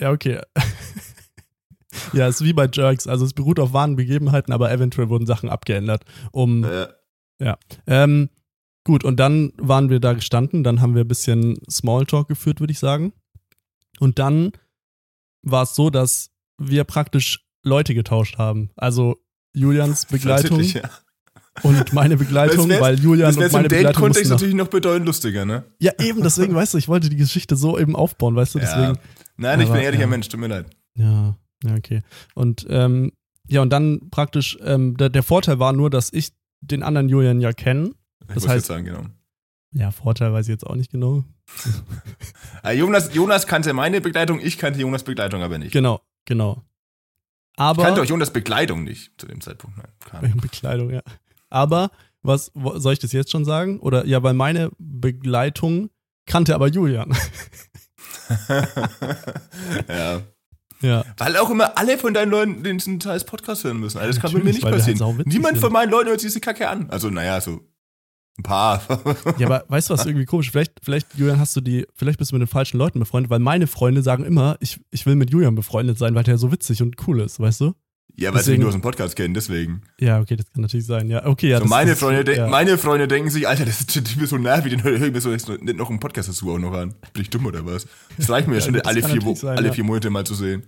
[0.00, 0.40] Ja, okay.
[2.12, 3.06] ja, ist wie bei Jerks.
[3.06, 6.04] Also es beruht auf wahren Begebenheiten, aber eventuell wurden Sachen abgeändert.
[6.32, 6.88] Um, Äh,
[7.86, 8.30] ähm,
[8.84, 12.72] gut, und dann waren wir da gestanden, dann haben wir ein bisschen Smalltalk geführt, würde
[12.72, 13.12] ich sagen.
[14.00, 14.52] Und dann
[15.42, 18.70] war es so, dass wir praktisch Leute getauscht haben.
[18.76, 19.16] Also
[19.54, 20.82] Julians Begleitung ja.
[21.62, 25.44] und meine Begleitung, weil Julian Das und meine im Begleitung noch, natürlich noch bedeutend lustiger,
[25.44, 25.64] ne?
[25.80, 28.94] Ja, eben, deswegen, weißt du, ich wollte die Geschichte so eben aufbauen, weißt du, deswegen.
[28.94, 29.00] Ja.
[29.36, 30.08] Nein, ich Aber, bin ehrlicher ja.
[30.08, 30.66] Mensch, tut mir leid.
[30.96, 32.02] Ja, ja, okay.
[32.34, 33.12] Und ähm,
[33.48, 37.40] ja, und dann praktisch, ähm, der, der Vorteil war nur, dass ich den anderen Julian
[37.40, 37.90] ja kenne.
[38.20, 39.02] Ich Das muss heißt- jetzt sagen, genau.
[39.76, 41.24] Ja, Vorteil weiß ich jetzt auch nicht genau.
[42.62, 45.72] Äh, Jonas, Jonas kannte meine Begleitung, ich kannte Jonas Begleitung aber nicht.
[45.72, 46.62] Genau, genau.
[47.54, 49.78] Ich Aber kannte euch Jonas Begleitung nicht zu dem Zeitpunkt.
[50.12, 50.34] Nein.
[50.40, 51.02] Bekleidung, ja.
[51.50, 51.90] Aber
[52.22, 53.78] was soll ich das jetzt schon sagen?
[53.78, 55.90] Oder ja, weil meine Begleitung
[56.26, 57.16] kannte aber Julian.
[59.88, 60.22] ja.
[60.80, 61.04] ja.
[61.16, 63.98] Weil auch immer alle von deinen Leuten den scheiß Podcast hören müssen.
[63.98, 64.98] Also das kann bei mir nicht halt passieren.
[64.98, 65.60] sauwitzig Niemand sind.
[65.62, 66.90] von meinen Leuten hört sich diese Kacke an.
[66.90, 67.60] Also, naja, so
[68.38, 68.82] ein paar.
[69.38, 70.50] Ja, aber weißt du, was irgendwie komisch?
[70.50, 73.38] Vielleicht, vielleicht, Julian, hast du die, vielleicht bist du mit den falschen Leuten befreundet, weil
[73.38, 76.82] meine Freunde sagen immer, ich, ich will mit Julian befreundet sein, weil der so witzig
[76.82, 77.74] und cool ist, weißt du?
[78.16, 79.82] ja, weil sie mich nur aus dem Podcast kennen, deswegen.
[79.98, 81.08] Ja, okay, das kann natürlich sein.
[81.08, 81.58] Ja, okay, ja.
[81.58, 82.46] So meine, das, Freunde, de- ja.
[82.46, 85.32] meine Freunde denken sich, Alter, das ist ist so nervig, den höre ich mir so
[85.32, 86.94] jetzt nicht noch einen Podcast dazu auch noch an.
[87.12, 87.86] Bin ich dumm oder was?
[88.16, 89.72] Das reicht mir ja Ja, schon, alle, vier, sein, alle ja.
[89.72, 90.62] vier Monate mal zu sehen.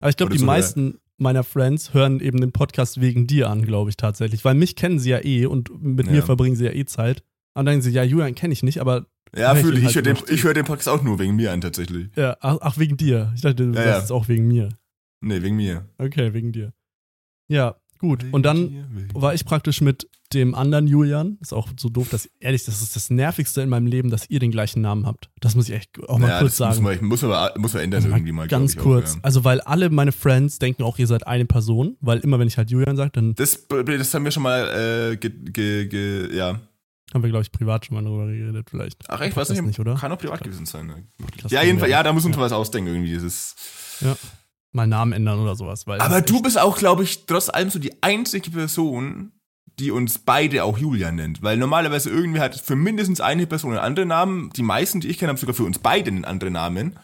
[0.00, 3.90] Aber ich glaube, die meisten meiner Friends hören eben den Podcast wegen dir an, glaube
[3.90, 4.44] ich tatsächlich.
[4.44, 6.12] Weil mich kennen sie ja eh und mit Ja.
[6.12, 7.20] mir verbringen sie ja eh Zeit.
[7.54, 9.84] Und dann denken sie, ja, Julian kenne ich nicht, aber Ja, ich fühle ich.
[9.84, 12.08] Ich halt höre den, ich hör den Podcast auch nur wegen mir an, tatsächlich.
[12.16, 13.32] ja, ach, ach, wegen dir.
[13.34, 14.04] Ich dachte, du Ja, sagst ja.
[14.04, 14.68] es auch wegen mir.
[15.22, 15.88] Nee, wegen mir.
[15.98, 16.72] Okay, wegen dir.
[17.48, 18.24] Ja, gut.
[18.32, 21.38] Und dann war ich praktisch mit dem anderen Julian.
[21.40, 24.40] Ist auch so doof, dass ehrlich, das ist das Nervigste in meinem Leben, dass ihr
[24.40, 25.30] den gleichen Namen habt.
[25.40, 26.82] Das muss ich echt auch mal ja, kurz das sagen.
[26.82, 28.48] Muss man, muss man, muss man ändern Also irgendwie mal.
[28.48, 29.14] ganz ich auch, kurz.
[29.14, 29.20] ja.
[29.22, 32.58] Also, weil alle meine Friends denken auch, ihr seid eine Person, weil immer, wenn ich
[32.58, 36.60] halt Julian sage, dann Das, das haben wir schon mal, äh, ge, ge, ge, ja.
[37.14, 38.98] haben wir, glaube ich, privat schon mal darüber geredet, vielleicht.
[39.08, 39.94] Ach, echt, weiß nicht, nicht, oder?
[39.94, 40.88] Kann auch privat gewesen sein.
[40.88, 41.04] Ne?
[41.48, 43.14] Ja, jedenfalls, wir- ja, da muss man uns was ausdenken irgendwie.
[43.14, 43.54] Das ist,
[44.00, 44.16] Ja.
[44.76, 45.84] Mal Namen ändern oder sowas.
[45.86, 49.32] Aber du bist auch, glaube ich, trotz allem so die einzige Person,
[49.78, 51.42] die uns beide auch Julian nennt.
[51.42, 54.50] Weil normalerweise irgendwie hat für mindestens eine Person einen anderen Namen.
[54.54, 56.96] Die meisten, die ich kenne, haben sogar für uns beide einen anderen Namen.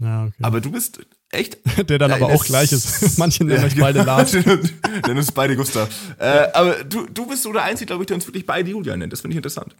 [0.00, 0.34] Ja, okay.
[0.42, 1.00] Aber du bist
[1.30, 1.58] echt
[1.88, 3.18] Der dann aber Ja, auch das- gleich ist.
[3.18, 4.16] Manche nennen euch beide genau.
[4.16, 4.32] Lars.
[4.32, 5.88] Nennen uns beide Gustav.
[6.18, 9.00] Äh, aber du, du bist so der Einzige, glaube ich, der uns wirklich beide Julian
[9.00, 9.12] nennt.
[9.12, 9.74] Das finde ich interessant.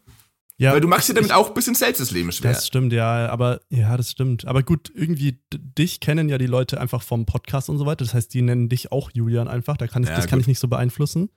[0.61, 2.53] Ja, Weil du machst dir damit auch ein bisschen selbst das Leben schwer.
[2.53, 4.45] Das stimmt, ja, aber ja, das stimmt.
[4.45, 8.05] Aber gut, irgendwie dich kennen ja die Leute einfach vom Podcast und so weiter.
[8.05, 9.77] Das heißt, die nennen dich auch Julian einfach.
[9.77, 10.43] Da kann ich, Ja, das kann gut.
[10.43, 11.31] ich nicht so beeinflussen.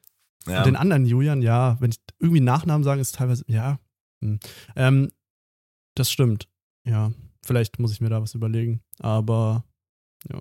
[0.48, 0.64] ja.
[0.64, 3.80] Den anderen Julian, ja, wenn ich irgendwie Nachnamen sage, ist teilweise, ja.
[4.24, 4.40] Hm.
[4.76, 5.12] Ähm,
[5.94, 6.48] das stimmt.
[6.84, 7.12] Ja,
[7.46, 8.82] vielleicht muss ich mir da was überlegen.
[8.98, 9.66] Aber
[10.32, 10.40] ja,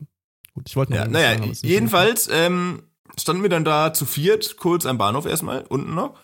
[0.54, 2.84] gut, ich wollte noch ja, naja, sagen, jedenfalls ähm,
[3.18, 6.18] standen wir dann da zu viert, kurz am Bahnhof erstmal, unten noch,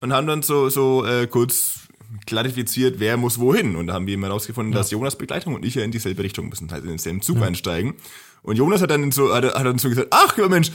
[0.00, 1.88] und haben dann so, so äh, kurz
[2.26, 3.76] klarifiziert, wer muss wohin.
[3.76, 4.78] Und da haben wir immer rausgefunden, Ja.
[4.78, 7.46] dass Jonas Begleitung und ich ja in dieselbe Richtung müssen, halt in denselben Zug Ja.
[7.46, 7.94] einsteigen.
[8.42, 10.70] Und Jonas hat dann so, hat, hat dann so gesagt, ach Mensch,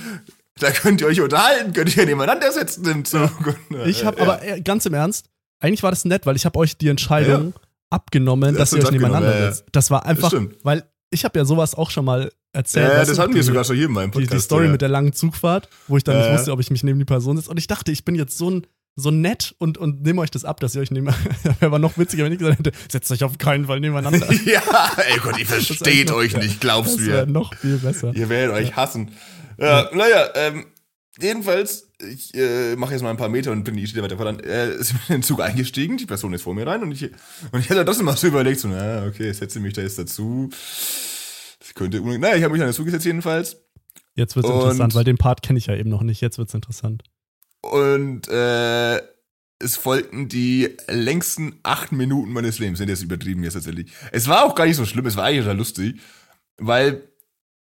[0.60, 3.30] da könnt ihr euch unterhalten, könnt ihr nebeneinander setzen im Zug.
[3.72, 5.28] Äh, Ich habe aber äh, ganz im Ernst,
[5.60, 7.54] eigentlich war das nett, weil ich habe euch die Entscheidung
[7.90, 9.66] abgenommen, Das dass ihr euch nebeneinander setzt.
[9.72, 10.56] Das war einfach, stimmt.
[10.64, 12.90] weil ich habe ja sowas auch schon mal erzählt.
[12.92, 14.34] Ja, das hatten wir die- sogar schon hier in meinem Die, Podcast.
[14.34, 14.72] die Story ja.
[14.72, 17.06] mit der langen Zugfahrt, wo ich dann Ja, nicht wusste, ob ich mich neben die
[17.06, 17.50] Person sitze.
[17.50, 18.68] Und ich dachte, ich bin jetzt so ein
[19.00, 21.06] so nett und, und nehme euch das ab, dass ihr euch neben.
[21.44, 24.28] Wäre aber noch witziger, wenn ich gesagt hätte, setzt euch auf keinen Fall nebeneinander.
[24.46, 24.62] ja,
[25.08, 27.32] ey Gott, ihr versteht noch- euch ja, nicht, glaubst Das du wäre mir.
[27.32, 28.12] noch viel besser.
[28.16, 29.12] Ihr werdet euch hassen.
[29.60, 30.66] Ja, naja, ähm,
[31.20, 34.40] jedenfalls, ich äh, mache jetzt mal ein paar Meter und bin die Geschichte weiter voran.
[34.40, 37.04] Äh, ist in den Zug eingestiegen, die Person ist vor mir rein und ich,
[37.52, 40.50] und ich hatte das immer so überlegt, so, na, okay, setze mich da jetzt dazu.
[41.60, 43.58] Das könnte, naja, ich habe mich dann dazu gesetzt jedenfalls.
[44.16, 46.22] Jetzt wird's Und- interessant, weil den Part kenne ich ja eben noch nicht.
[46.22, 47.04] Jetzt wird's interessant.
[47.72, 48.98] Und äh,
[49.60, 52.80] es folgten die längsten acht Minuten meines Lebens.
[52.80, 53.92] Sind jetzt übertrieben jetzt tatsächlich.
[54.12, 56.00] Es war auch gar nicht so schlimm, es war eigentlich total lustig,
[56.58, 57.04] weil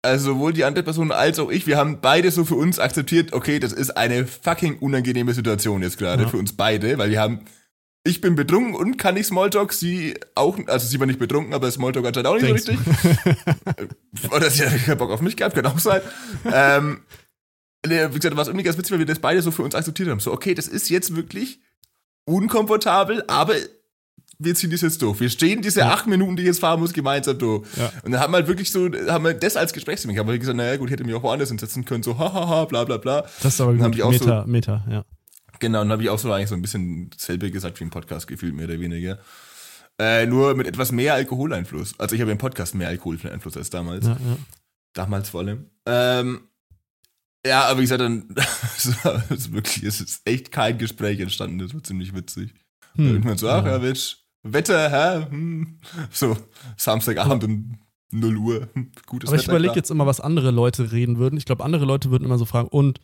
[0.01, 3.33] also sowohl die andere Person als auch ich, wir haben beide so für uns akzeptiert,
[3.33, 6.29] okay, das ist eine fucking unangenehme Situation jetzt gerade Ja.
[6.29, 7.41] für uns beide, weil wir haben
[8.05, 11.69] ich bin betrunken und kann nicht Smalltalk, sie auch, also sie war nicht betrunken, aber
[11.69, 14.31] Smalltalk anscheinend auch nicht Denkst so richtig.
[14.31, 16.01] Oder sie hat keinen Bock auf mich gehabt, kann auch sein.
[16.51, 17.01] ähm,
[17.85, 20.09] wie gesagt, war es irgendwie ganz witzig, weil wir das beide so für uns akzeptiert
[20.09, 20.19] haben.
[20.19, 21.59] So, okay, das ist jetzt wirklich
[22.25, 23.55] unkomfortabel, aber
[24.37, 25.19] wir ziehen das jetzt durch.
[25.19, 25.91] Wir stehen diese Ja.
[25.93, 27.67] acht Minuten, die ich jetzt fahren muss, gemeinsam durch.
[27.77, 27.91] Ja.
[28.03, 30.27] Und dann haben wir halt wirklich so, haben wir das als Gesprächsthema gehabt.
[30.27, 32.97] Haben wir gesagt, naja, gut, hätte mich auch woanders hinsetzen können, so, hahaha, bla, bla,
[32.97, 33.21] bla.
[33.43, 33.95] Das ist aber Dann gut.
[33.95, 35.05] ich auch so- Meta, Meta, ja.
[35.59, 38.27] Genau, und habe ich auch so eigentlich so ein bisschen dasselbe gesagt wie im Podcast
[38.27, 39.19] gefühlt, mehr oder weniger.
[39.97, 41.95] Äh, nur mit etwas mehr Alkoholeinfluss.
[41.99, 44.05] Also ich habe im Podcast mehr Alkoholeinfluss als damals.
[44.05, 44.17] ja.
[44.93, 45.65] Damals vor allem.
[45.85, 46.41] Ähm,
[47.45, 48.27] ja, aber wie gesagt, dann
[48.77, 48.85] es
[49.29, 51.59] ist wirklich, es ist echt kein Gespräch entstanden.
[51.59, 52.53] Das war ziemlich witzig.
[52.95, 53.07] Hm.
[53.07, 55.27] Irgendwann so, ach ja, Mensch, Wetter, hä?
[55.29, 55.79] Hm.
[56.11, 56.37] So,
[56.77, 57.77] Samstagabend um
[58.11, 58.69] 0 Uhr.
[58.73, 61.37] Hm, Gutes Aber ich überlege jetzt immer, was andere Leute reden würden.
[61.37, 62.99] Ich glaube, andere Leute würden immer so fragen, und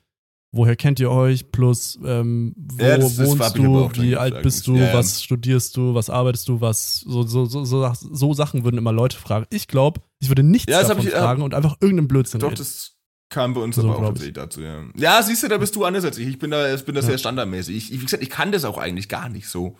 [0.51, 1.51] woher kennt ihr euch?
[1.51, 4.01] Plus, ähm, wo Ja, das- das wohnst ich aber du?
[4.01, 4.75] Wie alt bist du?
[4.77, 4.93] ja.
[4.93, 5.93] Was studierst du?
[5.93, 6.61] Was arbeitest du?
[6.61, 9.45] Was so, so, so, so, so Sachen würden immer Leute fragen.
[9.51, 12.57] Ich glaube, ich würde nichts das davon ich- fragen und einfach irgendeinen Blödsinn Doch, reden.
[12.57, 12.94] das
[13.35, 14.83] kam bei uns So, aber auch tatsächlich dazu, ja.
[14.95, 16.27] Ja, siehst du, da bist du anders als ich.
[16.27, 17.07] Ich bin da, ich bin da Ja.
[17.07, 17.75] sehr standardmäßig.
[17.75, 19.77] Ich, wie gesagt, ich kann das auch eigentlich gar nicht so.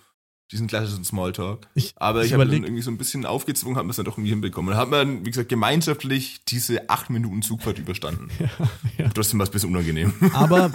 [0.51, 1.67] diesen klassischen Smalltalk.
[1.73, 4.05] Ich, Aber ich ich, habe dann irgendwie so ein bisschen aufgezwungen, haben wir es dann
[4.05, 4.77] doch irgendwie hinbekommen.
[4.77, 8.29] Und dann, wie gesagt, gemeinschaftlich diese acht Minuten Zugfahrt überstanden.
[8.99, 9.09] ja.
[9.09, 10.13] Trotzdem war es ein bisschen unangenehm.
[10.33, 10.69] Aber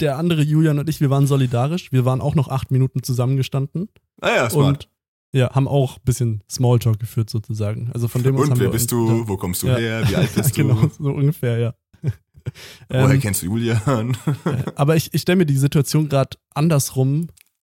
[0.00, 1.90] der andere Julian und ich, wir waren solidarisch.
[1.90, 3.88] Wir waren auch noch acht Minuten zusammengestanden
[4.20, 4.66] Ah ja, smart.
[4.66, 4.88] und
[5.32, 7.90] ja, haben auch ein bisschen Smalltalk geführt sozusagen.
[7.94, 9.26] Also von dem Und, wer bist du?
[9.26, 9.76] Wo kommst du Ja.
[9.76, 10.02] her?
[10.08, 10.62] Wie alt Ja, bist du?
[10.68, 11.74] genau, so ungefähr, ja.
[12.88, 14.16] Woher Ähm, kennst du Julian?
[14.76, 17.28] aber ich, ich stelle mir die Situation gerade andersrum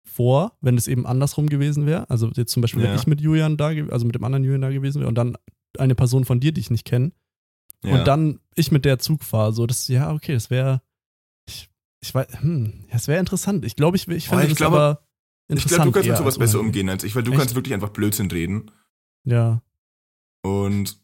[0.04, 2.08] vor, wenn es eben andersrum gewesen wäre.
[2.10, 2.90] Also jetzt zum Beispiel, Ja.
[2.90, 5.36] wenn ich mit Julian da, also mit dem anderen Julian da gewesen wäre und dann
[5.78, 7.12] eine Person von dir, die ich nicht kenne,
[7.84, 7.98] Ja.
[7.98, 9.52] und dann ich mit der Zug fahre.
[9.52, 10.82] So, das, ja, okay, das wäre,
[11.48, 11.68] ich,
[12.00, 13.64] ich weiß, hm, ja, es wäre interessant.
[13.64, 15.04] Ich glaube, ich, ich Oh, finde ich das glaube- aber
[15.48, 15.82] Ich interessant.
[15.82, 17.38] glaube, du kannst mit sowas als besser umgehen als ich, weil du Echt?
[17.40, 18.70] kannst wirklich einfach Blödsinn reden.
[19.24, 19.62] Ja,
[20.42, 21.00] Und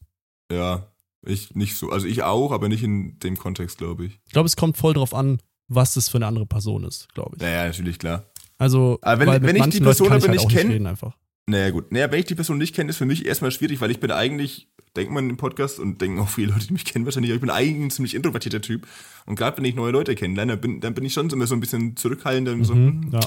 [0.51, 0.87] ja,
[1.27, 1.91] ich nicht so.
[1.91, 4.20] Also ich auch, aber nicht in dem Kontext, glaube ich.
[4.27, 7.37] ich glaube, es kommt voll drauf an, was das für eine andere Person ist, glaube
[7.37, 7.43] ich.
[7.43, 8.25] Naja, natürlich, klar.
[8.59, 11.16] Also, Aber wenn- wenn ich die Person aber halt nicht auch kenn- reden einfach.
[11.47, 11.92] Naja, gut.
[11.92, 14.11] Naja, wenn ich die Person nicht kenne, ist für mich erstmal schwierig, weil ich bin
[14.11, 17.34] eigentlich, denkt man im Podcast und denken auch viele Leute, die mich kennen wahrscheinlich, aber
[17.36, 18.86] ich bin eigentlich ein ziemlich introvertierter Typ.
[19.26, 21.55] Und gerade wenn ich neue Leute kennenlerne, dann bin, dann bin ich schon immer so
[21.55, 23.20] ein bisschen zurückhaltend und so, Mhm, hm, ja.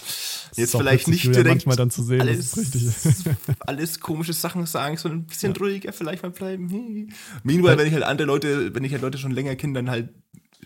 [0.56, 2.56] jetzt vielleicht nicht direkt manchmal dann zu sehen, alles,
[3.60, 6.70] alles komische Sachen sagen, sondern ein bisschen ruhiger vielleicht mal bleiben.
[6.72, 7.10] Hm.
[7.44, 10.10] Meanwhile, wenn ich halt andere Leute, wenn ich halt Leute schon länger kenne, dann halt,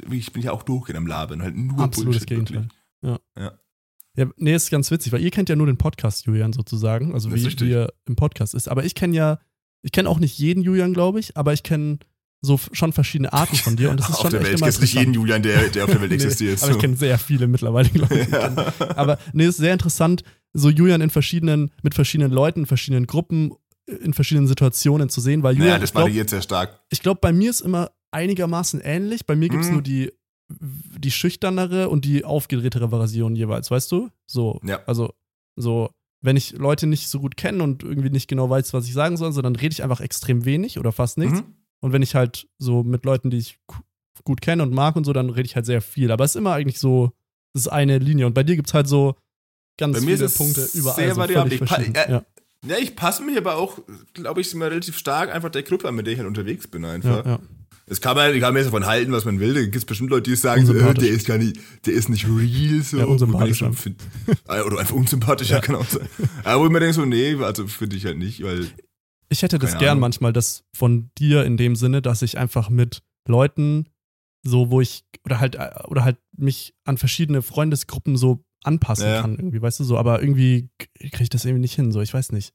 [0.10, 2.56] ich bin ja auch durchgehend am Labern, halt nur Absolutes Bullshit, Gegenteil.
[2.56, 2.72] wirklich.
[3.02, 3.20] Ja.
[3.38, 3.52] Ja.
[4.18, 7.34] Ja, nee, ist ganz witzig, weil ihr kennt ja nur den Podcast Julian sozusagen, also
[7.34, 7.70] wie, richtig.
[7.72, 8.68] er im Podcast ist.
[8.68, 9.40] Aber ich kenne ja,
[9.84, 12.00] ich kenne auch nicht jeden Julian, glaube ich, aber ich kenne
[12.44, 14.82] so schon verschiedene Arten von dir und das ist auf schon der Welt gibt es
[14.82, 15.14] nicht jeden.
[15.14, 16.62] Julian, der, der auf der Welt Nee, existiert.
[16.62, 18.28] aber ich kenne sehr viele mittlerweile, glaube ich.
[18.30, 18.74] Ja.
[18.96, 23.54] Aber nee, ist sehr interessant, so Julian in verschiedenen, mit verschiedenen Leuten, in verschiedenen Gruppen,
[24.04, 26.82] in verschiedenen Situationen zu sehen, weil Julian, Naja, das variiert sehr stark.
[26.90, 29.26] ich glaube, bei mir ist immer einigermaßen ähnlich.
[29.26, 29.74] Bei mir gibt es Mhm.
[29.76, 30.12] nur die,
[30.60, 34.10] die schüchternere und die aufgedrehtere Version jeweils, weißt du?
[34.28, 34.60] So.
[34.64, 34.80] Ja.
[34.86, 35.14] Also,
[35.56, 35.90] so,
[36.22, 39.18] wenn ich Leute nicht so gut kenne und irgendwie nicht genau weiß, was ich sagen
[39.18, 41.40] soll, so, dann rede ich einfach extrem wenig oder fast nichts.
[41.40, 41.56] Mhm.
[41.80, 43.58] Und wenn ich halt so mit Leuten, die ich
[44.24, 46.12] gut kenne und mag und so, dann rede ich halt sehr viel.
[46.12, 47.12] Aber es ist immer eigentlich so,
[47.54, 48.28] das ist eine Linie.
[48.28, 49.16] Und bei dir gibt es halt so
[49.78, 50.96] ganz Bei mir viele ist Punkte überall.
[50.96, 51.54] sehr so variabel.
[51.54, 52.26] Ich äh, ja,
[52.66, 53.80] Ja, ich passe mich aber auch,
[54.14, 56.84] glaube ich, immer relativ stark einfach der Gruppe an, mit der ich halt unterwegs bin
[56.84, 57.26] ja, einfach.
[57.26, 57.40] ja.
[57.88, 59.54] Das kann man, kann man jetzt davon halten, was man will.
[59.54, 62.10] Da gibt es bestimmt Leute, die sagen, so, äh, der ist gar nicht, der ist
[62.10, 62.98] nicht real, so.
[62.98, 64.02] Ja, unsympathisch Wobei ich so find-
[64.48, 66.08] Ah, Oder einfach unsympathisch, ja, kann auch sein.
[66.44, 68.68] Aber wo ich mir denke so, nee, also finde ich halt nicht, weil,
[69.30, 70.02] Ich hätte das gern Ahnung.
[70.02, 73.88] manchmal, das von dir in dem Sinne, dass ich einfach mit Leuten
[74.44, 79.22] so, wo ich, oder halt, äh, oder halt mich an verschiedene Freundesgruppen so anpassen ja.
[79.22, 82.14] kann, irgendwie, weißt du, so, aber irgendwie kriege ich das irgendwie nicht hin, so, ich
[82.14, 82.54] weiß nicht.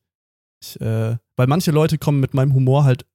[0.63, 3.07] Ich, äh, weil manche Leute kommen mit meinem Humor halt,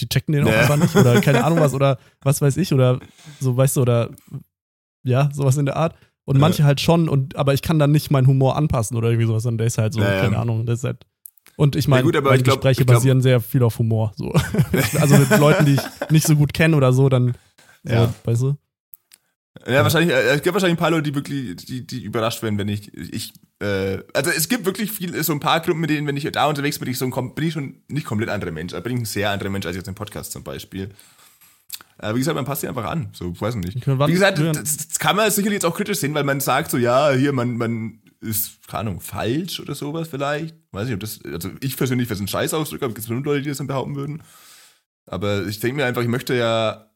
[0.00, 0.60] die checken den auch Ja.
[0.60, 2.98] einfach nicht, oder keine Ahnung was, oder was weiß ich, oder
[3.40, 4.10] so, weißt du, oder
[5.04, 5.94] ja, sowas in der Art.
[6.24, 6.40] Und Ja.
[6.40, 9.44] manche halt schon, und aber ich kann dann nicht meinen Humor anpassen oder irgendwie sowas,
[9.46, 10.20] und der ist halt so, Ja, ja.
[10.22, 11.04] keine Ahnung, das ist halt.
[11.56, 14.12] Und ich meine, aber meine ich glaub- Gespräche glaub- basieren sehr viel auf Humor.
[14.16, 14.32] So.
[15.00, 17.34] also mit Leuten, die ich nicht so gut kenne oder so, dann,
[17.84, 18.14] so, Ja.
[18.24, 18.54] weißt du?
[19.66, 22.58] Ja, wahrscheinlich, äh, es gibt wahrscheinlich ein paar Leute, die wirklich, die, die überrascht werden,
[22.58, 26.06] wenn ich, ich, äh, also es gibt wirklich viel, so ein paar Gruppen, mit denen,
[26.06, 28.72] wenn ich da unterwegs bin, ich so ein, bin ich schon nicht komplett anderer Mensch,
[28.72, 30.90] aber bin ich ein sehr anderer Mensch als jetzt im Podcast zum Beispiel.
[31.98, 33.76] Äh, wie gesagt, man passt sich einfach an, so, weiß nicht.
[33.76, 36.40] Okay, wann- wie gesagt, das, das kann man sicherlich jetzt auch kritisch sehen, weil man
[36.40, 40.56] sagt so, ja, hier, man, man ist, keine Ahnung, falsch oder sowas vielleicht.
[40.72, 43.42] Weiß nicht, ob das, also ich persönlich wäre ein Scheißausdruck, aber es gibt bestimmt Leute,
[43.42, 44.22] die das dann behaupten würden.
[45.06, 46.91] Aber ich denke mir einfach, ich möchte ja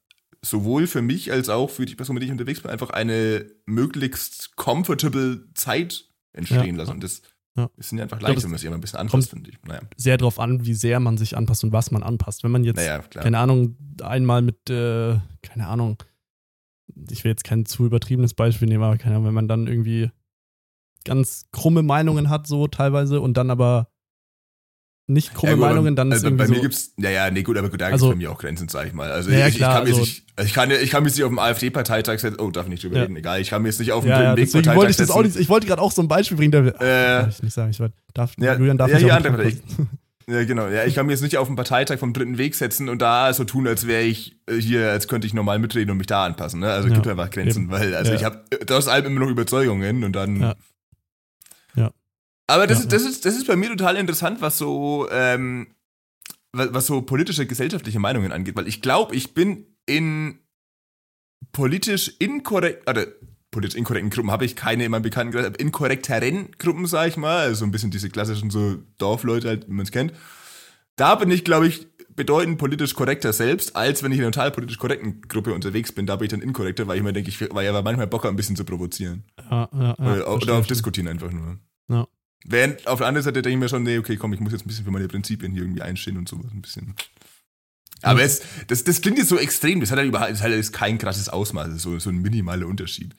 [0.50, 3.46] sowohl für mich als auch für die Person, mit der ich unterwegs bin, einfach eine
[3.66, 6.82] möglichst comfortable Zeit entstehen Ja.
[6.82, 6.92] lassen.
[6.92, 7.22] Und das
[7.56, 7.70] Ja.
[7.76, 9.56] ist ja einfach leicht, wenn man sich immer ein bisschen anpasst, finde ich.
[9.66, 12.44] Naja, Sehr drauf an, wie sehr man sich anpasst und was man anpasst.
[12.44, 15.96] Wenn man jetzt, naja keine Ahnung, einmal mit, äh, keine Ahnung,
[17.10, 20.10] ich will jetzt kein zu übertriebenes Beispiel nehmen, aber keine Ahnung, wenn man dann irgendwie
[21.04, 23.88] ganz krumme Meinungen hat, so teilweise, und dann aber
[25.08, 27.30] nicht krumme Ja, gut, Meinungen, dann ist also irgendwie bei mir so, gibt's, ja, ja,
[27.30, 29.10] nee, gut, aber gut, da Also- gibt's bei mir auch Grenzen, sag ich mal.
[29.12, 31.12] Also Ja, ja, ich, klar, ich kann mir also- nicht, ich kann, ich kann mich
[31.14, 33.02] nicht auf dem AfD-Parteitag setzen, oh, darf ich nicht drüber Ja.
[33.02, 34.90] reden, egal, ich kann mir jetzt nicht auf dem ja, ja, dritten Weg deswegen wollte
[34.90, 37.28] ich das auch nicht, ich wollte gerade auch so ein Beispiel bringen, der, Äh, darf
[37.30, 37.80] ich nicht sagen, ich
[38.14, 39.62] darf, Ja, Julian darf ja, nicht den andere Podcast.
[40.28, 40.66] Ja, genau.
[40.66, 43.32] Ja, ich kann mir jetzt nicht auf den Parteitag vom dritten Weg setzen und da
[43.32, 46.24] so tun, als wäre ich äh, hier, als könnte ich normal mitreden und mich da
[46.24, 46.58] anpassen.
[46.58, 46.66] Ne?
[46.68, 47.70] Also Ja, gibt einfach Grenzen, eben.
[47.70, 48.16] weil also Ja.
[48.18, 48.42] ich habe
[48.72, 50.40] aus allem immer noch Überzeugungen und dann.
[50.40, 50.46] Ja.
[50.48, 50.54] Ja.
[52.46, 55.68] Aber das, Ja, ist, das, ist, das ist bei mir total interessant, was so, ähm,
[56.52, 60.38] was, was so politische, gesellschaftliche Meinungen angeht, weil ich glaube, ich bin in
[61.52, 63.06] politisch inkorrekt, oder
[63.50, 67.38] politisch inkorrekten Gruppen habe ich keine in meinem Bekanntenkreis, aber inkorrekteren Gruppen, sag ich mal,
[67.38, 70.12] also ein bisschen diese klassischen so Dorfleute halt, wie man es kennt.
[70.96, 74.50] Da bin ich, glaube ich, bedeutend politisch korrekter selbst, als wenn ich in einer total
[74.50, 76.06] politisch korrekten Gruppe unterwegs bin.
[76.06, 78.32] Da bin ich dann inkorrekter, weil ich mir denke, ich ich aber manchmal Bock habe,
[78.32, 79.24] ein bisschen zu provozieren.
[79.50, 80.66] Ja, ja, ja, oder, oder auf verstehe.
[80.68, 81.58] diskutieren einfach nur.
[81.88, 82.08] Ja.
[82.44, 84.64] Während auf der anderen Seite denke ich mir schon, nee, okay, komm, ich muss jetzt
[84.64, 86.94] ein bisschen für meine Prinzipien hier irgendwie einstehen und sowas ein bisschen.
[88.02, 90.98] Aber es, das, das klingt jetzt so extrem, das hat halt überhaupt, das hat kein
[90.98, 93.14] krasses Ausmaß, das ist so, so ein minimaler Unterschied.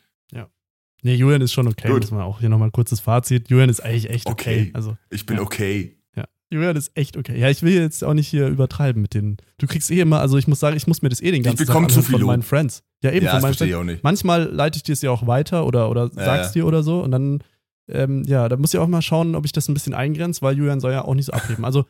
[1.04, 2.02] Nee, Julian ist schon okay, Gut.
[2.02, 3.50] muss man auch hier nochmal ein kurzes Fazit.
[3.50, 4.62] Julian ist eigentlich echt okay.
[4.62, 4.72] Okay.
[4.74, 5.44] Also, Ich bin Ja.
[5.44, 5.96] okay.
[6.16, 6.26] ja.
[6.50, 7.40] Julian ist echt okay.
[7.40, 9.38] Ja, ich will jetzt auch nicht hier übertreiben mit den.
[9.60, 11.66] Du kriegst eh immer, also ich muss sagen, ich muss mir das eh den ganzen
[11.66, 12.84] bekomm Tag zu viel von meinen Friends.
[13.04, 13.92] Ja, eben ja, von meinen Friends.
[13.94, 14.04] ich.
[14.04, 16.62] Manchmal leite ich dir es ja auch weiter oder, oder Ja, sagst ja.
[16.64, 17.44] dir oder so und dann,
[17.90, 20.58] ähm, ja, da muss ich auch mal schauen, ob ich das ein bisschen eingrenze, weil
[20.58, 21.66] Julian soll ja auch nicht so abheben.
[21.66, 21.86] Also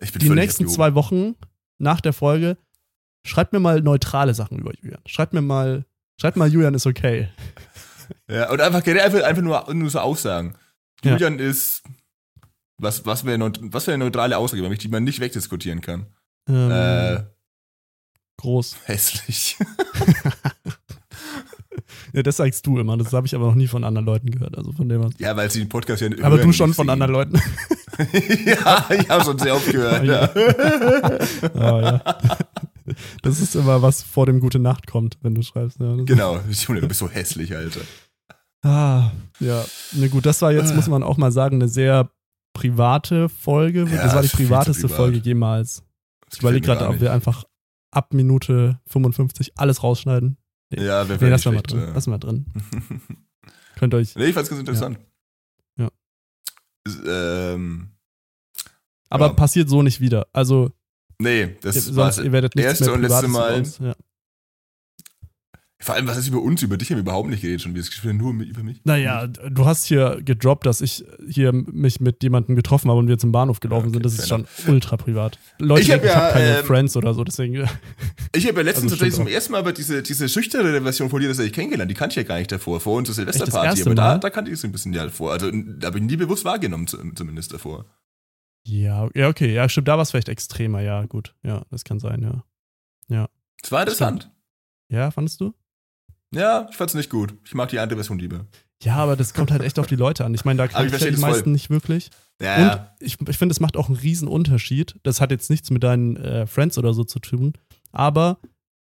[0.20, 1.34] die nächsten zwei Wochen
[1.78, 2.56] nach der Folge,
[3.26, 5.02] schreibt mir mal neutrale Sachen über Julian.
[5.06, 5.84] Schreibt mir mal,
[6.20, 7.28] schreibt mal, Julian ist okay.
[8.28, 10.54] Ja, und einfach, einfach, einfach nur, nur so Aussagen.
[11.02, 11.12] Ja.
[11.12, 11.82] Julian ist,
[12.78, 16.06] was, was wäre was wäre eine neutrale Aussage, die man nicht wegdiskutieren kann?
[16.48, 17.24] Ähm, Äh,
[18.36, 18.76] groß.
[18.84, 19.56] hässlich.
[22.12, 22.96] Ja, das sagst du immer.
[22.96, 24.56] Das habe ich aber noch nie von anderen Leuten gehört.
[24.56, 27.36] Also von dem ja, weil sie den Podcast ja Aber du schon von anderen Leuten.
[28.46, 30.04] ja, ich habe schon sehr oft gehört.
[30.04, 30.30] Ja.
[30.34, 31.18] ja.
[31.54, 32.38] Ah, ja.
[33.22, 35.78] Das ist immer was vor dem Gute Nacht kommt, wenn du schreibst.
[35.80, 37.80] Ja, Genau, Junge, du bist so hässlich, Alter.
[38.62, 39.10] Ah,
[39.40, 39.64] ja.
[39.92, 42.10] Na gut, das war jetzt, muss man auch mal sagen, eine sehr
[42.52, 43.86] private Folge.
[43.90, 44.96] Ja, das war die privateste privat.
[44.96, 45.82] Folge jemals.
[46.26, 47.44] Das Ich überlege gerade, ob wir einfach
[47.90, 50.36] ab Minute 55 alles rausschneiden.
[50.76, 51.80] Ja, wäre Nee, wir mal drin.
[51.80, 51.92] ja.
[51.92, 52.46] Lassen wir drin.
[53.76, 54.14] Könnt euch.
[54.16, 54.98] nee, ich fand's ganz interessant.
[55.78, 55.90] Ja.
[56.86, 57.88] Ist, Ähm,
[59.08, 59.32] Aber Ja.
[59.34, 60.26] passiert so nicht wieder.
[60.32, 60.70] Also,
[61.18, 63.62] nee, das ihr, war sonst, ihr werdet nichts erste mehr und letzte Mal.
[63.80, 63.94] Ja.
[65.82, 66.62] Vor allem, was ist über uns?
[66.62, 67.74] Über dich haben wir überhaupt nicht geredet schon.
[67.74, 68.80] Wir sprechen nur über mich.
[68.84, 73.18] Naja, du hast hier gedroppt, dass ich hier mich mit jemandem getroffen habe und wir
[73.18, 74.04] zum Bahnhof gelaufen Okay, sind.
[74.06, 75.38] Das ist schon ultra privat.
[75.58, 77.68] Leute, Ich ich hab habe ja, hab keine ähm, Friends oder so, deswegen.
[78.34, 81.20] Ich habe ja letztens Also tatsächlich zum ersten Mal aber diese, diese schüchterne Version von
[81.20, 81.90] dir, das habe ich kennengelernt.
[81.90, 82.78] Die kannte ich ja gar nicht davor.
[82.80, 83.66] Vor unserer das Silvesterparty.
[83.66, 85.32] erste Aber da, da kannte ich es ein bisschen ja davor.
[85.32, 87.86] Also da habe ich nie bewusst wahrgenommen, zu- zumindest davor.
[88.64, 91.34] Ja, ja, okay, ja, stimmt, da war es vielleicht extremer, ja, gut.
[91.42, 93.28] Ja, das kann sein, ja.
[93.64, 94.30] Es war interessant.
[94.88, 95.52] Ja, fandest du?
[96.34, 97.34] Ja, ich fand's nicht gut.
[97.44, 98.46] Ich mag die andere Version lieber.
[98.82, 100.34] Ja, aber das kommt halt echt auf die Leute an.
[100.34, 101.30] Ich meine, da kann ich ich ja die das voll.
[101.30, 102.10] meisten nicht wirklich.
[102.40, 102.94] Ja, Und ja.
[102.98, 104.96] ich, ich finde, es macht auch einen riesen Unterschied.
[105.04, 107.52] Das hat jetzt nichts mit deinen äh, Friends oder so zu tun.
[107.92, 108.38] Aber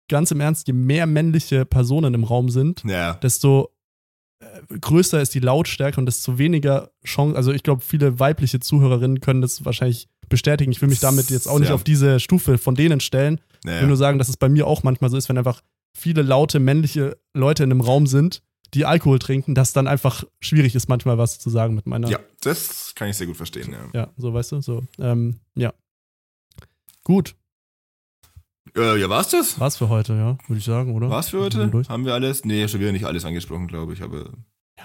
[0.09, 3.13] ganz im Ernst, je mehr männliche Personen im Raum sind, Ja.
[3.15, 3.69] desto
[4.41, 7.35] äh, größer ist die Lautstärke und desto weniger Chance.
[7.35, 10.71] Also ich glaube, viele weibliche Zuhörerinnen können das wahrscheinlich bestätigen.
[10.71, 11.75] Ich will mich damit jetzt auch nicht Ja.
[11.75, 13.41] auf diese Stufe von denen stellen.
[13.63, 13.87] Ich will ja.
[13.87, 15.61] nur sagen, dass es bei mir auch manchmal so ist, wenn einfach
[15.99, 18.41] viele laute männliche Leute in einem Raum sind,
[18.73, 22.09] die Alkohol trinken, dass dann einfach schwierig ist, manchmal was zu sagen mit meiner.
[22.09, 23.71] ja, das kann ich sehr gut verstehen.
[23.71, 24.83] Ja, Ja, so weißt du, so.
[24.99, 25.73] Ähm, ja.
[27.03, 27.35] Gut,
[28.77, 29.59] äh, ja war's das?
[29.59, 31.09] war's für heute, ja, würde ich sagen, oder?
[31.09, 31.71] War's für heute?
[31.89, 32.45] Haben wir alles?
[32.45, 34.03] Nee, schon wieder nicht alles angesprochen, glaube ich.
[34.03, 34.29] Aber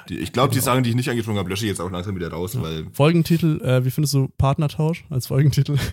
[0.09, 0.65] die, ich glaube, die genau.
[0.73, 2.63] Sachen, die ich nicht angesprochen habe, lösche ich jetzt auch langsam wieder raus, Ja.
[2.63, 5.77] weil Folgentitel, äh, wie findest du Partnertausch als Folgentitel?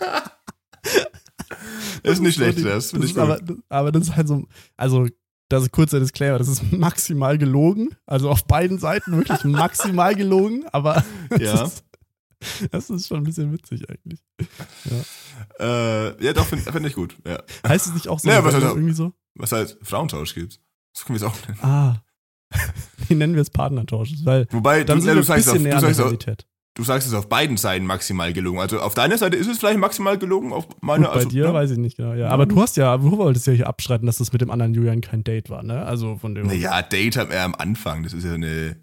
[2.12, 2.58] ist nicht schlecht.
[2.58, 3.22] so die- Das finde ich ist gut.
[3.24, 4.46] aber, das- aber das ist halt so,
[4.76, 5.06] also,
[5.48, 7.90] das ist kurzer Disclaimer, das ist maximal gelogen.
[8.06, 11.64] Also auf beiden Seiten wirklich maximal gelogen, aber das, Ja.
[11.64, 11.84] ist,
[12.70, 14.20] das ist schon ein bisschen witzig eigentlich.
[15.58, 17.16] Äh, ja, doch, finde find ich gut.
[17.26, 17.42] Ja.
[17.66, 19.12] Heißt es nicht auch so Ja, eine was heißt- irgendwie so?
[19.34, 20.60] Was heißt Frauentausch gibt.
[20.92, 21.58] So können wir es auch nennen.
[21.62, 22.02] Ah.
[23.08, 24.12] Wie nennen wir es Partnertausch?
[24.24, 26.14] Weil Wobei, dann du, sind ja, du, ein sagst auf, bisschen du, sagst auf.
[26.74, 28.60] Du sagst es auf beiden Seiten maximal gelogen.
[28.60, 31.46] Also auf deiner Seite ist es vielleicht maximal gelogen, auf meiner Gut, bei also, dir
[31.48, 31.54] ne?
[31.54, 32.14] weiß ich nicht genau.
[32.14, 32.28] Ja.
[32.28, 35.00] Aber du hast ja, du wolltest ja hier abstreiten, dass das mit dem anderen Julian
[35.00, 35.84] kein Date war, ne?
[35.84, 36.46] Also von dem.
[36.46, 38.02] Naja, Date haben wir am Anfang.
[38.02, 38.76] Das ist ja eine,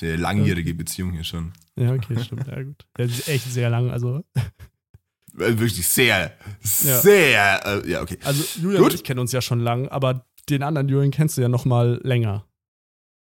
[0.00, 1.52] eine langjährige Beziehung hier schon.
[1.76, 2.46] Ja, okay, stimmt.
[2.46, 2.86] Ja, gut.
[2.98, 3.90] Ja, ist echt sehr lang.
[3.90, 4.22] Also,
[5.36, 6.32] Also wirklich sehr,
[6.82, 7.00] Ja.
[7.00, 8.18] sehr, äh, ja, okay.
[8.24, 8.92] also Julian Gut.
[8.92, 11.64] und ich kennen uns ja schon lang, aber den anderen Julian kennst du ja noch
[11.64, 12.46] mal länger.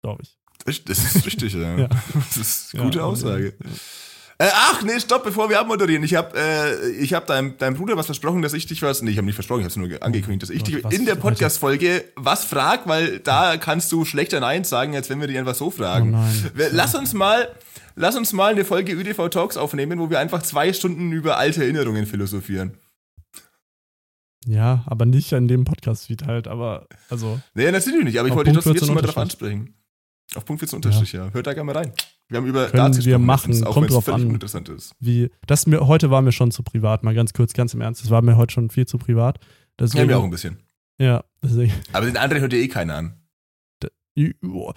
[0.02, 0.40] Glaube ich.
[0.66, 1.78] Das, das ist richtig, ja.
[1.78, 1.88] Ja.
[2.14, 3.54] Das ist eine gute Ja, Aussage.
[3.64, 4.46] Ja.
[4.48, 6.04] Äh, ach, nee, stopp, bevor wir abmoderieren.
[6.04, 9.04] Ich habe äh, ich hab deinem, deinem Bruder was versprochen, dass ich dich was.
[9.04, 10.92] Nee, ich habe nicht versprochen, ich habe es nur ge- angekündigt, dass ich dich was
[10.94, 11.14] in der?
[11.16, 15.54] Podcast-Folge was frag, weil da kannst du schlechter Nein sagen, als wenn wir dich einfach
[15.54, 16.10] so Oh fragen.
[16.12, 16.52] nein.
[16.56, 17.50] Wir- Lass uns mal.
[17.96, 21.62] Lass uns mal eine Folge ÖDV Talks aufnehmen, wo wir einfach zwei Stunden über alte
[21.62, 22.78] Erinnerungen philosophieren.
[24.48, 27.40] Ja, aber nicht in dem Podcast-Feed halt, aber also.
[27.54, 29.52] Nee, natürlich nicht, aber ich wollte dich trotzdem jetzt 14 schon mal drauf Unterstrich.
[29.54, 29.76] ansprechen.
[30.36, 31.30] Auf Punkt 14 Unterstrich, ja.
[31.32, 31.92] Hört da gerne mal rein.
[32.30, 34.22] Wir haben über Können Darts wir machen, letztens, auch kommt drauf an.
[34.26, 34.96] uninteressant ist.
[35.00, 38.02] Wie, das mir, heute war mir schon zu privat, mal ganz kurz, ganz im Ernst.
[38.04, 39.40] Das war mir heute schon viel zu privat.
[39.76, 40.58] Das Deswegen, kennen wir auch ein bisschen.
[41.00, 41.74] Ja, deswegen.
[41.92, 43.18] Aber den anderen hört ja eh keiner an.
[44.18, 44.74] Ü- boah.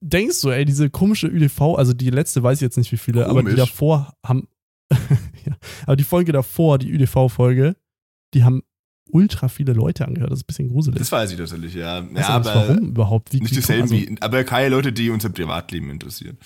[0.00, 3.26] Denkst du, ey, diese komische ÜDV, also die letzte weiß ich jetzt nicht wie viele,
[3.26, 3.60] aber die Komisch.
[3.70, 4.48] davor haben,
[4.92, 5.56] ja,
[5.86, 7.76] aber die Folge davor, die ÜDV-Folge,
[8.32, 8.62] die haben
[9.14, 10.32] ultra viele Leute angehört.
[10.32, 10.98] Das ist ein bisschen gruselig.
[10.98, 12.00] Das weiß ich natürlich, ja.
[12.14, 13.32] Ja, aber nicht, warum überhaupt?
[13.32, 16.36] Wie, nicht wie dieselben also, wie, aber keine Leute, die unser Privatleben interessieren.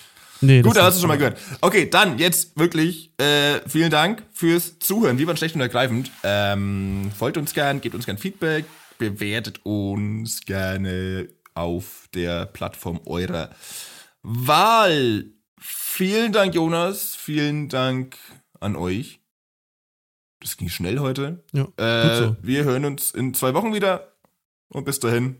[0.41, 1.37] Nee, Gut, da das hast du schon mal gehört.
[1.61, 5.17] Okay, dann jetzt wirklich äh, vielen Dank fürs Zuhören.
[5.17, 6.11] Wir waren schlecht und ergreifend.
[6.23, 8.65] Ähm, folgt uns gern, gebt uns gern Feedback,
[8.99, 13.49] bewertet uns gerne auf der Plattform eurer
[14.21, 15.25] Wahl.
[15.59, 17.15] Vielen Dank, Jonas.
[17.15, 18.15] Vielen Dank
[18.61, 19.18] an euch.
[20.41, 21.43] Das ging schnell heute.
[21.51, 22.35] Ja, Äh, gut so.
[22.41, 24.13] Wir hören uns in zwei Wochen wieder.
[24.69, 25.37] Und bis dahin.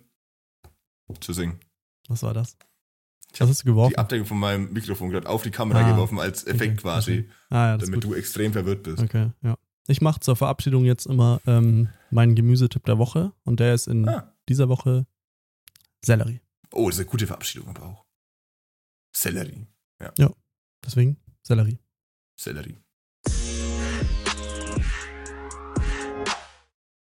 [1.19, 1.59] Tschüssing.
[2.07, 2.57] Was war das?
[3.33, 3.91] Ich Was hast du geworfen?
[3.91, 7.11] Die Abdeckung von meinem Mikrofon gerade auf die Kamera Ah, geworfen als Effekt okay, quasi,
[7.19, 7.29] okay.
[7.49, 8.99] Ah, ja, damit du extrem verwirrt bist.
[9.03, 9.57] Okay, ja.
[9.87, 14.07] Ich mache zur Verabschiedung jetzt immer ähm, meinen Gemüsetipp der Woche und der ist in
[14.07, 14.33] Ah.
[14.49, 15.05] dieser Woche
[16.03, 16.41] Sellerie.
[16.71, 18.05] Oh, das ist eine gute Verabschiedung aber auch.
[19.15, 19.67] Sellerie.
[20.85, 21.79] Deswegen Sellerie.
[22.39, 22.77] Sellerie.